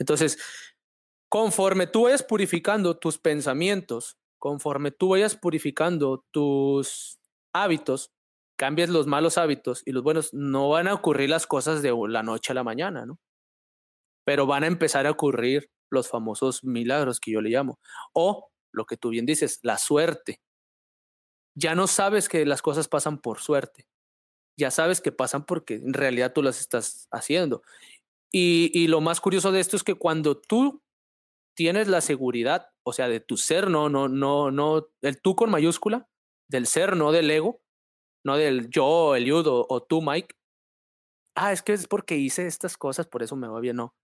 [0.00, 0.36] Entonces,
[1.28, 7.18] conforme tú vayas purificando tus pensamientos, conforme tú vayas purificando tus
[7.52, 8.12] hábitos,
[8.56, 12.22] cambies los malos hábitos y los buenos, no van a ocurrir las cosas de la
[12.22, 13.18] noche a la mañana, ¿no?
[14.24, 17.78] Pero van a empezar a ocurrir los famosos milagros que yo le llamo.
[18.12, 20.40] O lo que tú bien dices, la suerte.
[21.54, 23.86] Ya no sabes que las cosas pasan por suerte.
[24.56, 27.62] Ya sabes que pasan porque en realidad tú las estás haciendo.
[28.30, 30.82] Y, y lo más curioso de esto es que cuando tú
[31.58, 35.50] tienes la seguridad, o sea, de tu ser, no, no, no, no, el tú con
[35.50, 36.08] mayúscula,
[36.48, 37.62] del ser, no del ego,
[38.24, 40.36] no del yo, el yudo o tú, Mike.
[41.34, 43.96] Ah, es que es porque hice estas cosas, por eso me va bien, no.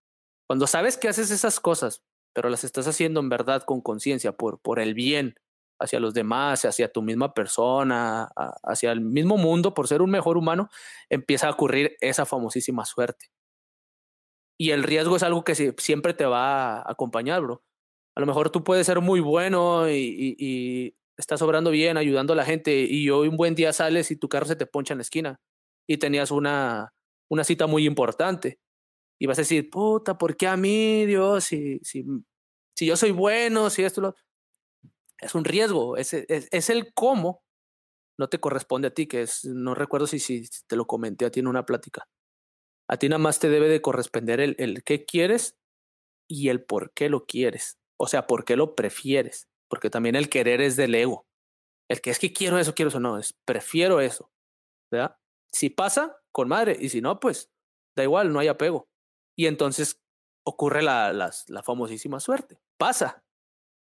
[0.48, 2.02] Cuando sabes que haces esas cosas,
[2.34, 5.36] pero las estás haciendo en verdad con conciencia, por, por el bien
[5.80, 8.32] hacia los demás, hacia tu misma persona,
[8.64, 10.70] hacia el mismo mundo, por ser un mejor humano,
[11.08, 13.33] empieza a ocurrir esa famosísima suerte
[14.58, 17.62] y el riesgo es algo que siempre te va a acompañar, bro.
[18.16, 22.36] A lo mejor tú puedes ser muy bueno y, y, estás obrando bien, ayudando a
[22.36, 24.98] la gente, y hoy un buen día sales y tu carro se te poncha en
[24.98, 25.40] la esquina
[25.86, 26.92] y tenías una,
[27.28, 28.60] una cita muy importante.
[29.18, 31.44] Y vas a decir, puta, ¿por qué a mí, Dios?
[31.44, 32.04] Si, si,
[32.86, 34.16] yo soy bueno, si esto lo...
[35.18, 37.44] Es un riesgo, es, es, el cómo,
[38.18, 41.30] no te corresponde a ti, que es, no recuerdo si, si te lo comenté a
[41.30, 42.06] ti una plática
[42.88, 45.58] a ti nada más te debe de corresponder el, el qué quieres
[46.28, 47.78] y el por qué lo quieres.
[47.98, 49.48] O sea, por qué lo prefieres.
[49.68, 51.26] Porque también el querer es del ego.
[51.88, 53.00] El que es que quiero eso, quiero eso.
[53.00, 54.30] No, es prefiero eso.
[54.90, 55.16] ¿Verdad?
[55.52, 56.76] Si pasa, con madre.
[56.78, 57.50] Y si no, pues
[57.96, 58.88] da igual, no hay apego.
[59.36, 60.00] Y entonces
[60.46, 62.60] ocurre la, la, la famosísima suerte.
[62.78, 63.24] Pasa.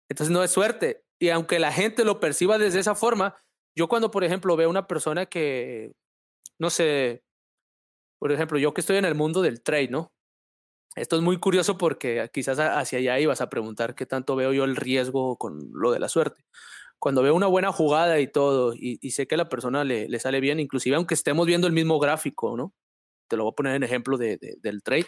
[0.09, 1.03] Entonces no es suerte.
[1.19, 3.41] Y aunque la gente lo perciba desde esa forma,
[3.75, 5.93] yo cuando, por ejemplo, veo una persona que,
[6.59, 7.23] no sé,
[8.23, 10.13] por ejemplo, yo que estoy en el mundo del trade, ¿no?
[10.95, 14.63] Esto es muy curioso porque quizás hacia allá ibas a preguntar qué tanto veo yo
[14.63, 16.45] el riesgo con lo de la suerte.
[16.99, 20.19] Cuando veo una buena jugada y todo, y, sé que a la persona le, le,
[20.21, 22.73] sale bien, inclusive aunque estemos viendo el mismo gráfico, ¿no?
[23.27, 25.07] Te lo voy a poner en ejemplo de, del trade.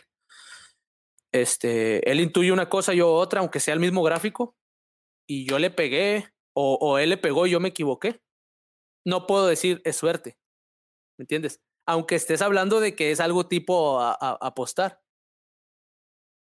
[1.31, 4.57] Este, él intuye una cosa, yo otra, aunque sea el mismo gráfico,
[5.25, 8.19] y yo le pegué, o, o él le pegó y yo me equivoqué.
[9.05, 10.37] No puedo decir es suerte.
[11.17, 11.61] ¿Me entiendes?
[11.85, 15.01] Aunque estés hablando de que es algo tipo a, apostar.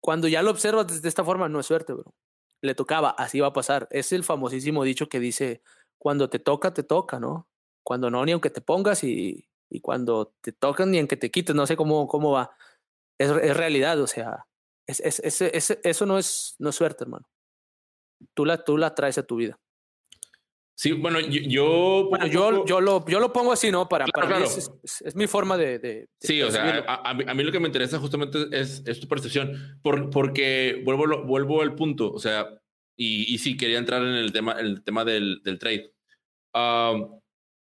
[0.01, 2.15] Cuando ya lo observas de esta forma, no es suerte, bro.
[2.63, 3.89] Le tocaba, así va a pasar.
[3.91, 5.63] Es el famosísimo dicho que dice,
[5.99, 7.49] cuando te toca, te toca, ¿no?
[7.83, 11.55] Cuando no, ni aunque te pongas y, y cuando te tocan, ni aunque te quites,
[11.55, 12.57] no sé cómo, cómo va.
[13.19, 14.47] Es, realidad, o sea,
[14.87, 17.29] es, es, es, eso no es, no es suerte, hermano.
[18.35, 19.59] Tú la, tú la traes a tu vida.
[20.79, 22.07] Sí, bueno, yo.
[22.09, 23.89] Bueno, yo, yo, lo, yo lo pongo así, ¿no?
[23.89, 24.71] Para, para Mí es,
[25.05, 25.81] es, mi forma de.
[25.81, 29.09] de, sí, o sea, a, a, mí, lo que me interesa justamente es, es tu
[29.09, 32.47] percepción, por, porque vuelvo, vuelvo al punto, o sea,
[32.97, 35.93] y, y sí, quería entrar en el tema, el tema del, del trade.
[36.55, 37.19] Uh,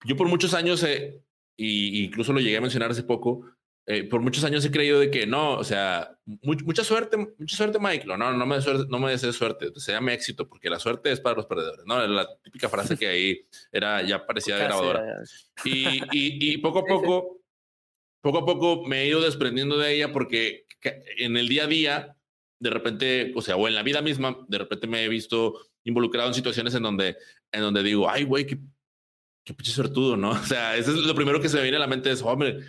[0.05, 1.25] yo por muchos años, eh,
[1.57, 3.45] y incluso lo llegué a mencionar hace poco,
[3.87, 7.79] eh, por muchos años he creído de que no, o sea, mucha suerte, mucha suerte,
[7.81, 8.07] Mike.
[8.07, 11.21] No, no me, suerte, no me desees suerte, se llama éxito, porque la suerte es
[11.21, 12.07] para los perdedores, ¿no?
[12.07, 15.23] La típica frase que ahí era, ya parecía grabadora.
[15.65, 17.41] Y, y, y, poco a poco,
[18.21, 20.65] poco a poco me he ido desprendiendo de ella porque
[21.19, 22.17] en el día a día,
[22.61, 26.29] de repente, o sea, o en la vida misma, de repente me he visto involucrado
[26.29, 27.17] en situaciones en donde,
[27.51, 28.59] en donde digo, ay, güey, qué,
[29.45, 30.31] qué pinche suertudo, ¿no?
[30.41, 32.61] O sea, eso es lo primero que se me viene a la mente, es, hombre,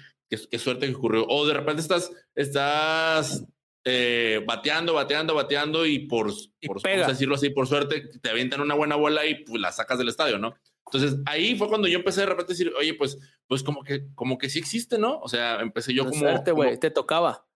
[0.49, 1.25] qué, suerte que ocurrió.
[1.27, 3.45] O de repente estás, estás
[3.85, 6.31] eh, bateando, bateando, bateando y por,
[6.65, 10.09] por decirlo así, por suerte, te avientan una buena bola y pues, la sacas del
[10.09, 10.55] estadio, ¿no?
[10.85, 14.07] Entonces ahí fue cuando yo empecé de repente a decir, oye, pues, pues como que,
[14.15, 15.19] como que sí existe, ¿no?
[15.19, 16.19] O sea, empecé yo como.
[16.19, 17.47] Suerte, güey, te tocaba.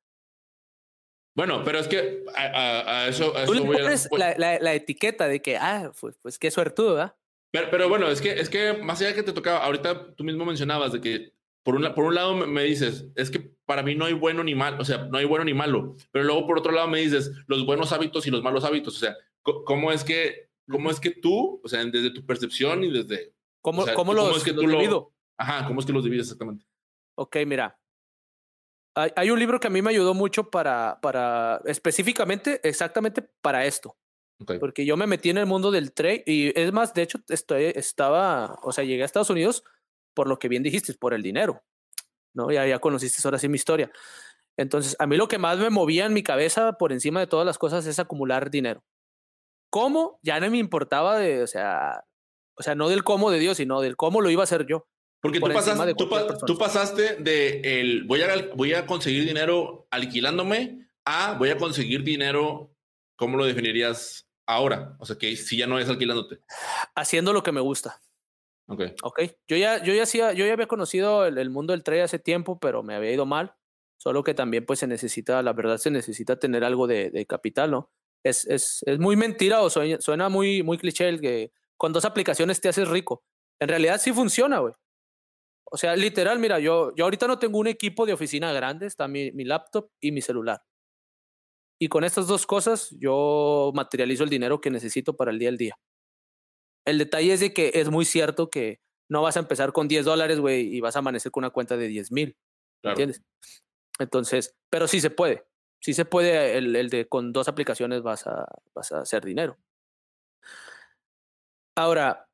[1.36, 5.40] Bueno, pero es que a, eso, a eso Tú voy pones la, la, etiqueta de
[5.40, 7.16] que, ah, pues, pues qué suertudo, ¿verdad?
[7.52, 10.24] Pero, pero bueno, es que, es que más allá de que te tocaba, ahorita tú
[10.24, 11.37] mismo mencionabas de que
[11.68, 14.56] por un, por un lado me dices, es que para mí no hay bueno ni
[14.56, 17.30] malo, o sea, no hay bueno ni malo, pero luego por otro lado me dices
[17.48, 21.12] los buenos hábitos y los malos hábitos, o sea, ¿cómo es que, cómo es que
[21.12, 23.34] tú, o sea, desde tu percepción y desde...
[23.62, 25.14] ¿Cómo, ¿cómo, los, es que tú los divido?
[25.38, 26.66] ajá, ¿cómo es que los divides exactamente?
[27.18, 27.78] Ok, mira.
[28.96, 33.66] Hay, hay, un libro que a mí me ayudó mucho para, para específicamente, exactamente para
[33.66, 33.98] esto.
[34.40, 34.58] Okay.
[34.58, 37.74] Porque yo me metí en el mundo del trade y es más, de hecho, estoy,
[37.76, 39.66] estaba, o sea, llegué a Estados Unidos
[40.18, 41.62] por lo que bien dijiste, por el dinero,
[42.34, 42.50] ¿no?
[42.50, 43.92] Ya, ya conociste ahora sí mi historia.
[44.58, 47.46] Entonces, a mí lo que más me movía en mi cabeza por encima de todas
[47.46, 48.84] las cosas es acumular dinero.
[49.70, 50.20] ¿Cómo?
[50.24, 52.04] Ya no me importaba de, o sea,
[52.58, 54.88] o sea, no del cómo de Dios, sino del cómo lo iba a hacer yo.
[55.22, 56.10] Porque tú, pasaste, tú,
[56.48, 62.04] tú, pasaste de el voy a, voy a conseguir dinero alquilándome a voy a conseguir
[62.04, 62.72] dinero,
[63.16, 64.96] ¿cómo lo definirías ahora?
[65.00, 66.40] O sea, que si ya no es alquilándote.
[66.96, 68.02] Haciendo lo que me gusta.
[68.68, 68.82] Ok.
[69.04, 69.22] Ok.
[69.48, 72.60] Yo ya, yo ya hacía, yo ya había conocido el, mundo del trade hace tiempo,
[72.60, 73.56] pero me había ido mal.
[73.98, 77.72] Solo que también, pues, se necesita, la verdad, se necesita tener algo de, de capital,
[77.72, 77.92] ¿no?
[78.24, 82.06] Es, es, es, muy mentira o suena, suena, muy, muy cliché el que con dos
[82.06, 83.24] aplicaciones te haces rico.
[83.60, 84.74] En realidad sí funciona, güey.
[85.72, 89.08] O sea, literal, mira, yo, yo ahorita no tengo un equipo de oficina grande, está
[89.08, 90.62] mi, mi laptop y mi celular.
[91.80, 95.58] Y con estas dos cosas yo materializo el dinero que necesito para el día al
[95.58, 95.78] día.
[96.88, 100.06] El detalle es de que es muy cierto que no vas a empezar con 10
[100.06, 102.38] dólares, güey, y vas a amanecer con una cuenta de 10 mil.
[102.82, 103.22] ¿Entiendes?
[104.00, 105.46] Entonces, pero sí se puede.
[105.82, 109.58] Sí se puede, el, el, de con dos aplicaciones vas a, vas a hacer dinero.
[111.76, 112.30] Ahora,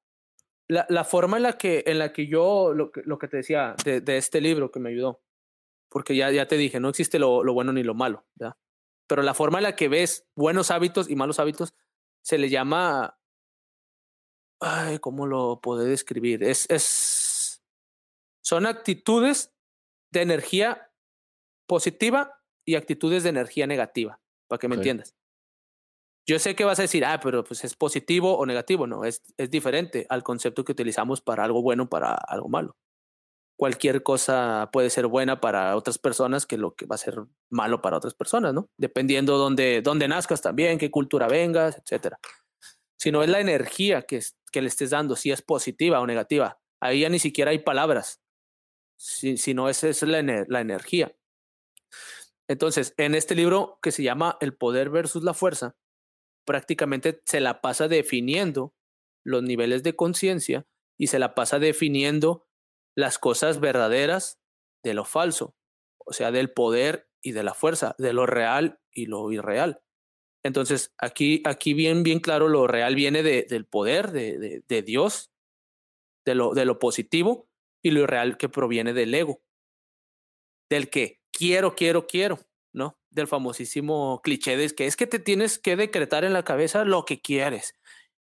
[0.69, 3.38] la, la, forma en la que, en la que yo, lo que, lo que te
[3.38, 5.23] decía de, de, este libro que me ayudó,
[5.89, 8.55] porque ya, ya te dije, no existe lo, lo bueno ni lo malo, ¿verdad?
[9.07, 11.73] Pero la forma en la que ves buenos hábitos y malos hábitos
[12.21, 13.17] se le llama
[14.64, 16.44] ay, ¿cómo lo puedo describir?
[16.44, 17.61] Es, es,
[18.44, 19.53] son actitudes
[20.11, 20.91] de energía
[21.68, 24.81] positiva y actitudes de energía negativa, para que me okay.
[24.81, 25.15] entiendas.
[26.26, 28.88] Yo sé que vas a decir, ah, pero pues es positivo o negativo.
[28.88, 32.77] No, es, es diferente al concepto que utilizamos para algo bueno, para algo malo.
[33.57, 37.81] Cualquier cosa puede ser buena para otras personas que lo que va a ser malo
[37.81, 38.69] para otras personas, ¿no?
[38.77, 42.19] Dependiendo dónde, dónde nazcas también, qué cultura vengas, etcétera
[43.03, 44.22] sino es la energía que,
[44.53, 46.61] que le estés dando, si es positiva o negativa.
[46.80, 48.21] Ahí ya ni siquiera hay palabras,
[48.97, 51.15] si, sino esa es la, la energía.
[52.47, 55.75] Entonces, en este libro que se llama El poder versus la fuerza,
[56.45, 58.75] prácticamente se la pasa definiendo
[59.25, 60.67] los niveles de conciencia
[60.97, 62.45] y se la pasa definiendo
[62.95, 64.39] las cosas verdaderas
[64.84, 65.55] de lo falso,
[66.05, 69.81] o sea, del poder y de la fuerza, de lo real y lo irreal.
[70.44, 74.82] Entonces, aquí, aquí bien, bien claro, lo real viene de, del poder de, de, de,
[74.82, 75.32] Dios,
[76.26, 77.48] de lo, de lo positivo,
[77.84, 79.41] y lo real que proviene del ego,
[80.70, 82.40] del que quiero, quiero, quiero,
[82.74, 82.98] ¿no?
[83.10, 87.06] Del famosísimo cliché de que es que te tienes que decretar en la cabeza lo
[87.06, 87.76] que quieres.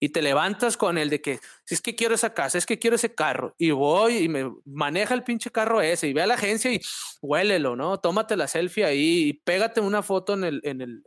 [0.00, 2.78] y te levantas con el de que si es que quiero esa casa, es que
[2.78, 6.26] quiero ese carro y voy y me maneja el pinche carro ese y ve a
[6.26, 6.80] la agencia y
[7.22, 7.98] huélelo, ¿no?
[8.00, 11.02] Tómate la selfie ahí y pégate una foto en el, en el,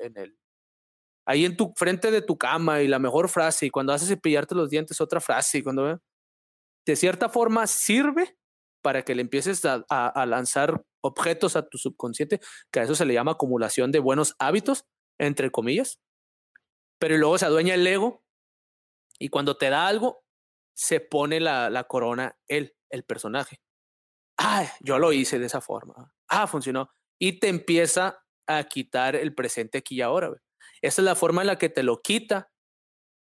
[1.30, 4.56] ahí en tu frente de tu cama y la mejor frase y cuando haces cepillarte
[4.56, 6.01] los dientes otra frase y cuando
[6.88, 8.35] de cierta forma sirve
[8.81, 12.39] para que le empieces a, lanzar objetos a tu subconsciente,
[12.72, 14.85] que a eso se le llama acumulación de buenos hábitos,
[15.19, 15.99] entre comillas,
[16.97, 18.23] pero luego se adueña el ego
[19.19, 20.23] y cuando te da algo,
[20.76, 23.61] se pone la, la corona él, el personaje.
[24.39, 26.11] Ah, yo lo hice de esa forma.
[26.27, 26.89] Ah, funcionó.
[27.19, 30.31] Y te empieza a quitar el presente aquí y ahora.
[30.81, 32.51] Esa es la forma en la que te lo quita.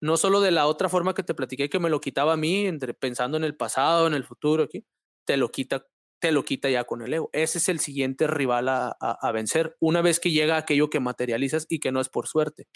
[0.02, 2.68] No solo de la otra forma que te platiqué que me lo quitaba a mí,
[2.68, 4.86] entre, pensando en el pasado, en el futuro, aquí,
[5.26, 5.88] te lo quita,
[6.20, 7.30] te lo quita ya con el ego.
[7.34, 11.66] Ese es el siguiente rival a, a vencer, una vez que llega aquello que materializas
[11.70, 12.68] y que no es por suerte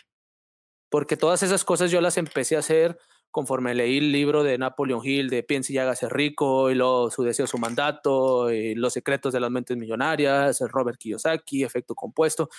[0.91, 2.99] porque todas esas cosas yo las empecé a hacer
[3.31, 7.23] conforme leí el libro de Napoleon Hill de Piense y hágase rico, y luego su
[7.23, 12.49] deseo, su mandato, y los secretos de las mentes millonarias, Robert Kiyosaki, efecto compuesto,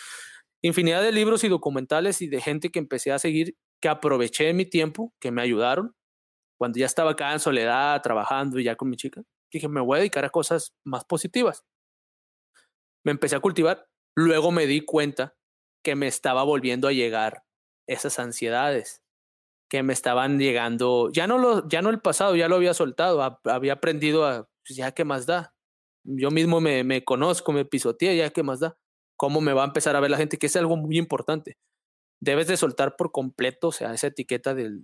[0.62, 4.64] infinidad de libros y documentales y de gente que empecé a seguir, que aproveché mi
[4.64, 5.94] tiempo, que me ayudaron,
[6.58, 9.22] cuando ya estaba acá en soledad, trabajando y ya con mi chica,
[9.52, 11.64] dije, me voy a dedicar a cosas más positivas.
[13.04, 13.86] Me empecé a cultivar,
[14.16, 15.34] luego me di cuenta
[15.84, 17.44] que me estaba volviendo a llegar
[17.88, 19.02] esas ansiedades
[19.70, 23.40] que me estaban llegando, ya no, lo, ya no el pasado, ya lo había soltado,
[23.44, 25.54] había aprendido a, pues ya qué más da.
[26.04, 28.76] Yo mismo me, me conozco, me pisoteé, ya qué más da.
[29.22, 30.36] ¿Cómo me va a empezar a ver la gente?
[30.36, 31.56] Que es algo muy importante.
[32.20, 34.82] Debes de soltar por completo, o sea, esa etiqueta del,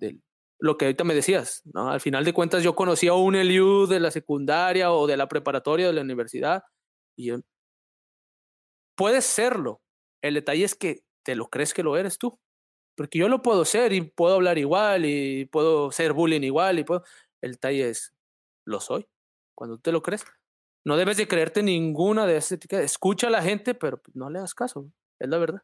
[0.61, 1.91] lo que ahorita me decías, ¿no?
[1.91, 5.89] Al final de cuentas yo conocía un Eliu de la secundaria o de la preparatoria
[5.89, 6.63] de la universidad
[7.17, 7.39] y yo,
[8.97, 9.81] puedes serlo.
[10.23, 12.39] El detalle es que te lo crees que lo eres tú.
[12.97, 16.85] Porque yo lo puedo ser y puedo hablar igual y puedo ser bullying igual y.
[17.43, 18.15] El detalle es,
[18.65, 19.09] lo soy.
[19.57, 20.25] Cuando te lo crees,
[20.89, 22.87] no debes de creerte ninguna de esas etiquetas.
[22.87, 24.91] Escucha a la gente, pero no le das caso.
[25.21, 25.61] Es la verdad.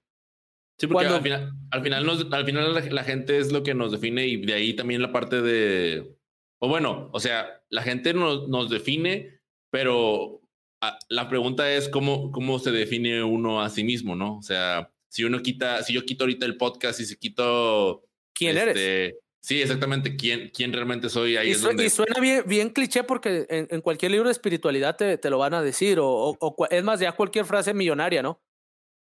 [0.78, 4.26] Sí, porque al final, al final, al final la, gente es lo que nos define
[4.26, 6.14] y de ahí también la parte de...
[6.60, 9.40] O bueno, o sea, la gente nos, nos define,
[9.70, 10.42] pero
[10.82, 14.36] ah, la pregunta es cómo, cómo se define uno a sí mismo, ¿no?
[14.36, 18.04] O sea, si uno quita, si yo quito ahorita el podcast y si quito...
[18.34, 19.14] ¿Quién eres?
[19.44, 21.50] Sí, exactamente, ¿quién, quién realmente soy ahí.
[21.50, 21.54] Y,
[21.90, 25.60] suena bien, bien cliché porque en, cualquier libro de espiritualidad te, te lo van a
[25.60, 28.40] decir, o, o, es más, ya cualquier frase millonaria, ¿no?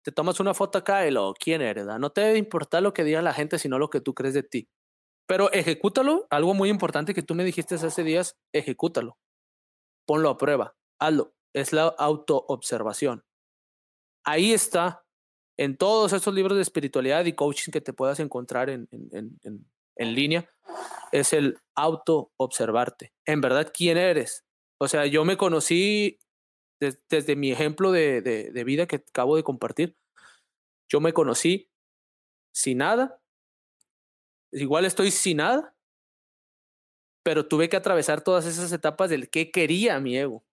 [0.05, 1.87] Te tomas una foto acá y lo, ¿quién eres?
[1.87, 4.43] No te debe importar lo que diga la gente, sino lo que tú crees de
[4.43, 4.69] ti.
[5.29, 9.19] Pero ejecútalo, algo muy importante que tú me dijiste hace días, ejecútalo.
[10.09, 11.37] Ponlo a prueba, hazlo.
[11.55, 13.23] Es la autoobservación.
[14.25, 15.05] Ahí está
[15.57, 19.73] en todos estos libros de espiritualidad y coaching que te puedas encontrar en, en, en,
[19.97, 20.49] en línea,
[21.13, 23.13] es el auto-observarte.
[23.27, 24.45] En verdad, ¿quién eres?
[24.79, 26.19] O sea, yo me conocí
[27.09, 29.97] desde mi ejemplo de, de, de, vida que acabo de compartir.
[30.89, 31.71] Yo me conocí
[32.53, 33.21] sin nada.
[34.53, 35.77] Igual estoy sin nada.
[37.25, 40.45] Pero tuve que atravesar todas esas etapas del qué quería mi ego.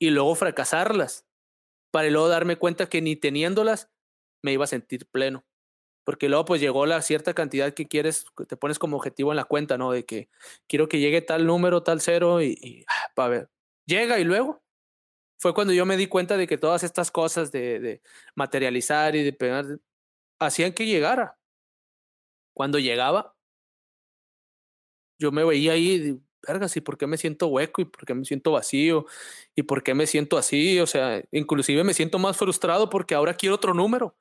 [0.00, 1.26] Y luego fracasarlas.
[1.92, 3.90] Para luego darme cuenta que ni teniéndolas
[4.42, 5.44] me iba a sentir pleno.
[6.08, 9.36] Porque luego pues llegó la cierta cantidad que quieres, que te pones como objetivo en
[9.36, 9.92] la cuenta, ¿no?
[9.92, 10.30] De que
[10.66, 13.50] quiero que llegue tal número, tal cero y, para ah, ver.
[13.84, 14.62] Llega y luego
[15.38, 18.02] fue cuando yo me di cuenta de que todas estas cosas de, de
[18.34, 19.66] materializar y de pegar
[20.38, 21.36] hacían que llegara.
[22.54, 23.36] Cuando llegaba,
[25.18, 27.82] yo me veía ahí, vergas, ¿y por qué me siento hueco?
[27.82, 29.04] ¿Y por qué me siento vacío?
[29.54, 30.80] ¿Y por qué me siento así?
[30.80, 34.16] O sea, inclusive me siento más frustrado porque ahora quiero otro número.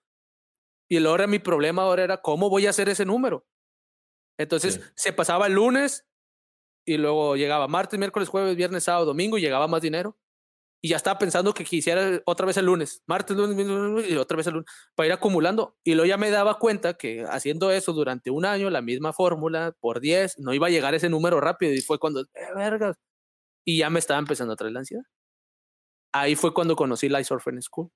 [0.89, 3.45] Y ahora mi problema ahora era cómo voy a hacer ese número.
[4.37, 6.05] Entonces se pasaba el lunes
[6.85, 10.17] y luego llegaba martes, miércoles, jueves, viernes, sábado, domingo y llegaba más dinero.
[10.79, 14.45] Y ya estaba pensando que quisiera otra vez el lunes, martes, lunes, y otra vez
[14.45, 15.75] el lunes, para ir acumulando.
[15.83, 19.75] Y luego ya me daba cuenta que haciendo eso durante un año, la misma fórmula,
[19.79, 21.73] por 10, no iba a llegar ese número rápido.
[21.73, 22.95] Y fue cuando, eh, vergas.
[23.65, 25.03] Y ya me estaba empezando a traer la ansiedad.
[26.13, 27.89] Ahí fue cuando conocí Life Orphan School.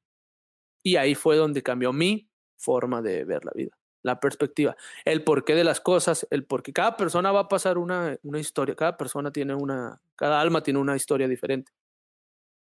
[0.84, 2.31] Y ahí fue donde cambió mi
[2.62, 3.72] forma de ver la vida,
[4.04, 4.76] la perspectiva,
[5.06, 6.74] el porqué de las cosas, el porqué.
[6.74, 10.80] Cada persona va a pasar una, una historia, cada persona tiene una, cada alma tiene
[10.80, 11.72] una historia diferente,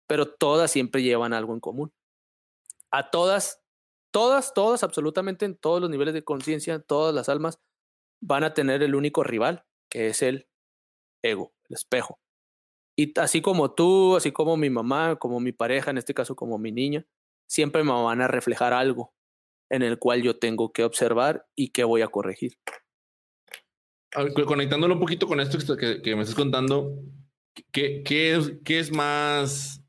[0.07, 1.93] pero todas siempre llevan algo en común.
[2.91, 3.61] A todas,
[4.11, 7.59] todas, todas, absolutamente en todos los niveles de conciencia, todas las almas
[8.21, 10.47] van a tener el único rival, que es el
[11.23, 12.19] ego, el espejo.
[12.95, 16.59] Y así como tú, así como mi mamá, como mi pareja, en este caso como
[16.59, 17.05] mi niña,
[17.47, 19.13] siempre me van a reflejar algo
[19.73, 22.59] en el cual yo tengo que observar y que voy a corregir.
[24.45, 26.99] conectándolo un poquito con esto que, que me estás contando,
[27.71, 29.83] ¿qué, qué, es, qué es más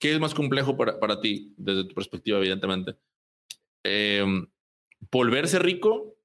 [0.00, 2.96] qué es más complejo para, para ti desde tu perspectiva, evidentemente?
[3.84, 4.44] Em,
[5.12, 6.16] ¿Volverse rico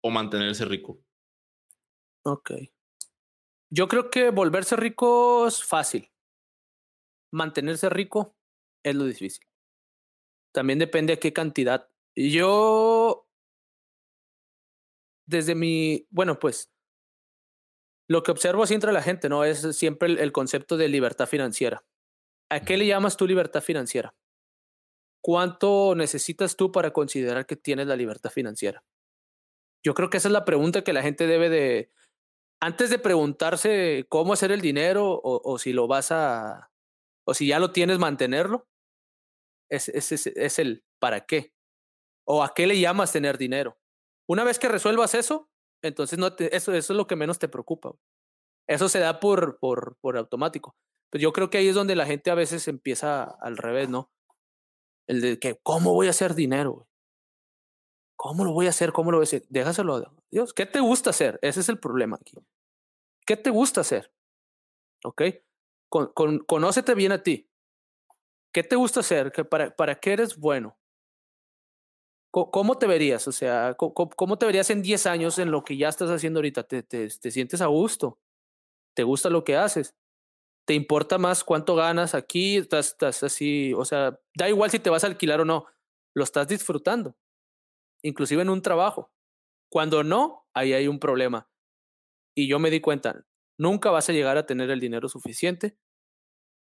[0.00, 1.00] o mantenerse rico?
[2.22, 2.52] Ok.
[3.68, 6.12] Yo creo que volverse rico es fácil.
[7.32, 8.36] Mantenerse rico
[8.84, 9.44] es lo difícil.
[10.52, 11.90] También depende de qué cantidad.
[12.16, 13.26] Yo,
[15.26, 16.70] desde mi, bueno, pues,
[18.08, 19.44] lo que observo así entre la gente, ¿no?
[19.44, 21.84] Es siempre el, concepto de libertad financiera.
[22.50, 24.14] ¿A qué le llamas tu libertad financiera?
[25.22, 28.84] ¿Cuánto necesitas tú para considerar que tienes la libertad financiera?
[29.82, 31.90] Yo creo que esa es la pregunta que la gente debe de,
[32.60, 36.70] antes de preguntarse cómo hacer el dinero o, o si lo vas a,
[37.26, 38.68] o si ya lo tienes, mantenerlo,
[39.70, 41.53] es, es, es, el para qué.
[42.26, 43.78] O a qué le llamas tener dinero.
[44.26, 45.50] Una vez que resuelvas eso,
[45.82, 47.92] entonces no te, eso, es lo que menos te preocupa.
[48.66, 50.74] Eso se da por, por, por automático.
[51.10, 54.10] Pero yo creo que ahí es donde la gente a veces empieza al revés, ¿no?
[55.06, 56.88] El de que, ¿cómo voy a hacer dinero?
[58.16, 58.92] ¿Cómo lo voy a hacer?
[58.92, 59.44] ¿Cómo lo voy a hacer?
[59.48, 60.54] Déjaselo a Dios.
[60.54, 61.38] ¿Qué te gusta hacer?
[61.42, 62.36] Ese es el problema aquí.
[63.26, 64.12] ¿Qué te gusta hacer?
[65.04, 65.22] ¿Ok?
[65.90, 67.50] Con, conócete bien a ti.
[68.52, 69.32] ¿Qué te gusta hacer?
[69.48, 70.78] para, ¿Para qué eres bueno?
[72.34, 73.28] ¿Cómo te verías?
[73.28, 76.64] O sea, ¿cómo, te verías en 10 años en lo que ya estás haciendo ahorita?
[76.64, 78.18] ¿Te, te, te sientes a gusto?
[78.96, 79.94] ¿Te gusta lo que haces?
[80.66, 82.56] ¿Te importa más cuánto ganas aquí?
[82.56, 85.66] Estás, estás así, o sea, da igual si te vas a alquilar o no,
[86.12, 87.16] lo estás disfrutando,
[88.02, 89.12] inclusive en un trabajo.
[89.70, 91.48] Cuando no, ahí hay un problema.
[92.36, 93.24] Y yo me di cuenta,
[93.58, 95.78] nunca vas a llegar a tener el dinero suficiente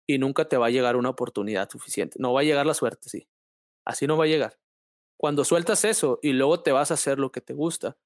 [0.09, 2.17] y nunca te va a llegar una oportunidad suficiente.
[2.19, 3.29] No va a llegar la suerte, sí.
[3.85, 4.59] Así no va a llegar.
[5.23, 7.97] Cuando sueltas eso y luego te vas a hacer lo que te gusta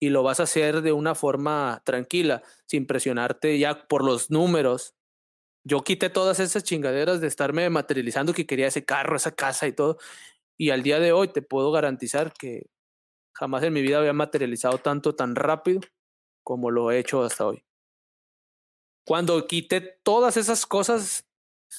[0.00, 4.96] y lo vas a hacer de una forma tranquila, sin presionarte ya por los números.
[5.62, 9.72] Yo quité todas esas chingaderas de estarme materializando que quería ese carro, esa casa y
[9.72, 9.98] todo.
[10.58, 12.70] Y al día de hoy te puedo garantizar que
[13.32, 15.80] jamás en mi vida había materializado tanto tan rápido
[16.42, 17.64] como lo he hecho hasta hoy.
[19.06, 21.29] Cuando quité todas esas cosas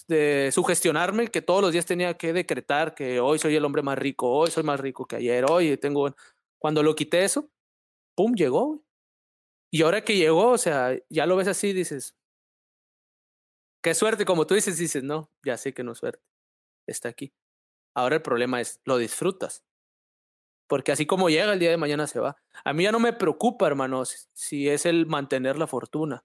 [0.07, 3.97] de sugestionarme, que todos los días tenía que decretar que hoy soy el hombre más
[3.97, 6.15] rico, hoy soy más rico que ayer, hoy tengo...
[6.59, 7.49] Cuando lo quité eso,
[8.15, 8.34] ¡pum!
[8.35, 8.84] llegó.
[9.72, 12.15] Y ahora que llegó, o sea, ya lo ves así, dices,
[13.81, 16.23] qué suerte, como tú dices, dices, no, ya sé que no es suerte,
[16.88, 17.34] está aquí.
[17.95, 19.63] Ahora el problema es, lo disfrutas.
[20.68, 22.38] Porque así como llega, el día de mañana se va.
[22.63, 26.23] A mí ya no me preocupa, hermanos, si es el mantener la fortuna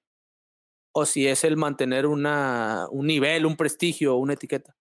[0.99, 4.79] o si es el mantener una, un nivel, un prestigio, una etiqueta.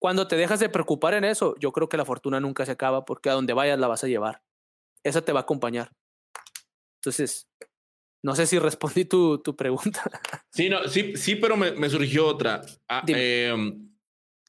[0.00, 3.04] Cuando te dejas de preocupar en eso, yo creo que la fortuna nunca se acaba
[3.04, 4.44] porque a donde vayas la vas a llevar.
[5.02, 5.90] Esa te va a acompañar.
[7.00, 7.48] Entonces,
[8.22, 10.04] no sé si respondí tu, tu pregunta.
[10.52, 12.62] Sí, no, sí, sí, pero me, me surgió otra.
[12.88, 13.90] Ah, em,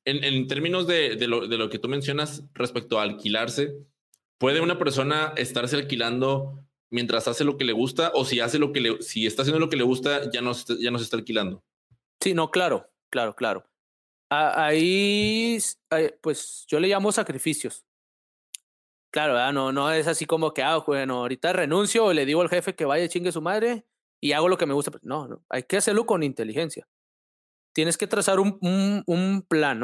[0.05, 3.73] en, en, términos de, de, lo, de lo que tú mencionas respecto a alquilarse,
[4.37, 8.71] ¿puede una persona estarse alquilando mientras hace lo que le gusta o si hace lo
[8.71, 11.17] que le, si está haciendo lo que le gusta, ya no, ya no se está
[11.17, 11.63] alquilando.
[12.21, 13.69] Sí, no, claro, claro, claro.
[14.29, 15.57] Ahí,
[16.21, 17.85] pues yo le llamo sacrificios.
[19.09, 22.49] Claro, no, no es así como que, ah, bueno, ahorita renuncio o le digo al
[22.49, 23.85] jefe que vaya chingue su madre
[24.19, 24.91] y hago lo que me gusta.
[25.01, 26.87] No, no, hay que hacerlo con inteligencia.
[27.73, 29.81] Tienes que trazar un, un, un plan.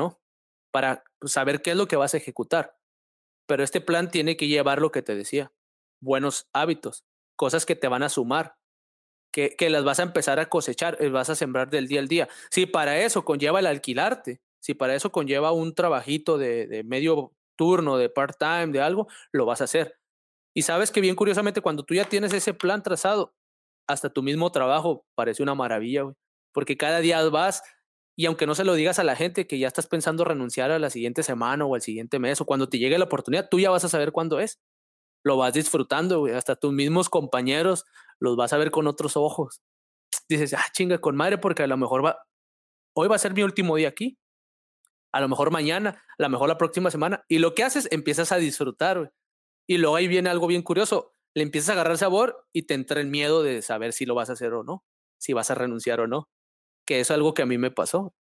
[0.71, 2.75] Para saber qué es lo que vas a ejecutar.
[3.45, 5.51] Pero este plan tiene que llevar lo que te decía
[6.03, 7.05] buenos hábitos,
[7.35, 8.55] cosas que te van a sumar,
[9.31, 12.07] que, que las vas a empezar a cosechar, eh, vas a sembrar del día al
[12.07, 12.29] día.
[12.51, 17.33] Si para eso conlleva el alquilarte, si para eso conlleva un trabajito de, de medio
[17.57, 19.99] turno, de part-time, de algo, lo vas a hacer.
[20.55, 23.33] Y sabes que bien curiosamente cuando tú ya tienes ese plan trazado,
[23.87, 26.03] hasta tu mismo trabajo parece una maravilla,
[26.53, 27.63] porque cada día vas
[28.15, 30.77] y aunque no se lo digas a la gente que ya estás pensando renunciar a
[30.77, 33.71] la siguiente semana o al siguiente mes o cuando te llegue la oportunidad, tú ya
[33.71, 34.59] vas a saber cuándo es
[35.23, 36.33] lo vas disfrutando, güey.
[36.33, 37.85] Hasta tus mismos compañeros
[38.19, 39.61] los vas a ver con otros ojos.
[40.29, 42.19] Dices, ah, chinga, con madre, porque a lo mejor va,
[42.95, 44.17] hoy va a ser mi último día aquí.
[45.11, 47.23] A lo mejor mañana, a lo mejor la próxima semana.
[47.27, 49.13] Y lo que haces, empiezas a disfrutar.
[49.67, 51.13] Y luego ahí viene algo bien curioso.
[51.35, 54.29] Le empiezas a agarrar sabor y te entra el miedo de saber si lo vas
[54.29, 54.83] a hacer o no,
[55.19, 56.29] si vas a renunciar o no.
[56.85, 58.13] Que es algo que a mí me pasó.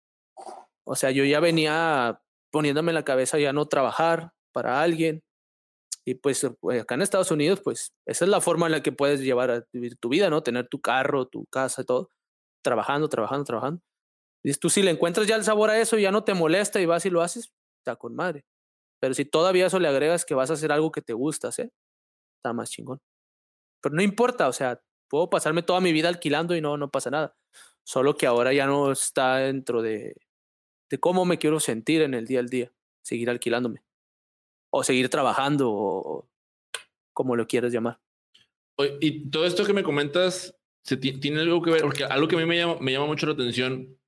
[0.85, 2.21] O sea, yo ya venía
[2.51, 5.23] poniéndome en la cabeza ya no trabajar para alguien,
[6.11, 8.91] y pues eh, acá en Estados Unidos, pues esa es la forma en la que
[8.91, 9.65] puedes llevar a
[10.01, 10.43] tu vida, ¿no?
[10.43, 12.11] Tener tu carro, tu casa, todo,
[12.65, 13.83] trabajando, trabajando, trabajando.
[14.43, 16.81] Y tú si le encuentras ya el sabor a eso y ya no te molesta
[16.81, 18.45] y vas y lo haces, está con madre.
[19.01, 21.71] Pero si todavía eso le agregas que vas a hacer algo que te gusta ¿eh?
[22.39, 23.01] está más chingón.
[23.81, 27.11] pero no importa, o sea, puedo pasarme toda mi vida alquilando y no, no pasa
[27.11, 27.37] nada.
[27.85, 30.17] Solo que ahora ya no está dentro de,
[30.91, 32.73] de cómo me quiero sentir en el día al día,
[33.03, 33.85] seguir alquilándome.
[34.71, 36.29] O seguir trabajando, o
[37.13, 38.01] como lo quieras llamar.
[39.01, 42.39] Y todo esto que me comentas, se tiene algo que ver, porque algo que a
[42.39, 43.99] mí me llama, me llama mucho la atención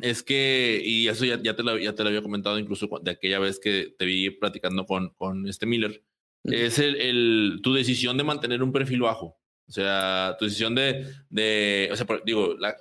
[0.00, 3.12] es que, y eso ya, ya, te lo, ya te lo había comentado incluso de
[3.12, 6.02] aquella vez que te vi platicando con, con este Miller,
[6.44, 9.38] es el, el, tu decisión de mantener un perfil bajo.
[9.66, 12.76] O sea, tu decisión de, de o sea, digo, la,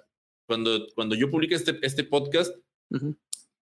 [0.46, 2.54] cuando, cuando yo publique este, este podcast,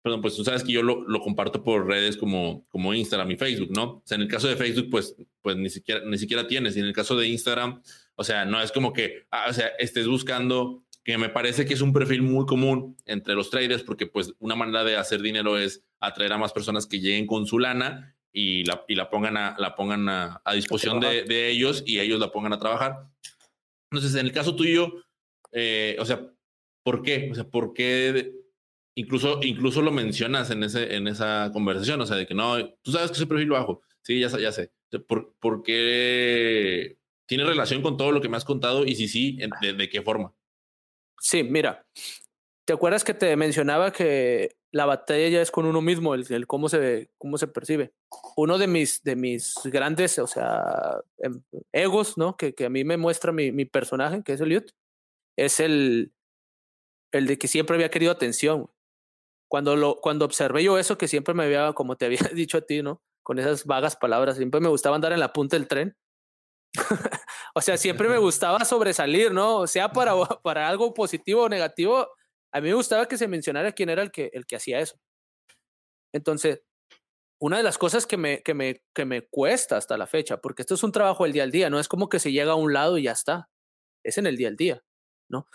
[0.02, 3.38] perdón, pues tú sabes que yo lo, lo, comparto por redes como, como Instagram y
[3.38, 3.84] Facebook, ¿no?
[3.84, 6.78] O sea, en el caso de Facebook, pues, pues ni siquiera, ni siquiera tienes.
[6.78, 7.82] Y en el caso de Instagram,
[8.16, 11.74] o sea, no es como que, ah, o sea, estés buscando que me parece que
[11.74, 15.58] es un perfil muy común entre los traders porque pues una manera de hacer dinero
[15.58, 19.38] es atraer a más personas que lleguen con su lana y la, y la pongan,
[19.38, 23.08] a, la pongan a, disposición de, de, ellos y ellos la pongan a trabajar.
[23.92, 24.94] Entonces, en el caso tuyo,
[25.52, 26.30] eh, o sea,
[26.84, 27.30] ¿por qué?
[27.32, 28.34] O sea, ¿por qué
[29.00, 32.02] incluso, incluso lo mencionas en, ese, en esa conversación?
[32.02, 33.82] O sea, de que no, tú sabes que soy perfil bajo.
[34.02, 34.72] Sí, ya, ya sé.
[35.08, 38.86] ¿Por, ¿Por, qué tiene relación con todo lo que me has contado?
[38.86, 40.34] Y si sí, ¿de, qué forma?
[41.20, 41.86] Sí, mira,
[42.66, 46.70] ¿te acuerdas que te mencionaba que la batalla ya es con uno mismo, el, cómo,
[46.70, 47.94] se, cómo se percibe?
[48.36, 52.36] Uno de mis, de mis grandes, o sea, em, egos, ¿no?
[52.36, 54.74] Que, que a mí me muestra mi, personaje, que es Elliot,
[55.38, 56.12] es el,
[57.12, 58.70] el de que siempre había querido atención.
[59.50, 62.62] Cuando, lo, cuando observé yo eso, que siempre me había, como te había dicho a
[62.62, 63.02] ti, ¿no?
[63.24, 65.98] Con esas vagas palabras, siempre me gustaba andar en la punta del tren.
[67.56, 69.58] o sea, siempre me gustaba sobresalir, ¿no?
[69.58, 72.08] O sea, para, para algo positivo o negativo,
[72.54, 75.00] a mí me gustaba que se mencionara quién era el que, el que hacía eso.
[76.14, 76.62] Entonces,
[77.42, 80.64] una de las cosas que me, que, me, que me cuesta hasta la fecha, porque
[80.64, 82.56] esto es un trabajo del día al día, no es como que se llega a
[82.56, 83.50] un lado y ya está,
[84.04, 84.84] es en el día al día,
[85.30, 85.48] ¿no?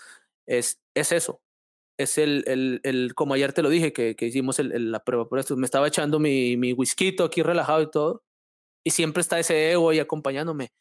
[0.46, 1.42] Es, es eso,
[1.98, 5.28] es el, el, el, como ayer te lo dije, que, que hicimos el, la prueba
[5.28, 8.22] por esto, me estaba echando mi, mi whisky aquí relajado y todo,
[8.84, 10.72] y siempre está ese ego ahí acompañándome.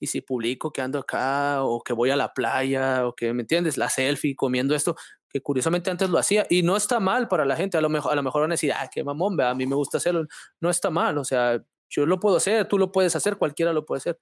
[0.00, 3.42] Y si publico que ando acá, o que voy a la playa, o que, ¿me
[3.42, 3.76] entiendes?
[3.76, 4.96] La selfie, comiendo esto,
[5.28, 6.44] que curiosamente antes lo hacía.
[6.50, 7.78] Y no está mal para la gente.
[7.78, 9.76] A lo mejor, a lo mejor van a decir, ah, qué mamón, a mí me
[9.76, 10.26] gusta hacerlo.
[10.60, 11.16] No está mal.
[11.18, 14.18] O sea, yo lo puedo hacer, tú lo puedes hacer, cualquiera lo puede hacer.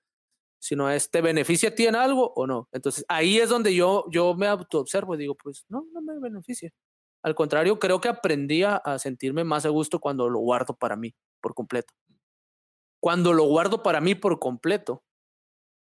[0.60, 2.68] Si no es, ¿te beneficia a ti en algo o no?
[2.72, 6.70] Entonces ahí es donde yo, yo me observo y digo, pues no, no me beneficia.
[7.22, 11.14] Al contrario, creo que aprendí a sentirme más a gusto cuando lo guardo para mí
[11.40, 11.92] por completo
[13.00, 15.02] cuando lo guardo para mí por completo,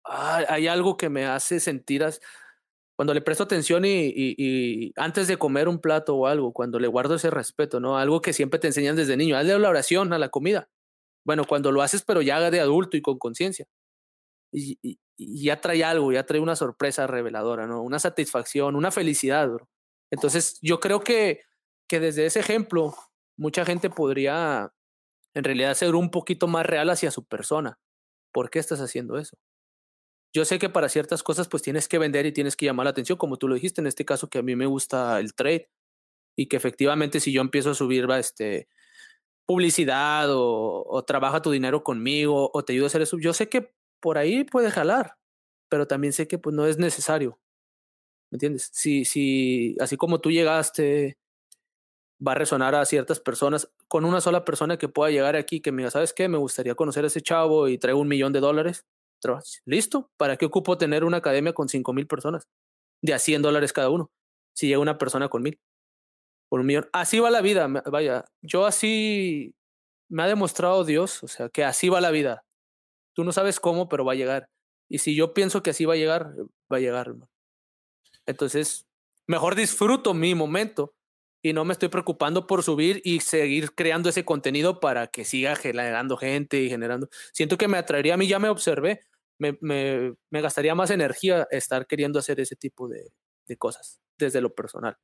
[0.05, 2.05] hay algo que me hace sentir,
[2.97, 7.16] cuando le presto atención y, antes de comer un plato o algo, cuando le guardo
[7.16, 7.98] ese respeto, ¿no?
[7.98, 10.68] Algo que siempre te enseñan desde niño, hazle la oración a la comida.
[11.24, 13.66] Bueno, cuando lo haces, pero ya de adulto y con conciencia.
[14.52, 17.82] Y, ya trae algo, ya trae una sorpresa reveladora, ¿no?
[17.82, 19.51] Una satisfacción, una felicidad.
[20.10, 21.43] Entonces, yo creo que,
[21.86, 22.94] que desde ese ejemplo,
[23.36, 24.72] mucha gente podría
[25.35, 27.78] en realidad ser un poquito más real hacia su persona.
[28.32, 29.36] ¿Por qué estás haciendo eso?
[30.32, 32.90] Yo sé que para ciertas cosas pues tienes que vender y tienes que llamar la
[32.90, 35.68] atención, como tú lo dijiste en este caso que a mí me gusta el trade
[36.36, 38.68] y que efectivamente si yo empiezo a subir este,
[39.47, 43.48] publicidad o, o trabaja tu dinero conmigo o te ayudo a hacer eso, yo sé
[43.48, 45.16] que por ahí puede jalar,
[45.68, 47.39] pero también sé que pues no es necesario.
[48.31, 48.70] ¿Me entiendes?
[48.72, 51.18] Si, si así como tú llegaste
[52.27, 55.72] va a resonar a ciertas personas, con una sola persona que pueda llegar aquí que
[55.72, 56.28] me diga, ¿sabes qué?
[56.28, 58.85] Me gustaría conocer a ese chavo y traigo un millón de dólares.
[59.64, 62.48] Listo, ¿para qué ocupo tener una academia con cinco mil personas?
[63.02, 64.10] De a 100 dólares cada uno.
[64.55, 65.59] Si llega una persona con mil.
[66.48, 66.89] Por un millón.
[66.93, 67.68] Así va la vida.
[67.86, 69.55] Vaya, yo así
[70.09, 72.44] me ha demostrado Dios, o sea, que así va la vida.
[73.15, 74.49] Tú no sabes cómo, pero va a llegar.
[74.89, 76.35] Y si yo pienso que así va a llegar,
[76.73, 77.15] va a llegar.
[78.27, 78.87] Entonces,
[79.27, 80.95] mejor disfruto mi momento
[81.43, 85.57] y no me estoy preocupando por subir y seguir creando ese contenido para que siga
[85.57, 87.09] generando gente y generando.
[87.32, 89.01] Siento que me atraería, a mí ya me observé,
[89.39, 93.12] me, me, me gastaría más energía estar queriendo hacer ese tipo de,
[93.47, 94.97] de cosas desde lo personal.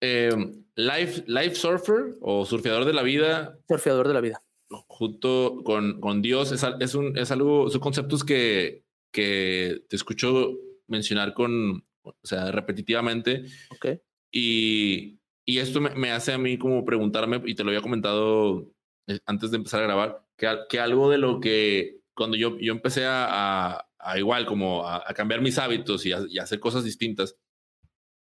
[0.00, 0.30] Eh,
[0.76, 3.58] life, life Surfer o Surfeador de la Vida.
[3.66, 4.42] Surfeador de la Vida.
[4.70, 10.58] Junto con, con Dios, es, es, un, es algo, son conceptos que, que te escucho
[10.86, 13.44] mencionar con, o sea, repetitivamente.
[13.70, 14.00] Okay.
[14.30, 18.70] Y, y esto me, me, hace a mí como preguntarme, y te lo había comentado
[19.06, 22.72] eh, antes de empezar a grabar, que, que algo de lo que cuando yo, yo
[22.72, 27.36] empecé a, a, igual como a, a, cambiar mis hábitos y, y hacer cosas distintas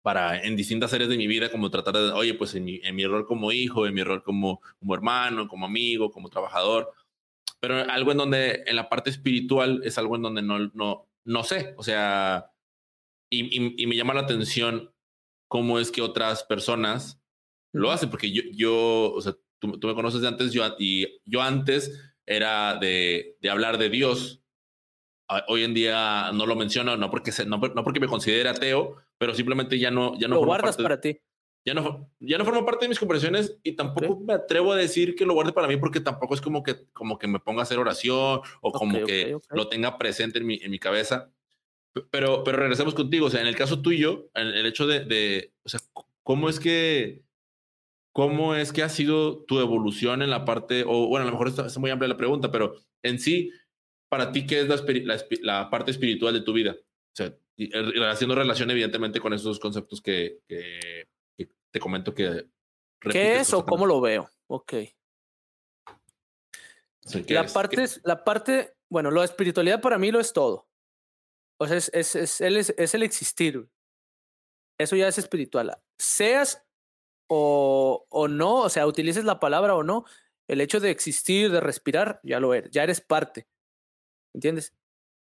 [0.04, 2.94] para en distintas áreas de mi vida, como tratar de, oye, pues en mi, en
[2.94, 6.92] mi rol como hijo, en mi rol como, como hermano, como amigo, como trabajador,
[7.58, 11.42] pero algo en donde en la parte espiritual es algo en donde no, no, no
[11.42, 12.52] sé, o sea,
[13.30, 14.92] y, y, me llama la atención
[15.48, 17.18] cómo es que otras personas
[17.72, 21.06] lo hacen, porque yo, yo o sea, tú, tú me conoces de antes, yo, y
[21.24, 24.42] yo antes era de, de hablar de Dios.
[25.48, 29.34] Hoy en día no lo menciono, no porque, no, no porque me considere ateo, pero
[29.34, 30.18] simplemente ya no...
[30.18, 31.18] Ya no lo guardas para ti
[31.64, 35.14] ya no, ya no forma parte de mis conversaciones y tampoco me atrevo a decir
[35.14, 37.62] que lo guarde para mí porque tampoco es como que, como que me ponga a
[37.62, 41.32] hacer oración o como que lo tenga presente en mi, en mi cabeza.
[42.10, 45.54] Pero, pero regresemos contigo, o sea, en el caso tuyo, en el hecho de, de,
[45.62, 45.80] o sea,
[46.22, 47.22] ¿cómo es que,
[48.12, 51.48] cómo es que ha sido tu evolución en la parte, o bueno, a lo mejor
[51.48, 53.52] está, muy amplia la pregunta, pero en sí,
[54.10, 56.76] para ti, ¿qué es la, la, la parte espiritual de tu vida?
[57.14, 57.32] O sea,
[58.10, 61.06] haciendo relación evidentemente con esos conceptos que, que
[61.70, 62.48] te comento que...
[63.00, 64.28] ¿Qué es o cómo lo veo?
[64.48, 64.72] Ok.
[67.28, 70.68] la, parte es, la parte, bueno, la espiritualidad para mí lo es todo.
[71.60, 73.68] O sea, es, es, es, es, el existir.
[74.78, 75.76] Eso ya es espiritual.
[75.98, 76.66] Seas
[77.28, 80.04] o, o no, o sea, utilices la palabra o no,
[80.48, 83.46] el hecho de existir, de respirar, ya lo eres, ya eres parte.
[84.34, 84.74] ¿Entiendes?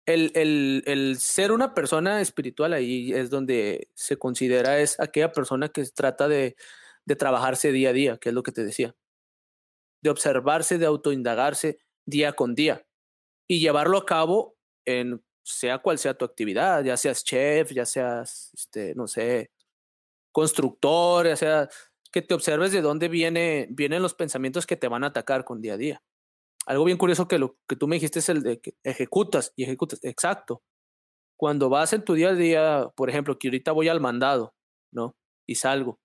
[0.06, 5.68] El, el, el, ser una persona espiritual ahí es donde se considera es aquella persona
[5.68, 6.56] que trata de,
[7.04, 8.94] de trabajarse día a día, que es lo que te decía,
[10.02, 12.84] de observarse, de autoindagarse día con día
[13.48, 18.52] y llevarlo a cabo en sea cual sea tu actividad, ya seas chef, ya seas,
[18.54, 19.50] este, no sé,
[20.32, 21.68] constructor, ya sea
[22.12, 25.60] que te observes de dónde viene, vienen los pensamientos que te van a atacar con
[25.60, 26.02] día a día
[26.66, 29.64] algo bien curioso que lo que tú me dijiste es el de que ejecutas y
[29.64, 30.00] ejecutas.
[30.02, 30.62] Exacto.
[31.36, 34.54] Cuando vas en tu día a día, por ejemplo, que ahorita voy al mandado,
[34.92, 35.16] ¿no?
[35.46, 35.98] Y salgo.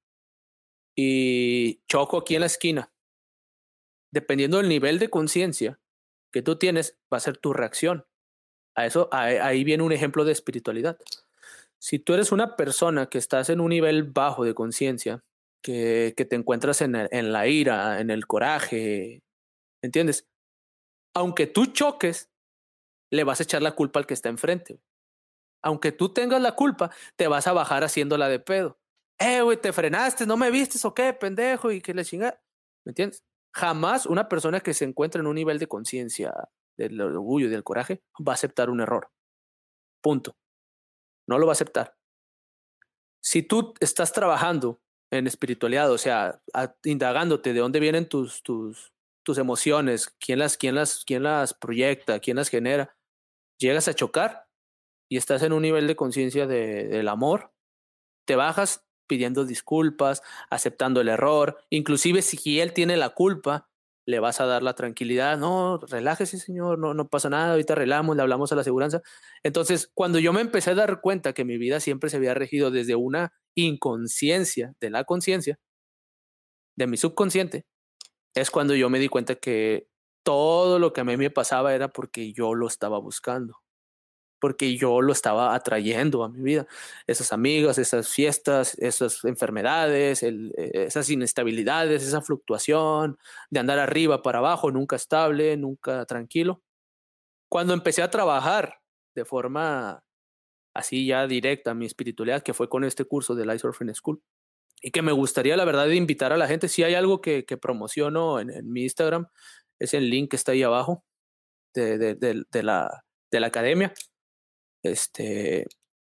[0.95, 2.91] Y choco aquí en la esquina.
[4.11, 5.79] Dependiendo del nivel de conciencia
[6.31, 8.07] que tú tienes, va a ser tu reacción.
[8.75, 10.97] A eso, ahí viene un ejemplo de espiritualidad.
[11.79, 15.23] Si tú eres una persona que estás en un nivel bajo de conciencia,
[15.63, 19.21] que, que, te encuentras en, en la ira, en el coraje,
[19.83, 20.27] ¿entiendes?
[21.17, 22.31] Aunque tú choques,
[23.11, 24.79] le vas a echar la culpa al que está enfrente.
[25.63, 28.79] Aunque tú tengas la culpa, te vas a bajar haciéndola de pedo.
[29.17, 32.39] Eh, güey, te frenaste, no me vistes o qué, pendejo, y que le chinga.
[32.85, 33.23] ¿Me entiendes?
[33.51, 36.35] Jamás una persona que se encuentra en un nivel de conciencia
[36.77, 39.09] del orgullo y del coraje va a aceptar un error.
[40.03, 40.37] Punto.
[41.27, 41.97] No lo va a aceptar.
[43.23, 44.79] Si tú estás trabajando
[45.11, 46.43] en espiritualidad, o sea,
[46.83, 48.93] indagándote de dónde vienen tus, tus,
[49.27, 52.95] tus emociones, quién las, quién las, quién las proyecta, quién las genera,
[53.59, 54.45] llegas a chocar
[55.09, 57.51] y estás en un nivel de conciencia de, del amor,
[58.25, 63.69] te bajas pidiendo disculpas, aceptando el error, inclusive si él tiene la culpa,
[64.05, 68.15] le vas a dar la tranquilidad, no, relájese señor, no, no pasa nada, ahorita arreglamos,
[68.15, 69.01] le hablamos a la aseguranza.
[69.43, 72.71] Entonces, cuando yo me empecé a dar cuenta que mi vida siempre se había regido
[72.71, 75.59] desde una inconsciencia de la conciencia,
[76.77, 77.65] de mi subconsciente,
[78.35, 79.87] es cuando yo me di cuenta que
[80.23, 83.61] todo lo que a mí me pasaba era porque yo lo estaba buscando,
[84.39, 86.67] porque yo lo estaba atrayendo a mi vida.
[87.07, 93.17] Esas amigas, esas fiestas, esas enfermedades, e, esas inestabilidades, esa fluctuación
[93.49, 96.61] de andar arriba para abajo, nunca estable, nunca tranquilo.
[97.49, 98.81] Cuando empecé a trabajar
[99.15, 100.03] de forma
[100.75, 104.21] así ya directa mi espiritualidad, que fue con este curso de Life Surfing School,
[104.81, 106.67] y que me gustaría, la verdad, de invitar a la gente.
[106.67, 109.27] Si hay algo que, que promociono en, mi Instagram,
[109.79, 111.03] es el link que está ahí abajo
[111.73, 113.93] de, de, de, la, de la academia.
[114.83, 115.65] Este,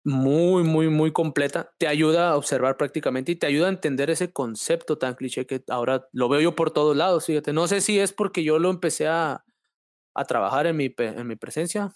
[0.05, 1.73] muy, muy, muy completa.
[1.79, 5.65] Te ayuda a observar prácticamente y te ayuda a entender ese concepto tan cliché que
[5.69, 7.27] ahora lo veo yo por todos lados.
[7.27, 9.45] Fíjate, no sé si es porque yo lo empecé a,
[10.15, 11.93] a trabajar en mi, en mi presencia,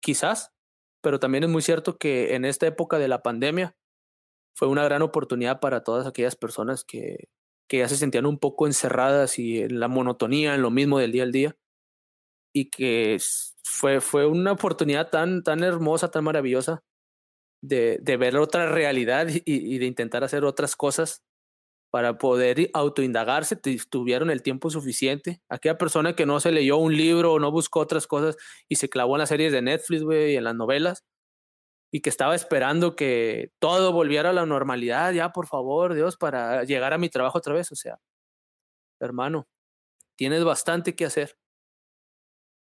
[0.00, 0.52] quizás,
[1.02, 3.76] pero también es muy cierto que en esta época de la pandemia,
[4.54, 7.28] fue una gran oportunidad para todas aquellas personas que,
[7.68, 11.12] que ya se sentían un poco encerradas y en la monotonía, en lo mismo del
[11.12, 11.56] día al día.
[12.52, 13.18] Y que
[13.64, 16.84] fue, fue una oportunidad tan, tan hermosa, tan maravillosa
[17.62, 21.24] de, de ver otra realidad y, de intentar hacer otras cosas
[21.90, 23.56] para poder autoindagarse,
[23.88, 25.40] tuvieron el tiempo suficiente.
[25.48, 28.36] Aquella persona que no se leyó un libro o no buscó otras cosas
[28.68, 31.04] y se clavó en las series de Netflix, güey, y en las novelas,
[31.94, 36.64] y que estaba esperando que todo volviera a la normalidad, ya por favor, Dios, para
[36.64, 37.70] llegar a mi trabajo otra vez.
[37.70, 38.00] O sea,
[38.98, 39.46] hermano,
[40.16, 41.38] tienes bastante que hacer,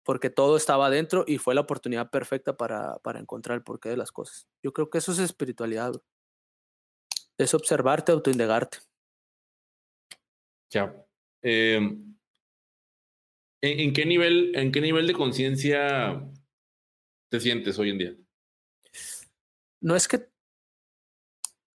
[0.03, 3.97] porque todo estaba adentro y fue la oportunidad perfecta para, para encontrar el porqué de
[3.97, 4.47] las cosas.
[4.63, 5.93] Yo creo que eso es espiritualidad,
[7.37, 8.79] es observarte, autoindagarte.
[10.71, 11.05] Ya.
[11.43, 12.17] Em,
[13.61, 16.19] ¿En, en qué nivel, en qué nivel de conciencia
[17.29, 18.15] te sientes hoy en día?
[19.81, 20.29] No es que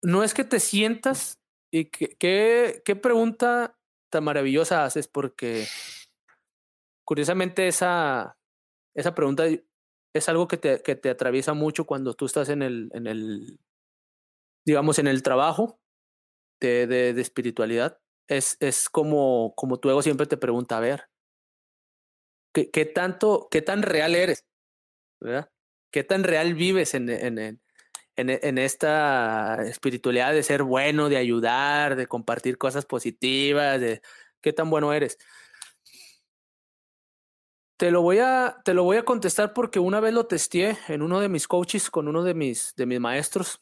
[0.02, 1.40] no es que te sientas
[1.72, 3.78] y que, qué, qué pregunta
[4.10, 5.66] tan maravillosa haces porque
[7.04, 8.38] curiosamente esa,
[8.94, 9.44] esa pregunta
[10.14, 13.58] es algo que te, que te atraviesa mucho cuando tú estás en el, en el
[14.66, 15.80] digamos, en el trabajo
[16.60, 18.00] de, de, espiritualidad.
[18.28, 21.08] Es, es como, como tu ego siempre te pregunta, a ver,
[22.54, 24.46] ¿qué, qué tanto, qué tan real eres?
[25.20, 25.50] ¿Verdad?
[25.92, 27.60] ¿Qué tan real vives en, en,
[28.16, 34.02] en, esta espiritualidad de ser bueno, de ayudar, de compartir cosas positivas, de
[34.40, 35.18] qué tan bueno eres?
[37.76, 41.02] Te lo voy a, te lo voy a contestar porque una vez lo testé en
[41.02, 43.60] uno de mis coaches con uno de mis, de mis maestros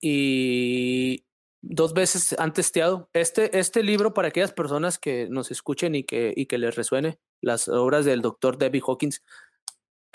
[0.00, 1.24] y
[1.60, 3.08] dos veces han testeado.
[3.12, 7.18] Este, este libro, para aquellas personas que nos escuchen y que, y que les resuene,
[7.40, 9.22] las obras del doctor Debbie Hawkins,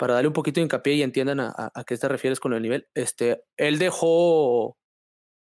[0.00, 2.54] para darle un poquito de hincapié y entiendan a, a, a, qué te refieres con
[2.54, 4.78] el nivel, este, él dejó,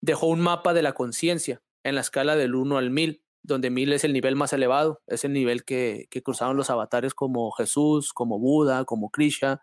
[0.00, 3.92] dejó un mapa de la conciencia en la escala del 1 al 1000, donde 1000
[3.92, 8.14] es el nivel más elevado, es el nivel que, que cruzaron los avatares como Jesús,
[8.14, 9.62] como Buda, como Krishna,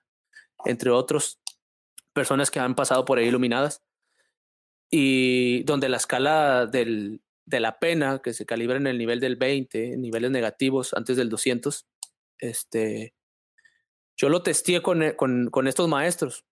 [0.64, 1.40] entre otros,
[2.14, 3.82] personas que han pasado por ahí iluminadas
[4.91, 9.38] y donde la escala del, de la pena, que se calibra en el nivel del
[9.38, 11.88] 20, niveles negativos antes del 200,
[12.38, 13.15] este,
[14.18, 16.45] yo lo testé con, con, con estos maestros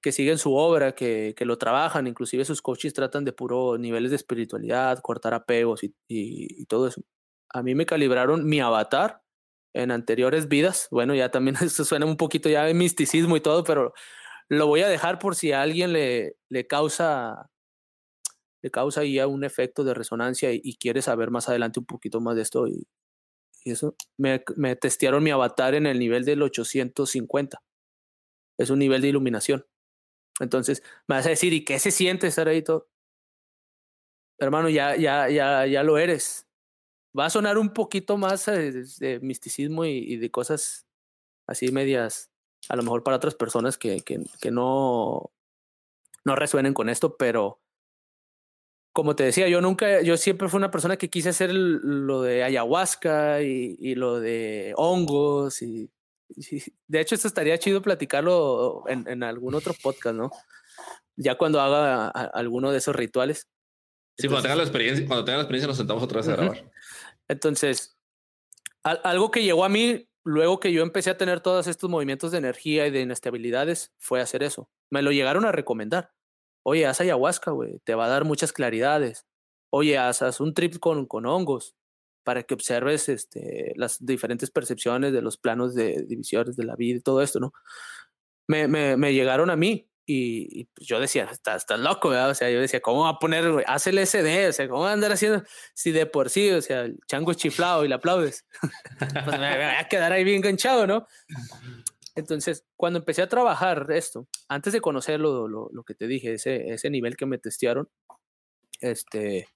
[0.00, 4.10] que siguen su obra, que, que, lo trabajan, inclusive sus coaches tratan de puro niveles
[4.10, 7.02] de espiritualidad, cortar apegos y, y, todo eso.
[7.50, 9.22] A mí me calibraron mi avatar
[9.74, 10.88] en anteriores vidas.
[10.90, 13.92] Bueno, ya también esto suena un poquito ya de misticismo y todo, pero
[14.48, 17.48] lo voy a dejar por si a alguien le, le causa
[18.62, 22.36] le causa ahí un efecto de resonancia y, quiere saber más adelante un poquito más
[22.36, 22.66] de esto.
[23.64, 27.62] Y eso, me, me, testearon mi avatar en el nivel del 850.
[28.58, 29.66] Es un nivel de iluminación.
[30.40, 32.88] Entonces, me vas a decir, ¿y qué se siente estar ahí todo?
[34.38, 36.48] Hermano, ya, ya, ya, ya lo eres.
[37.16, 40.86] Va a sonar un poquito más de, de misticismo y, y, de cosas
[41.46, 42.30] así medias,
[42.68, 45.30] a lo mejor para otras personas que, que, que no,
[46.24, 47.61] no resuenen con esto, pero
[48.92, 52.44] como te decía, yo nunca, yo siempre fui una persona que quise hacer lo de
[52.44, 55.90] ayahuasca y, y lo de hongos y,
[56.28, 60.30] y, de hecho esto estaría chido platicarlo en, en, algún otro podcast, ¿no?
[61.16, 63.48] Ya cuando haga a, alguno de esos rituales.
[64.18, 66.32] Sí, Entonces, cuando tenga la experiencia, cuando tenga la experiencia nos sentamos otra vez a
[66.32, 66.70] grabar.
[67.28, 67.96] Entonces,
[68.82, 72.30] al, algo que llegó a mí luego que yo empecé a tener todos estos movimientos
[72.30, 74.68] de energía y de inestabilidades fue hacer eso.
[74.90, 76.12] Me lo llegaron a recomendar
[76.64, 79.26] Oye, haz ayahuasca, güey, te va a dar muchas claridades.
[79.70, 81.74] Oye, haz, un trip con, con hongos
[82.24, 86.98] para que observes este, las diferentes percepciones de los planos de divisiones de la vida
[86.98, 87.52] y todo esto, ¿no?
[88.46, 92.30] Me, me, llegaron a mí y, pues yo decía, estás, loco, ¿verdad?
[92.30, 93.64] O sea, yo decía, ¿cómo va a poner, güey?
[93.66, 95.42] Haz el SD, o sea, ¿cómo va a andar haciendo
[95.74, 98.44] si de por sí, o sea, el chango es chiflado y le aplaudes?
[98.98, 101.06] pues me, me va a quedar ahí bien enganchado, ¿no?
[102.14, 106.70] Entonces, cuando empecé a trabajar esto, antes de conocer lo, lo, que te dije, ese,
[106.70, 107.88] ese nivel que me testearon,
[108.80, 109.48] este,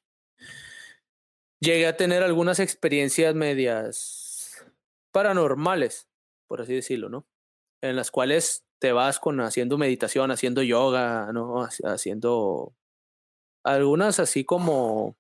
[1.60, 4.66] llegué a tener algunas experiencias medias
[5.12, 6.08] paranormales,
[6.48, 7.26] por así decirlo, ¿no?
[7.82, 11.68] En las cuales te vas con haciendo meditación, haciendo yoga, ¿no?
[11.84, 12.74] Haciendo
[13.64, 15.16] algunas así como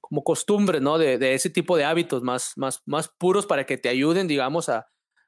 [0.00, 0.98] como costumbres, ¿no?
[0.98, 4.68] De, de ese tipo de hábitos más, más, más puros para que te ayuden, digamos,
[4.68, 4.86] a,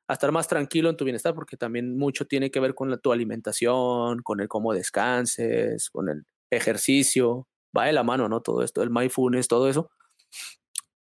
[0.09, 3.13] a estar más tranquilo en tu bienestar, porque también mucho tiene que ver con tu
[3.13, 8.41] alimentación, con el cómo descanses, con el ejercicio, va de la mano, ¿no?
[8.41, 9.91] Todo esto, el mindfulness, todo eso.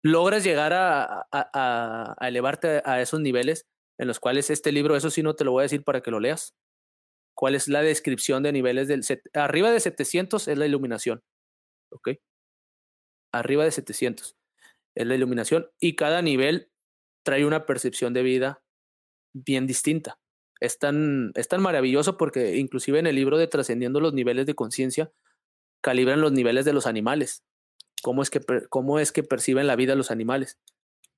[0.03, 3.67] Logras llegar a elevarte a esos niveles
[3.99, 6.11] en los cuales este libro, eso sí no te lo voy a decir para que
[6.11, 6.55] lo leas.
[7.35, 9.05] ¿Cuál es la descripción de niveles del...
[9.05, 11.23] Set, arriba de 700 es la iluminación,
[11.91, 12.11] ¿ok?
[13.33, 14.37] Arriba de 700
[14.95, 16.71] es la iluminación y cada nivel
[17.25, 18.63] trae una percepción de vida
[19.45, 20.19] bien distinta.
[20.61, 24.55] Es tan, es tan maravilloso porque inclusive en el libro de Trascendiendo los niveles de
[24.55, 25.13] conciencia,
[25.83, 27.45] calibran los niveles de los animales,
[28.03, 28.41] cómo es, que,
[28.71, 30.59] cómo es que perciben la vida los animales.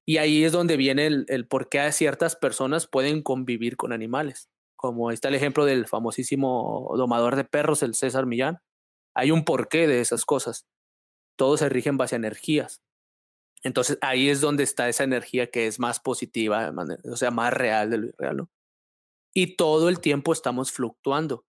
[0.05, 4.49] Y ahí es donde viene el, el por qué ciertas personas pueden convivir con animales.
[4.75, 8.61] Como está el ejemplo del famosísimo domador de perros, el César Millán.
[9.15, 10.67] Hay un porqué de esas cosas.
[11.37, 12.81] Todos se rigen base a energías.
[13.63, 16.73] Entonces ahí es donde está esa energía que es más positiva,
[17.05, 18.51] o sea, más real de lo irreal, ¿no?
[19.35, 21.45] Y todo el tiempo estamos fluctuando.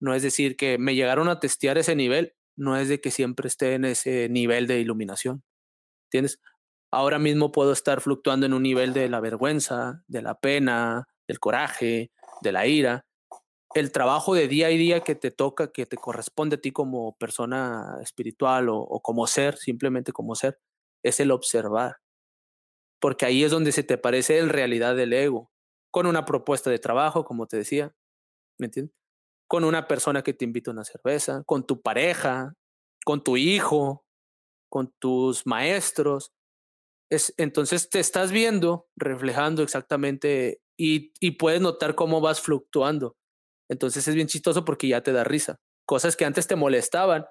[0.00, 3.48] No es decir que me llegaron a testear ese nivel, no es de que siempre
[3.48, 5.42] esté en ese nivel de iluminación.
[6.06, 6.40] ¿Entiendes?
[6.94, 11.40] ahora mismo puedo estar fluctuando en un nivel de la vergüenza, de la pena, del
[11.40, 13.04] coraje, de la ira.
[13.74, 17.16] El trabajo de día a día que te toca, que te corresponde a ti como
[17.16, 20.58] persona espiritual o, o como ser, simplemente como ser,
[21.04, 21.98] es el observar.
[23.00, 25.52] Porque ahí es donde se te parece en realidad el ego,
[25.92, 27.94] con una propuesta de trabajo, como te decía,
[28.58, 28.96] ¿me entiendes?
[29.46, 32.54] Con una persona que te invita a una cerveza, con tu pareja,
[33.04, 34.04] con tu hijo,
[34.70, 36.32] con tus maestros.
[37.10, 43.16] Es, entonces te estás viendo reflejando exactamente y, y puedes notar cómo vas fluctuando.
[43.70, 45.60] Entonces es bien chistoso porque ya te da risa.
[45.86, 47.26] Cosas que antes te molestaban,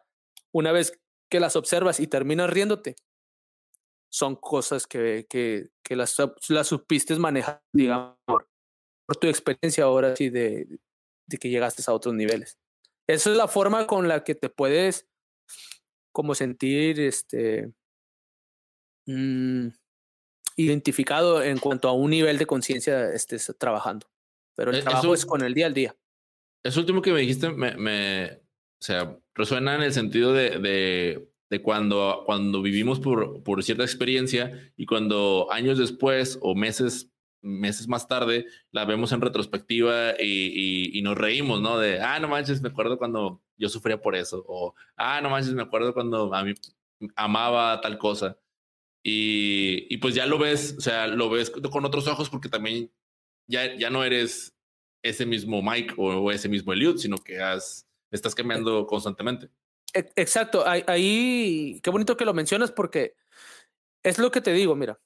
[0.54, 2.96] una vez que las observas y terminas riéndote,
[4.14, 6.16] son cosas que, que, que las,
[6.50, 8.48] las supiste manejar, digamos, por,
[9.08, 10.68] por tu experiencia ahora sí de,
[11.28, 12.60] de que llegaste a otros niveles.
[13.10, 15.08] Esa es la forma con la que te puedes
[16.14, 17.74] como sentir este
[19.08, 19.70] mm,
[20.58, 24.08] identificado en cuanto a un nivel de conciencia estés trabajando.
[24.56, 25.96] Pero el E- trabajo eso- es con el día al día.
[26.64, 31.33] Eso último que me dijiste me, me- o sea, resuena en el sentido de, de,
[31.54, 37.12] de cuando, cuando vivimos por, por cierta experiencia y cuando años después o meses,
[37.44, 41.78] meses más tarde la vemos en retrospectiva y, y- y nos reímos, ¿no?
[41.78, 44.44] De, ah, no manches, me acuerdo cuando yo sufría por eso.
[44.48, 46.54] O, ah, no manches, me acuerdo cuando a mí
[47.16, 48.40] amaba tal cosa.
[49.04, 52.92] Y, y pues ya lo ves, o sea, lo ves con otros ojos porque también
[53.48, 54.56] ya, ya no eres
[55.04, 59.50] ese mismo Mike o, o ese mismo Eliud, sino que has, estás cambiando constantemente.
[59.94, 63.16] E- Exacto, ahí, qué bonito que lo mencionas porque
[64.04, 65.00] es lo que te digo, mira,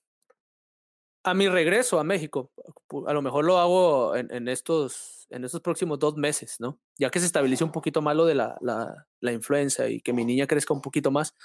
[1.23, 2.51] a mi regreso a México,
[3.05, 6.79] a lo mejor lo hago en, estos, en estos próximos dos meses, ¿no?
[6.97, 10.23] Ya que se estabilice un poquito más lo de la, la, influenza y que mi
[10.23, 11.35] niña crezca un poquito más,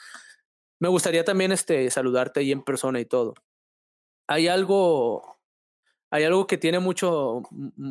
[0.78, 3.34] me gustaría también este, saludarte ahí en persona y todo.
[4.28, 5.36] Hay algo,
[6.12, 7.42] hay algo que tiene mucho,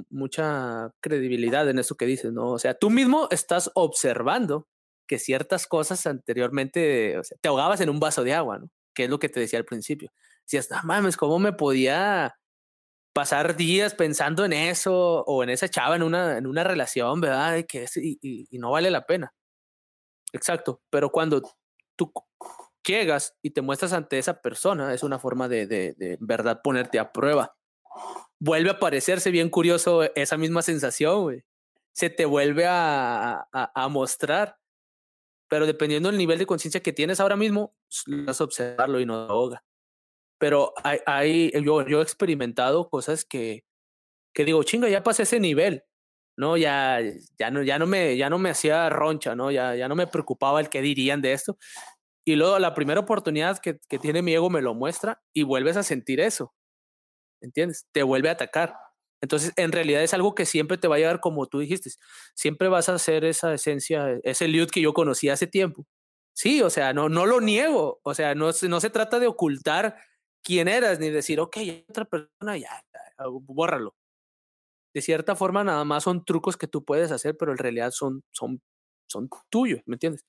[0.10, 2.52] mucha credibilidad en eso que dices, ¿no?
[2.52, 4.66] O sea, tú mismo estás observando
[5.12, 8.70] que ciertas cosas anteriormente, te ahogabas en un vaso de agua, ¿no?
[8.96, 10.10] Que es lo que te decía al principio.
[10.44, 12.34] Decías, no mames, ¿cómo me podía
[13.12, 17.58] pasar días pensando en eso o en esa chava en una, en una relación, ¿verdad?
[17.58, 19.34] Y, que es, y, no vale la pena.
[20.32, 21.42] Exacto, pero cuando
[21.98, 22.14] tú
[22.88, 27.12] llegas y te muestras ante esa persona, es una forma de, de, verdad ponerte a
[27.12, 27.54] prueba.
[28.40, 31.44] Vuelve a parecerse bien curioso esa misma sensación.
[31.92, 34.61] Se te vuelve a, a mostrar
[35.52, 37.76] pero dependiendo del nivel de conciencia que tienes ahora mismo,
[38.08, 39.66] vas a observarlo y no te ahoga.
[40.40, 40.74] Pero
[41.06, 43.66] hay, yo, yo he experimentado cosas que,
[44.34, 45.84] que digo, chinga, ya pasé ese nivel,
[46.38, 46.56] ¿no?
[46.56, 47.02] Ya,
[47.38, 49.52] ya, no, ya, no, me, ya no me hacía roncha, ¿no?
[49.52, 51.58] Ya, ya no me preocupaba el qué dirían de esto.
[52.26, 55.76] Y luego la primera oportunidad que, que tiene mi ego me lo muestra y vuelves
[55.76, 56.56] a sentir eso,
[57.42, 57.90] ¿entiendes?
[57.92, 58.74] Te vuelve a atacar.
[59.22, 61.92] Entonces, en realidad es algo que siempre te va a llegar como tú dijiste.
[62.36, 65.86] Siempre vas a ser esa esencia, ese Liud que yo conocí hace tiempo.
[66.34, 68.00] Sí, o sea, no, no lo niego.
[68.04, 69.96] O sea, no, no se trata de ocultar
[70.44, 71.58] quién eras ni decir, ok,
[71.90, 73.96] otra persona, ya, ya, bórralo.
[74.94, 78.24] De cierta forma, nada más son trucos que tú puedes hacer, pero en realidad son,
[78.32, 78.62] son,
[79.08, 80.26] son tuyos, ¿me entiendes?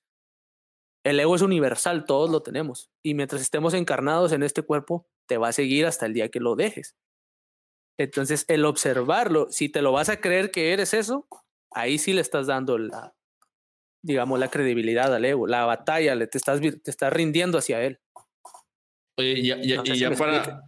[1.05, 2.91] El ego es universal, todos lo tenemos.
[3.03, 6.39] Y mientras estemos encarnados en este cuerpo, te va a seguir hasta el día que
[6.39, 6.95] lo dejes.
[8.03, 11.27] Entonces, el observarlo, si te lo vas a creer que eres eso,
[11.71, 13.15] ahí sí le estás dando la,
[14.03, 18.01] digamos, la credibilidad al ego, la batalla, le te estás, te estás rindiendo hacia él.
[19.17, 20.63] Oye, y ya, ya- No sé y si ya para...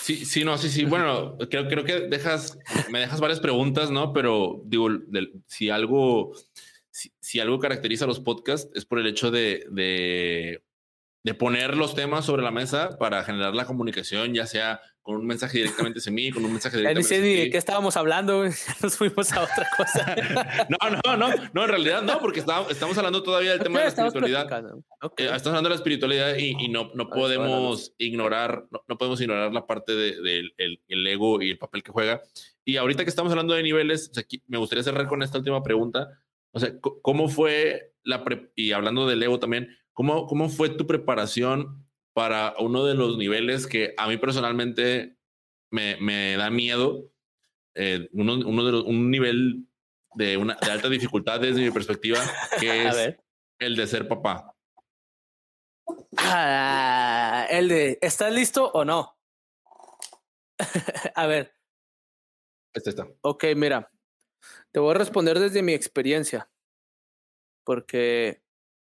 [0.00, 0.84] Sí, sí, no, sí, sí.
[0.86, 2.58] Bueno, creo, creo que dejas,
[2.90, 4.14] me dejas varias preguntas, ¿no?
[4.14, 4.88] Pero digo,
[5.46, 6.32] si algo,
[6.90, 10.62] si, si algo caracteriza a los podcasts es por el hecho de, de,
[11.22, 15.26] de poner los temas sobre la mesa para generar la comunicación, ya sea con un
[15.26, 18.44] mensaje directamente hacia mí, con un mensaje directamente hacia de qué estábamos hablando,
[18.82, 20.14] nos fuimos a otra cosa.
[20.70, 23.84] No, no, no, no, en realidad no, porque está- estamos hablando todavía del tema de
[23.86, 24.46] la espiritualidad.
[24.46, 24.84] platicando.
[25.02, 25.20] Ok.
[25.20, 29.20] Eh, estamos hablando de la espiritualidad y, y no, no podemos ignorar, no, no podemos
[29.20, 32.22] ignorar la parte del de, el, el ego y el papel que juega.
[32.64, 35.38] Y ahorita que estamos hablando de niveles, o sea, aquí me gustaría cerrar con esta
[35.38, 36.08] última pregunta.
[36.52, 36.72] O sea,
[37.02, 42.54] ¿cómo fue la pre- y hablando del ego también, cómo, cómo fue tu preparación para
[42.58, 45.18] uno de los niveles que a mí personalmente
[45.70, 47.12] me, me da miedo?
[47.74, 49.66] Eh, uno, uno de los, un nivel
[50.14, 52.18] de, una, de alta dificultad desde mi perspectiva,
[52.58, 53.18] que es
[53.58, 54.56] el de ser papá.
[56.16, 59.18] Ah, el de, ¿estás listo o no?
[61.14, 61.54] a ver,
[62.72, 63.06] Este está.
[63.20, 63.92] ok, mira,
[64.72, 66.50] te voy a responder desde mi experiencia,
[67.66, 68.42] porque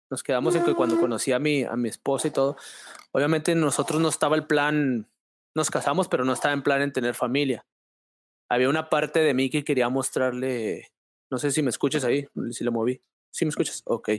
[0.09, 2.55] Nos quedamos en que cuando conocí a mi, a mi esposa y todo,
[3.11, 5.09] obviamente nosotros no estaba el plan,
[5.53, 7.65] nos casamos, pero no estaba en plan en tener familia.
[8.49, 10.93] Había una parte de mí que quería mostrarle,
[11.29, 13.01] no sé si me escuchas ahí, si le moví.
[13.31, 13.83] ¿Sí me escuchas?
[13.85, 14.09] Ok.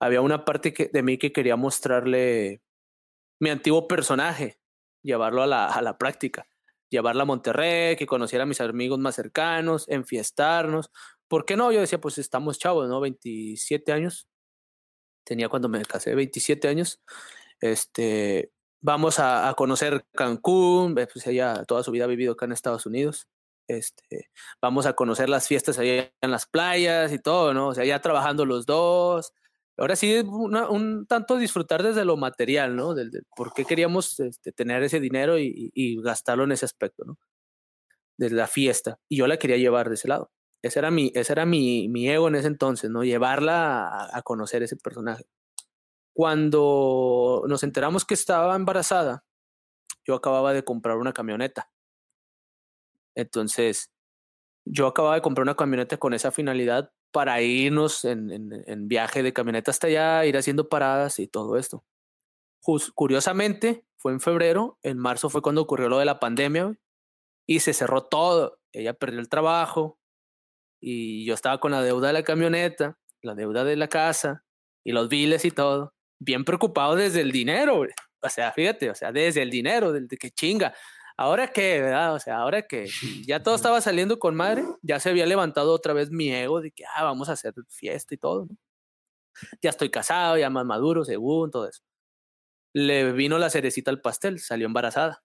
[0.00, 2.60] Había una parte que, de mí que quería mostrarle
[3.40, 4.58] mi antiguo personaje,
[5.02, 6.46] llevarlo a la, a la práctica,
[6.90, 10.90] llevarla a Monterrey, que conociera a mis amigos más cercanos, enfiestarnos.
[11.28, 11.72] ¿Por qué no?
[11.72, 13.00] Yo decía, pues estamos chavos, ¿no?
[13.00, 14.28] 27 años,
[15.24, 17.00] tenía cuando me casé, 27 años.
[17.60, 21.24] Este, vamos a, conocer Cancún, eh, pues
[21.66, 23.28] toda su vida ha vivido acá en Estados Unidos.
[23.68, 24.30] Este,
[24.60, 27.68] vamos a conocer las fiestas allá en las playas y todo, ¿no?
[27.68, 29.32] O sea, ya trabajando los dos.
[29.78, 32.94] Ahora sí, un tanto disfrutar desde lo material, ¿no?
[32.94, 37.18] Del, por qué queríamos este, tener ese dinero y, y, gastarlo en ese aspecto, ¿no?
[38.18, 38.98] De la fiesta.
[39.08, 40.30] Y yo la quería llevar de ese lado.
[40.62, 43.02] Ese era mi, ese era mi, mi ego en ese entonces, ¿no?
[43.02, 45.24] Llevarla a, conocer ese personaje.
[46.14, 49.24] Cuando nos enteramos que estaba embarazada,
[50.06, 51.70] yo acababa de comprar una camioneta.
[53.16, 53.90] Entonces,
[54.64, 59.32] yo acababa de comprar una camioneta con esa finalidad para irnos en, en, viaje de
[59.32, 61.84] camioneta hasta allá, ir haciendo paradas y todo esto.
[62.94, 66.76] curiosamente, fue en febrero, en marzo fue cuando ocurrió lo de la pandemia
[67.46, 68.60] y se cerró todo.
[68.72, 69.98] Ella perdió el trabajo,
[70.82, 74.44] y yo estaba con la deuda de la camioneta, la deuda de la casa
[74.84, 77.86] y los biles y todo, bien preocupado desde el dinero,
[78.20, 80.74] o sea, fíjate, o sea, desde el dinero, desde que chinga.
[81.16, 82.14] Ahora qué, ¿verdad?
[82.14, 82.88] O sea, ahora que
[83.26, 86.72] ya todo estaba saliendo con madre, ya se había levantado otra vez mi ego de
[86.72, 88.48] que, ah, vamos a hacer fiesta y todo.
[89.62, 91.82] Ya estoy casado, ya más maduro, según todo eso.
[92.74, 95.22] Le vino la cerecita al pastel, salió embarazada.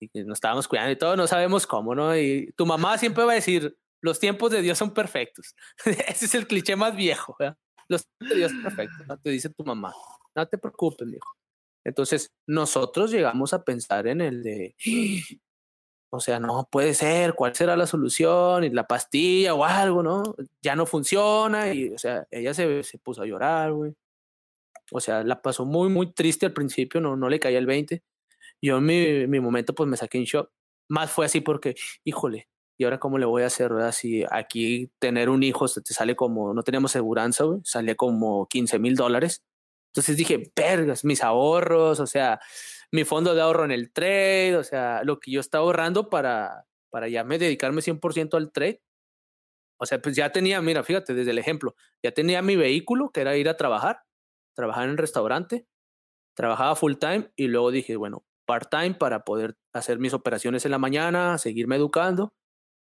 [0.00, 2.16] Y nos estábamos cuidando y todo, no sabemos cómo, ¿no?
[2.16, 5.54] Y tu mamá siempre va a decir, los tiempos de Dios son perfectos.
[5.84, 7.36] Ese es el cliché más viejo.
[7.88, 9.18] Los tiempos de Dios son perfectos, ¿no?
[9.18, 9.94] te dice tu mamá.
[10.34, 11.28] No te preocupes, viejo.
[11.84, 14.76] Entonces, nosotros llegamos a pensar en el de,
[16.10, 18.64] o sea, no puede ser, ¿cuál será la solución?
[18.64, 20.34] Y la pastilla o algo, ¿no?
[20.62, 21.72] Ya no funciona.
[21.72, 23.94] Y, o sea, ella se, se puso a llorar, güey.
[24.90, 28.02] O sea, la pasó muy, muy triste al principio, no, no le caía el 20.
[28.60, 30.50] Yo en mi, mi momento, pues me saqué en shock.
[30.88, 31.74] Más fue así porque,
[32.04, 32.48] híjole,
[32.82, 33.92] ¿y ahora cómo le voy a hacer, verdad?
[33.92, 38.48] Si aquí tener un hijo se te sale como, no teníamos seguranza, güey, salía como
[38.48, 39.44] 15 mil dólares.
[39.92, 42.40] Entonces dije, vergas, mis ahorros, o sea,
[42.90, 46.66] mi fondo de ahorro en el trade, o sea, lo que yo estaba ahorrando para,
[46.90, 48.82] para ya me dedicarme 100% al trade.
[49.78, 53.20] O sea, pues ya tenía, mira, fíjate, desde el ejemplo, ya tenía mi vehículo, que
[53.20, 54.02] era ir a trabajar,
[54.56, 55.68] trabajar en el restaurante,
[56.34, 60.72] trabajaba full time y luego dije, bueno, part time para poder hacer mis operaciones en
[60.72, 62.34] la mañana, seguirme educando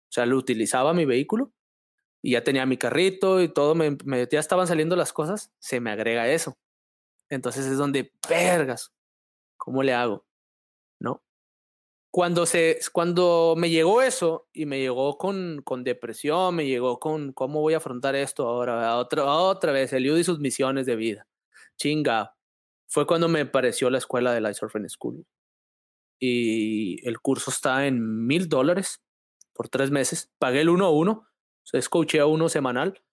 [0.10, 1.53] o sea, lo utilizaba mi vehículo
[2.22, 3.95] y ya tenía mi carrito y todo, me,
[4.31, 6.57] ya estaban saliendo las cosas, se me agrega eso.
[7.30, 8.91] Entonces es donde, vergas,
[9.57, 10.26] ¿cómo le hago?
[10.99, 11.23] ¿No?
[12.11, 17.31] Cuando, se, cuando me llegó eso y me llegó con, con depresión, me llegó con
[17.34, 21.27] cómo voy a afrontar esto ahora, otra, otra vez, el y sus misiones de vida.
[21.77, 22.36] Chinga.
[22.88, 25.23] Fue cuando me apareció la escuela de la Surfing School.
[26.19, 29.03] Y el curso está en mil dólares
[29.60, 30.31] por tres meses.
[30.40, 31.27] Pagué el uno a uno,
[31.73, 33.03] es coachea uno semanal.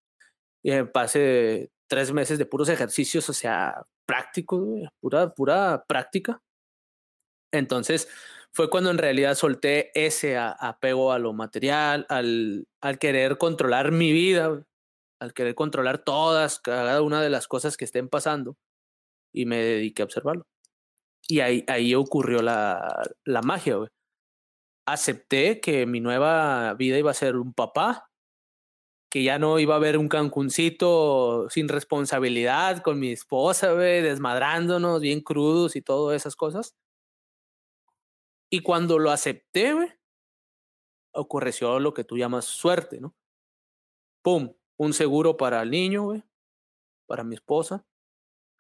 [0.62, 4.62] Y pasé tres meses de puros ejercicios, o sea, prácticos,
[5.00, 6.40] pura, pura práctica.
[7.52, 8.08] Entonces
[8.52, 14.12] fue cuando en realidad solté ese apego a lo material, al, al querer controlar mi
[14.12, 14.64] vida,
[15.20, 18.56] al querer controlar todas, cada una de las cosas que estén pasando.
[19.34, 20.46] Y me dediqué a observarlo.
[21.26, 23.90] Y ahí, ahí ocurrió la, la magia, güey
[24.86, 28.10] acepté que mi nueva vida iba a ser un papá,
[29.10, 35.20] que ya no iba a haber un Cancuncito sin responsabilidad con mi esposa, desmadrándonos, bien
[35.20, 36.76] crudos y todas esas cosas.
[38.50, 39.98] Y cuando lo acepté,
[41.12, 43.14] ocurrió lo que tú llamas suerte, ¿no?
[44.22, 44.54] ¡Pum!
[44.78, 46.22] Un seguro para el niño,
[47.06, 47.86] para mi esposa.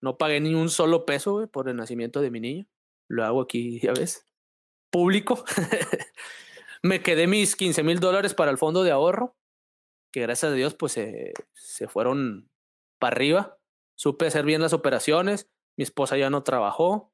[0.00, 2.66] No pagué ni un solo peso, por el nacimiento de mi niño.
[3.08, 4.25] Lo hago aquí, ya ves
[4.96, 5.44] público.
[6.82, 9.36] me quedé mis 15 mil dólares para el fondo de ahorro,
[10.10, 12.48] que gracias a Dios pues se fueron
[12.98, 13.58] para arriba.
[13.94, 17.12] Supe hacer bien las operaciones, mi esposa ya no trabajó,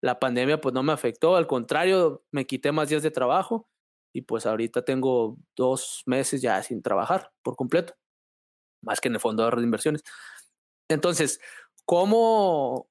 [0.00, 3.68] la pandemia pues no me afectó, al contrario, me quité más días de trabajo
[4.14, 7.94] y pues ahorita tengo dos meses ya sin trabajar por completo,
[8.84, 10.04] más que en el fondo de ahorro de inversiones.
[10.88, 11.40] Entonces,
[11.84, 12.88] ¿cómo,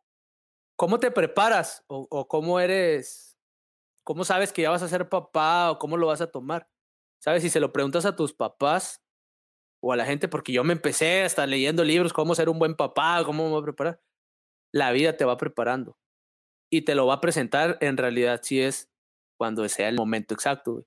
[0.76, 3.25] cómo te preparas o cómo eres
[4.06, 6.70] ¿cómo sabes que ya vas a ser papá o cómo lo vas a tomar?
[7.22, 7.44] ¿Sabes?
[7.44, 9.04] Si se lo preguntas a tus papás
[9.82, 12.76] o a la gente, porque yo me empecé hasta leyendo libros, cómo ser un buen
[12.76, 14.02] papá, cómo me voy a preparar.
[14.72, 15.98] La vida te va preparando
[16.72, 18.90] y te lo va a presentar en realidad si es
[19.38, 20.86] cuando sea el momento exacto.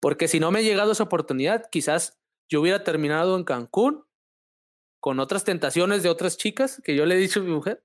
[0.00, 4.04] Porque si no me ha llegado esa oportunidad, quizás yo hubiera terminado en Cancún
[5.00, 7.84] con otras tentaciones de otras chicas que yo le he dicho a mi mujer,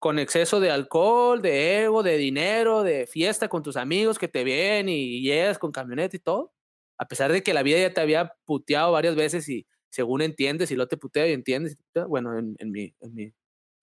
[0.00, 4.44] con exceso de alcohol, de ego, de dinero, de fiesta con tus amigos que te
[4.44, 6.54] ven y llegas con camioneta y todo.
[6.98, 10.70] A pesar de que la vida ya te había puteado varias veces y según entiendes
[10.70, 11.76] y lo te putea y entiendes,
[12.08, 12.94] bueno, en, mi,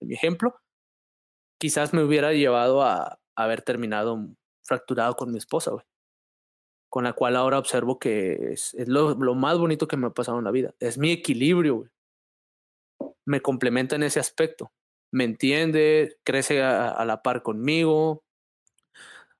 [0.00, 0.60] ejemplo,
[1.56, 4.18] quizás me hubiera llevado a, haber terminado
[4.64, 5.70] fracturado con mi esposa.
[6.90, 10.44] Con la cual ahora observo que es, lo, más bonito que me ha pasado en
[10.44, 10.74] la vida.
[10.80, 11.88] Es mi equilibrio.
[13.24, 14.72] Me complementa en ese aspecto.
[15.10, 18.24] Me entiende, crece a, la par conmigo.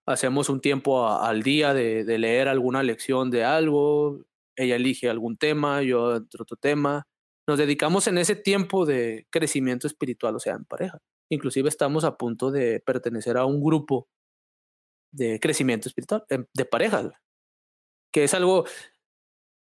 [0.07, 4.25] Hacemos un tiempo al día de, de, leer alguna lección de algo.
[4.57, 7.07] Ella elige algún tema, yo otro tema.
[7.47, 10.99] Nos dedicamos en ese tiempo de crecimiento espiritual, o sea, en pareja.
[11.31, 14.09] Inclusive estamos a punto de pertenecer a un grupo
[15.13, 17.11] de crecimiento espiritual, em, de parejas,
[18.13, 18.65] que es algo,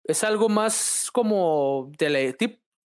[0.04, 2.20] es algo más como de la,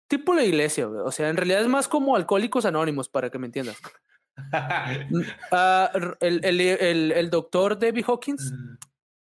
[0.08, 3.46] tipo, la iglesia, o sea, en realidad es más como alcohólicos anónimos, para que me
[3.46, 3.76] entiendas.
[5.52, 8.52] uh, el, el, el, el, doctor David Hawkins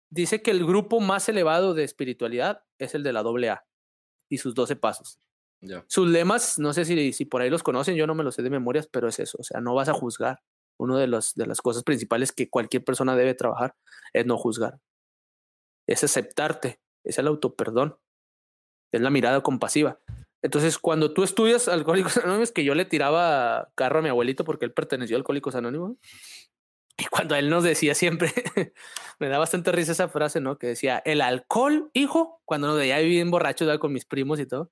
[0.09, 3.65] dice que el grupo más elevado de espiritualidad es el de la AA
[4.29, 5.19] y sus 12 pasos.
[5.61, 5.83] Yeah.
[5.87, 8.43] Sus lemas, no sé si, si por ahí los conocen, yo no me los sé
[8.43, 10.41] de memorias, pero es eso, o sea, no vas a juzgar.
[10.77, 13.75] Una de, los, de las cosas principales que cualquier persona debe trabajar
[14.13, 14.79] es no juzgar,
[15.87, 17.97] es aceptarte, es el autoperdón,
[18.93, 19.99] es la mirada compasiva.
[20.41, 24.65] Entonces, cuando tú estudias Alcohólicos Anónimos, que yo le tiraba carro a mi abuelito porque
[24.65, 25.97] él perteneció a Alcohólicos Anónimos,
[26.97, 28.33] y cuando él nos decía siempre,
[29.19, 30.57] me da bastante risa esa frase, ¿no?
[30.57, 34.71] Que decía, el alcohol, hijo, cuando nos veía bien borrachos con mis primos y todo,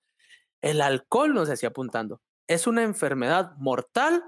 [0.61, 4.23] el alcohol nos decía apuntando, es una enfermedad mortal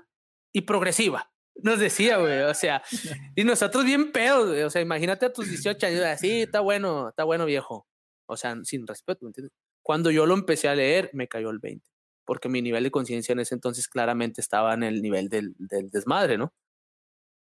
[0.54, 1.32] y progresiva.
[1.62, 2.82] Nos decía, güey, o sea,
[3.36, 7.10] y nosotros bien pedos, güey, o sea, imagínate a tus 18 años, así, está bueno,
[7.10, 7.86] está bueno, viejo.
[8.28, 9.52] O sea, sin respeto, ¿me entiendes?
[9.90, 11.84] Cuando yo lo empecé a leer, me cayó el 20,
[12.24, 15.90] porque mi nivel de conciencia en ese entonces claramente estaba en el nivel del, del
[15.90, 16.54] desmadre, ¿no?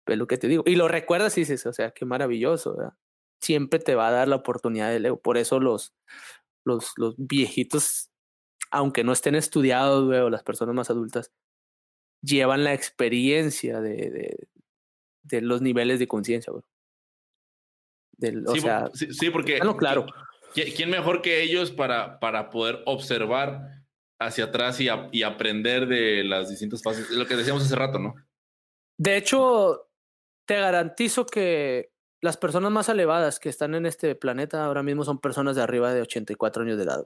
[0.05, 0.61] Es lo que te digo.
[0.67, 2.93] Y lo recuerdas y dices, o sea, qué maravilloso, ¿verdad?
[3.41, 5.17] Siempre te va a dar la oportunidad de leer.
[5.19, 5.95] Por eso los,
[6.63, 8.11] los, los viejitos
[8.69, 11.31] aunque no estén estudiados, güey, o las personas más adultas,
[12.21, 14.47] llevan la experiencia de, de,
[15.23, 16.63] de los niveles de conciencia, güey.
[18.15, 19.57] Del, o sí, sea, sí, sí, porque.
[19.79, 20.05] Claro.
[20.53, 23.83] ¿Quién mejor que ellos para, para poder observar
[24.19, 27.09] hacia atrás y, a, y aprender de las distintas fases?
[27.11, 28.15] Lo que decíamos hace rato, ¿no?
[28.97, 29.89] De hecho,
[30.47, 31.91] te garantizo que
[32.21, 35.93] las personas más elevadas que están en este planeta ahora mismo son personas de arriba
[35.93, 37.05] de 84 años de edad.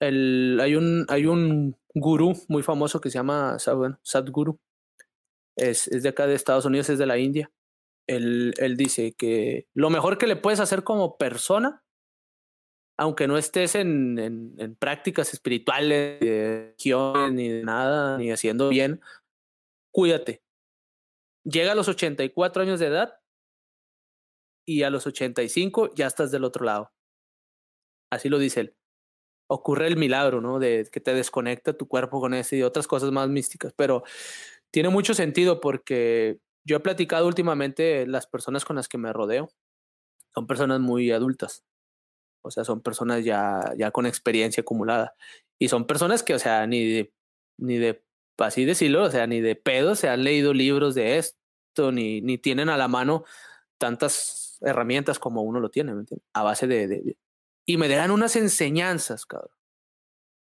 [0.00, 4.58] El, hay, un, hay un gurú muy famoso que se llama bueno, Sadhguru.
[5.56, 7.52] Es, es de acá de Estados Unidos, es de la India.
[8.06, 11.83] Él, él dice que lo mejor que le puedes hacer como persona,
[12.96, 19.00] aunque no estés en, en, prácticas espirituales, de religión, ni de nada, ni haciendo bien,
[19.92, 20.42] cuídate.
[21.44, 23.20] Llega a los 84 años de edad
[24.66, 26.92] y a los 85 ya estás del otro lado.
[28.10, 28.76] Así lo dice él
[29.46, 30.58] ocurre el milagro, ¿no?
[30.58, 34.04] De que te desconecta tu cuerpo con ese y otras cosas más místicas, pero
[34.70, 39.50] tiene mucho sentido porque yo he platicado últimamente las personas con las que me rodeo
[40.34, 41.64] son personas muy adultas.
[42.44, 45.14] O sea, son personas ya, ya con experiencia acumulada.
[45.58, 47.14] Y son personas que, o sea, ni de,
[47.58, 48.04] ni de,
[48.38, 52.38] así decirlo, o sea, ni de pedo se han leído libros de esto, ni, ni
[52.38, 53.24] tienen a la mano
[53.78, 56.28] tantas herramientas como uno lo tiene, ¿me entiendes?
[56.34, 57.16] A base de, de,
[57.66, 59.50] y me dan unas enseñanzas, cabrón.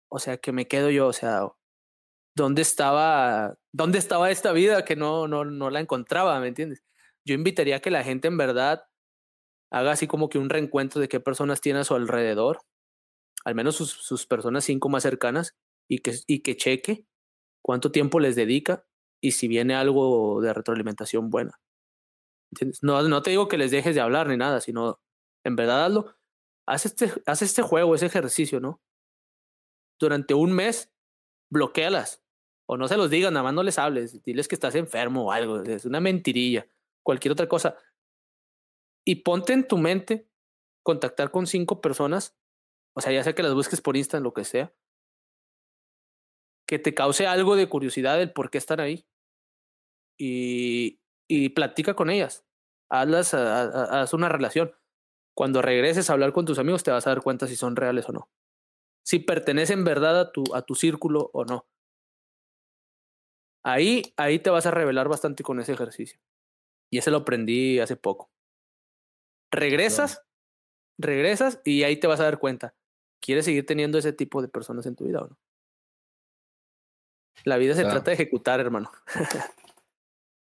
[0.09, 1.43] O sea, que me quedo yo, o sea,
[2.35, 6.84] ¿dónde estaba, dónde estaba esta vida que no, no, no la encontraba, ¿me entiendes?
[7.26, 8.89] Yo invitaría a que la gente en verdad
[9.71, 12.61] haga así como que un reencuentro de qué personas tiene a su alrededor,
[13.45, 15.55] al menos sus, sus personas cinco más cercanas,
[15.87, 17.05] y que, y que cheque
[17.63, 18.85] cuánto tiempo les dedica
[19.21, 21.59] y si viene algo de retroalimentación buena.
[22.81, 24.99] No, no te digo que les dejes de hablar ni nada, sino
[25.43, 26.19] en verdad hazlo
[26.69, 28.79] haz este, haz este juego, ese ejercicio, ¿no?
[29.99, 30.91] Durante un mes,
[31.51, 32.23] bloquealas.
[32.67, 34.23] O no se los digas, nada más no les hables.
[34.23, 35.63] Diles que estás enfermo o algo.
[35.63, 36.67] Es una mentirilla.
[37.03, 37.75] Cualquier otra cosa.
[39.10, 40.30] Y ponte en tu mente
[40.84, 42.38] contactar con cinco personas.
[42.94, 44.72] O sea, ya sea que las busques por Insta, lo que sea.
[46.68, 49.07] Que te cause algo de curiosidad del por qué están ahí.
[50.19, 52.45] Y, y platica con ellas.
[52.91, 54.76] Hazlas, haz una relación
[55.36, 58.07] cuando regreses a hablar con tus amigos te vas a dar cuenta si son reales
[58.10, 58.30] o no.
[59.03, 61.68] si pertenece en verdad a tu, a tu círculo o no.
[63.64, 66.19] Ahí, ahí te vas a revelar bastante con ese ejercicio.
[66.91, 68.30] Y ese lo aprendí hace poco.
[69.51, 70.21] Regresas,
[70.97, 72.76] regresas y ahí te vas a dar cuenta.
[73.21, 75.38] ¿Quieres seguir teniendo ese tipo de personas en tu vida o no?
[77.43, 78.91] La vida se trata de ejecutar, hermano.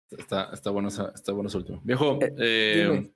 [0.10, 1.82] Está, está bueno, está bueno último.
[1.84, 3.11] Viejo, Eh, eh, dime.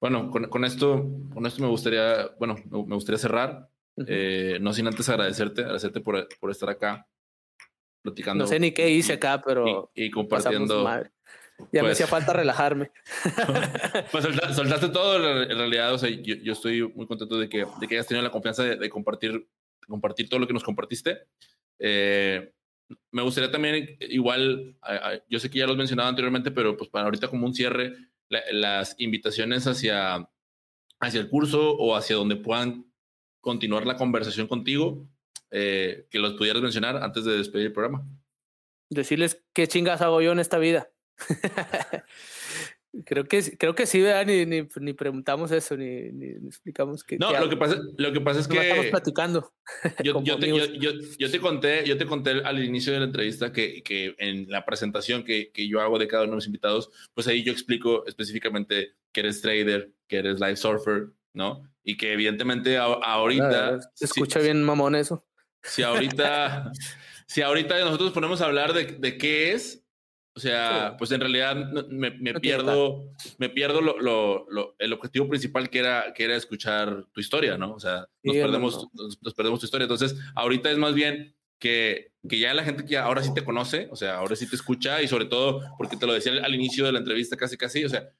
[0.00, 1.04] bueno, con, con esto,
[1.34, 3.68] con esto me gustaría, bueno, me gustaría cerrar.
[4.06, 7.08] Eh, no sin antes agradecerte, agradecerte por, por estar acá
[8.02, 8.44] platicando.
[8.44, 10.86] no sé ni qué hice acá, pero y, compartiendo.
[11.72, 12.90] Ya me pues- hacía falta relajarme.
[14.12, 17.64] Pues solta- soltaste todo, en realidad, o sea, yo, yo estoy muy contento de que,
[17.80, 20.64] de que hayas tenido la confianza de, de compartir, de compartir todo lo que nos
[20.64, 21.18] compartiste.
[21.78, 22.52] Eh,
[23.10, 24.76] me gustaría también, igual,
[25.28, 27.94] yo sé que ya lo has mencionado anteriormente, pero pues para ahorita como un cierre,
[28.28, 30.28] la- las invitaciones hacia,
[31.00, 32.84] hacia el curso o hacia donde puedan
[33.40, 35.08] continuar la conversación contigo,
[35.50, 38.04] eh, que los pudieras mencionar antes de despedir el programa.
[38.90, 40.90] Decirles qué chingas hago yo en esta vida.
[43.04, 44.24] creo que creo que sí, ¿verdad?
[44.26, 47.18] Ni, ni, ni preguntamos eso, ni, ni, explicamos qué.
[47.18, 47.50] No, qué lo hago.
[47.50, 48.90] que pasa, lo que pasa es Nomás estamos que...
[48.90, 49.52] platicando.
[50.04, 53.52] Yo, yo te, yo, yo- te conté, yo te conté al inicio de la entrevista
[53.52, 56.90] que, que en la presentación que, que yo hago de cada uno de mis invitados,
[57.14, 61.62] pues ahí yo explico específicamente que eres trader, que eres live surfer, ¿no?
[61.82, 65.26] Y que evidentemente a- ahorita, Se si- escucha bien mamón eso.
[65.62, 66.70] si ahorita,
[67.26, 69.82] si ahorita nosotros ponemos a hablar de, de qué es,
[70.36, 70.94] o sea, Sí.
[70.98, 75.28] pues en realidad no- me, me No pierdo, me pierdo lo, lo- lo- el objetivo
[75.28, 77.72] principal que era, que era escuchar tu historia, ¿no?
[77.72, 78.90] O sea, nos, Sí, perdemos, hermano.
[78.94, 79.84] nos, nos perdemos tu historia.
[79.84, 83.88] Entonces, ahorita es más bien que, que ya la gente que ahora sí te conoce,
[83.90, 86.84] o sea, ahora sí te escucha y sobre todo, porque te lo decía al, inicio
[86.84, 88.10] de la entrevista casi casi, o sea,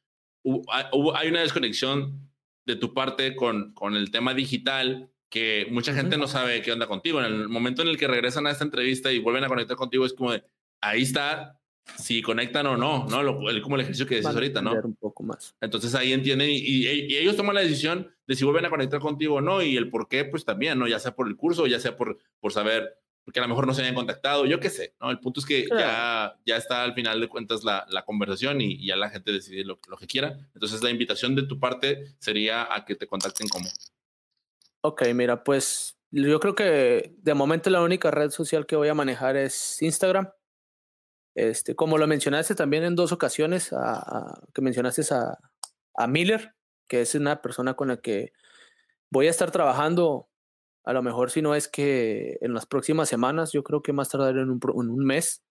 [0.43, 2.30] hubo- hay- hubo- hay una desconexión
[2.64, 6.86] de tu parte con, con el tema digital que mucha gente no sabe qué onda
[6.86, 7.20] contigo.
[7.20, 10.06] En el momento en el que regresan a esta entrevista y vuelven a conectar contigo,
[10.06, 10.43] es como de,
[10.80, 11.55] ahí está,
[11.98, 13.22] si conectan o no, ¿no?
[13.22, 14.72] Lo, el, como el ejercicio que a ahorita, ¿no?
[14.82, 15.54] Un poco más.
[15.60, 19.00] Entonces ahí entienden y, y- y ellos toman la decisión de si vuelven a conectar
[19.00, 20.88] contigo o no y el por qué, pues también, ¿no?
[20.88, 23.72] Ya sea por el curso, ya sea por, por saber, porque a lo mejor no
[23.74, 25.10] se habían contactado, yo qué sé, ¿no?
[25.10, 28.72] El punto es que ya, ya está al final de cuentas la, la conversación y,
[28.74, 30.36] y ya la gente decide lo, lo que quiera.
[30.54, 33.68] Entonces la invitación de tu parte sería a que te contacten como.
[34.82, 38.94] Ok, mira, pues yo creo que de momento la única red social que voy a
[38.94, 40.28] manejar es Instagram.
[41.36, 43.70] Este, como lo mencionaste también en dos ocasiones,
[44.54, 45.38] que mencionaste a,
[45.94, 46.54] a Miller,
[46.88, 48.32] que es una persona con la que
[49.10, 50.30] voy a estar trabajando,
[50.84, 54.08] a lo mejor si no es que en las próximas semanas, yo creo que más
[54.08, 55.42] tardar en un, en un mes,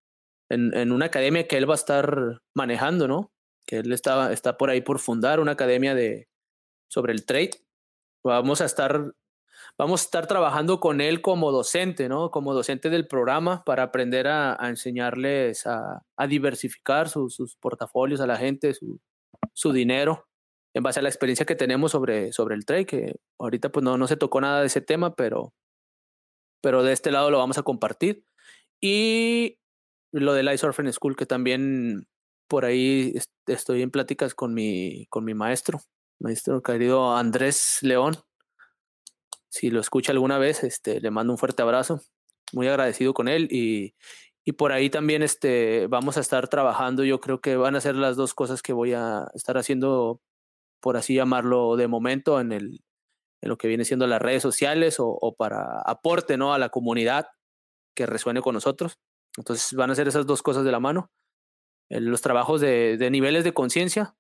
[0.49, 3.31] en, en una academia que él va a estar manejando, ¿no?
[3.67, 6.29] Que él está, está por ahí por fundar una academia de,
[6.87, 7.51] sobre el trade.
[8.23, 9.13] Vamos a estar
[9.77, 12.31] vamos a estar trabajando con él como docente, ¿no?
[12.31, 18.37] Como docente del programa para aprender a, enseñarles a, diversificar su- sus portafolios a la
[18.37, 18.99] gente, su,
[19.73, 20.27] dinero,
[20.73, 23.97] en base a la experiencia que tenemos sobre, sobre el trade, que ahorita pues no,
[23.97, 25.53] no se tocó nada de ese tema, pero,
[26.61, 28.23] pero de este lado lo vamos a compartir.
[28.81, 29.57] Y
[30.13, 32.07] lo del Ice Orphan School, que también
[32.47, 35.79] por ahí est- estoy en pláticas con mi, con mi maestro,
[36.19, 38.15] maestro querido Andrés León,
[39.55, 42.01] si lo escucha alguna vez, este, le mando un fuerte abrazo.
[42.51, 43.95] Muy agradecido con él y,
[44.43, 47.05] y por ahí también este, vamos a estar trabajando.
[47.05, 50.19] Yo creo que van a ser las dos cosas que voy a estar haciendo,
[50.81, 52.83] por así llamarlo, de momento en, el,
[53.41, 56.53] en lo que viene siendo las redes sociales o, para aporte ¿no?
[56.53, 57.27] a la comunidad
[57.95, 58.99] que resuene con nosotros.
[59.37, 61.11] Entonces van a ser esas dos cosas de la mano.
[61.89, 64.17] Eh, Los trabajos de, de niveles de conciencia,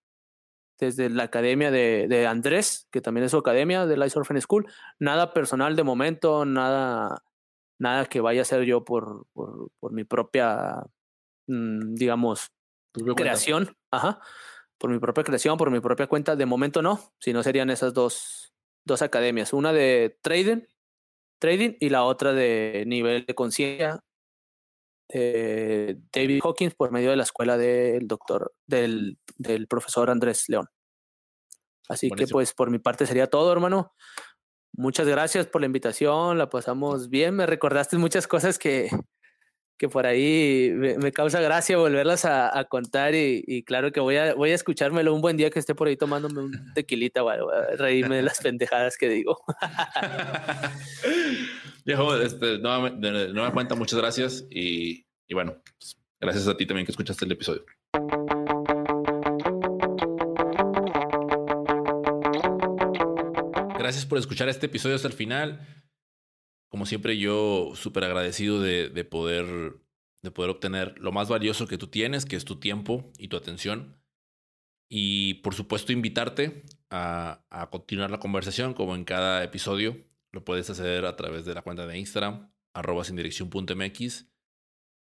[0.77, 4.67] desde la academia de, de Andrés, que también es su academia de Life Orphan School.
[4.99, 7.23] Nada personal de momento, nada,
[7.79, 10.83] nada que vaya a hacer yo por, por, por mi propia,
[11.47, 12.51] mm, digamos,
[13.15, 13.75] creación.
[13.91, 14.19] Ajá.
[14.77, 16.35] Por mi propia creación, por mi propia cuenta.
[16.35, 18.53] De momento no, si no serían esas dos,
[18.83, 19.53] dos academias.
[19.53, 20.61] Una de trading,
[21.39, 24.04] trading y la otra de nivel de conciencia
[25.15, 30.67] de David Hawkins por medio de la escuela del doctor, del, del profesor Andrés León.
[31.87, 33.93] Así que pues por mi parte sería todo, hermano.
[34.73, 38.89] Muchas gracias por la invitación, la pasamos bien, me recordaste muchas cosas que,
[39.77, 44.01] que por ahí me, me causa gracia volverlas a, a contar y, y claro que
[44.01, 47.23] voy a, voy a escuchármelo un buen día que esté por ahí tomándome un tequilita
[47.23, 49.39] o algo, a reírme de las pendejadas que digo.
[51.85, 56.65] Viejo, este, nuevamente, de nueva cuenta, muchas gracias y, y bueno, pues, gracias a ti
[56.65, 57.65] también que escuchaste el episodio.
[63.77, 65.83] Gracias por escuchar este episodio hasta el final.
[66.69, 69.45] como siempre, yo súper agradecido de, de, poder,
[70.21, 73.37] de poder obtener lo más valioso que tú tienes, que es tu tiempo y tu
[73.37, 74.01] atención.
[74.89, 80.03] Y por supuesto, invitarte a, a continuar la conversación como en cada episodio.
[80.31, 84.34] Lo puedes hacer a través de la cuenta de Instagram, arroba sin dirección.mx.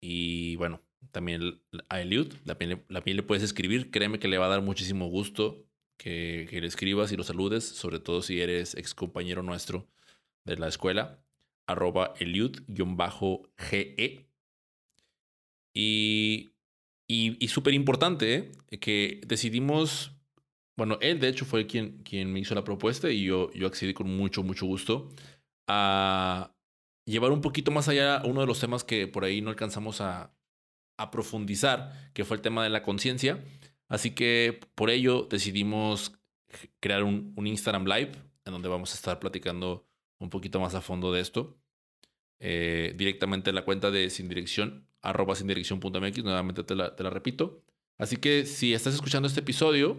[0.07, 0.83] Y bueno,
[1.13, 2.59] también a Eliud, la
[2.89, 3.91] la le puedes escribir.
[3.91, 5.65] Créeme que le va a dar muchísimo gusto
[5.97, 9.89] que, que le escribas y lo saludes, sobre todo si eres ex compañero nuestro
[10.45, 11.25] de la escuela,
[11.67, 13.09] arroba Eliud-GE.
[15.73, 16.51] Y,
[17.09, 18.79] y, y súper importante ¿eh?
[18.79, 20.13] que decidimos,
[20.77, 23.95] bueno, él de hecho fue quien, quien me hizo la propuesta y yo, yo accedí
[23.95, 25.09] con mucho, mucho gusto
[25.67, 26.54] a
[27.05, 30.35] llevar un poquito más allá uno de los temas que por ahí no alcanzamos a,
[30.97, 33.43] a profundizar, que fue el tema de la conciencia.
[33.89, 36.13] Así que por ello decidimos
[36.81, 38.13] crear un, Instagram Live
[38.45, 39.87] en donde vamos a estar platicando
[40.19, 41.59] un poquito más a fondo de esto.
[42.41, 47.03] Eh, directamente en la cuenta de sin dirección, arroba sin dirección.mx, nuevamente te la, te
[47.03, 47.63] la repito.
[47.99, 49.99] Así que si estás escuchando este episodio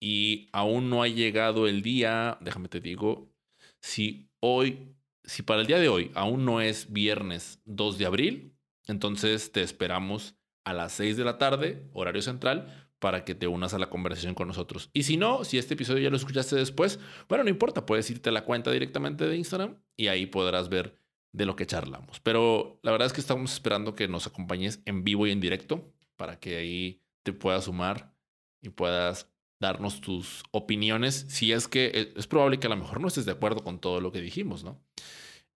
[0.00, 3.32] y aún no ha llegado el día, déjame te digo,
[3.80, 4.93] si hoy,
[5.24, 8.56] si para el día de hoy aún no es viernes 2 de abril,
[8.86, 13.74] entonces te esperamos a las 6 de la tarde, horario central, para que te unas
[13.74, 14.90] a la conversación con nosotros.
[14.94, 16.98] Y si no, si este episodio ya lo escuchaste después,
[17.28, 20.98] bueno, no importa, puedes irte a la cuenta directamente de Instagram y ahí podrás ver
[21.32, 22.20] de lo que charlamos.
[22.20, 25.92] Pero la verdad es que estamos esperando que nos acompañes en vivo y en directo
[26.16, 28.14] para que ahí te puedas sumar
[28.62, 29.33] y puedas
[29.64, 33.24] darnos tus opiniones si es que eh, es probable que a lo mejor no estés
[33.24, 34.78] de acuerdo con todo lo que dijimos, ¿no?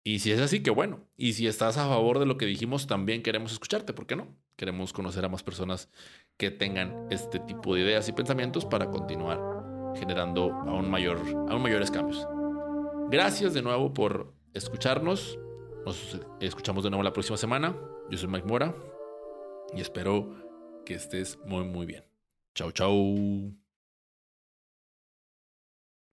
[0.04, 1.00] Y si es así, que bueno.
[1.16, 4.28] Y si estás a favor de lo que dijimos, también queremos escucharte, ¿por qué no?
[4.54, 5.90] Queremos conocer a más personas
[6.36, 9.40] que tengan este tipo de ideas y pensamientos para continuar
[9.96, 11.18] generando aún, mayor,
[11.48, 12.24] aún mayores cambios.
[13.10, 15.38] Gracias de nuevo por escucharnos.
[15.84, 17.76] Nos escuchamos de nuevo la próxima semana.
[18.08, 18.76] Yo soy Mike Mora
[19.74, 20.36] y espero
[20.84, 22.04] que estés muy, muy bien.
[22.54, 23.65] Chao, chao.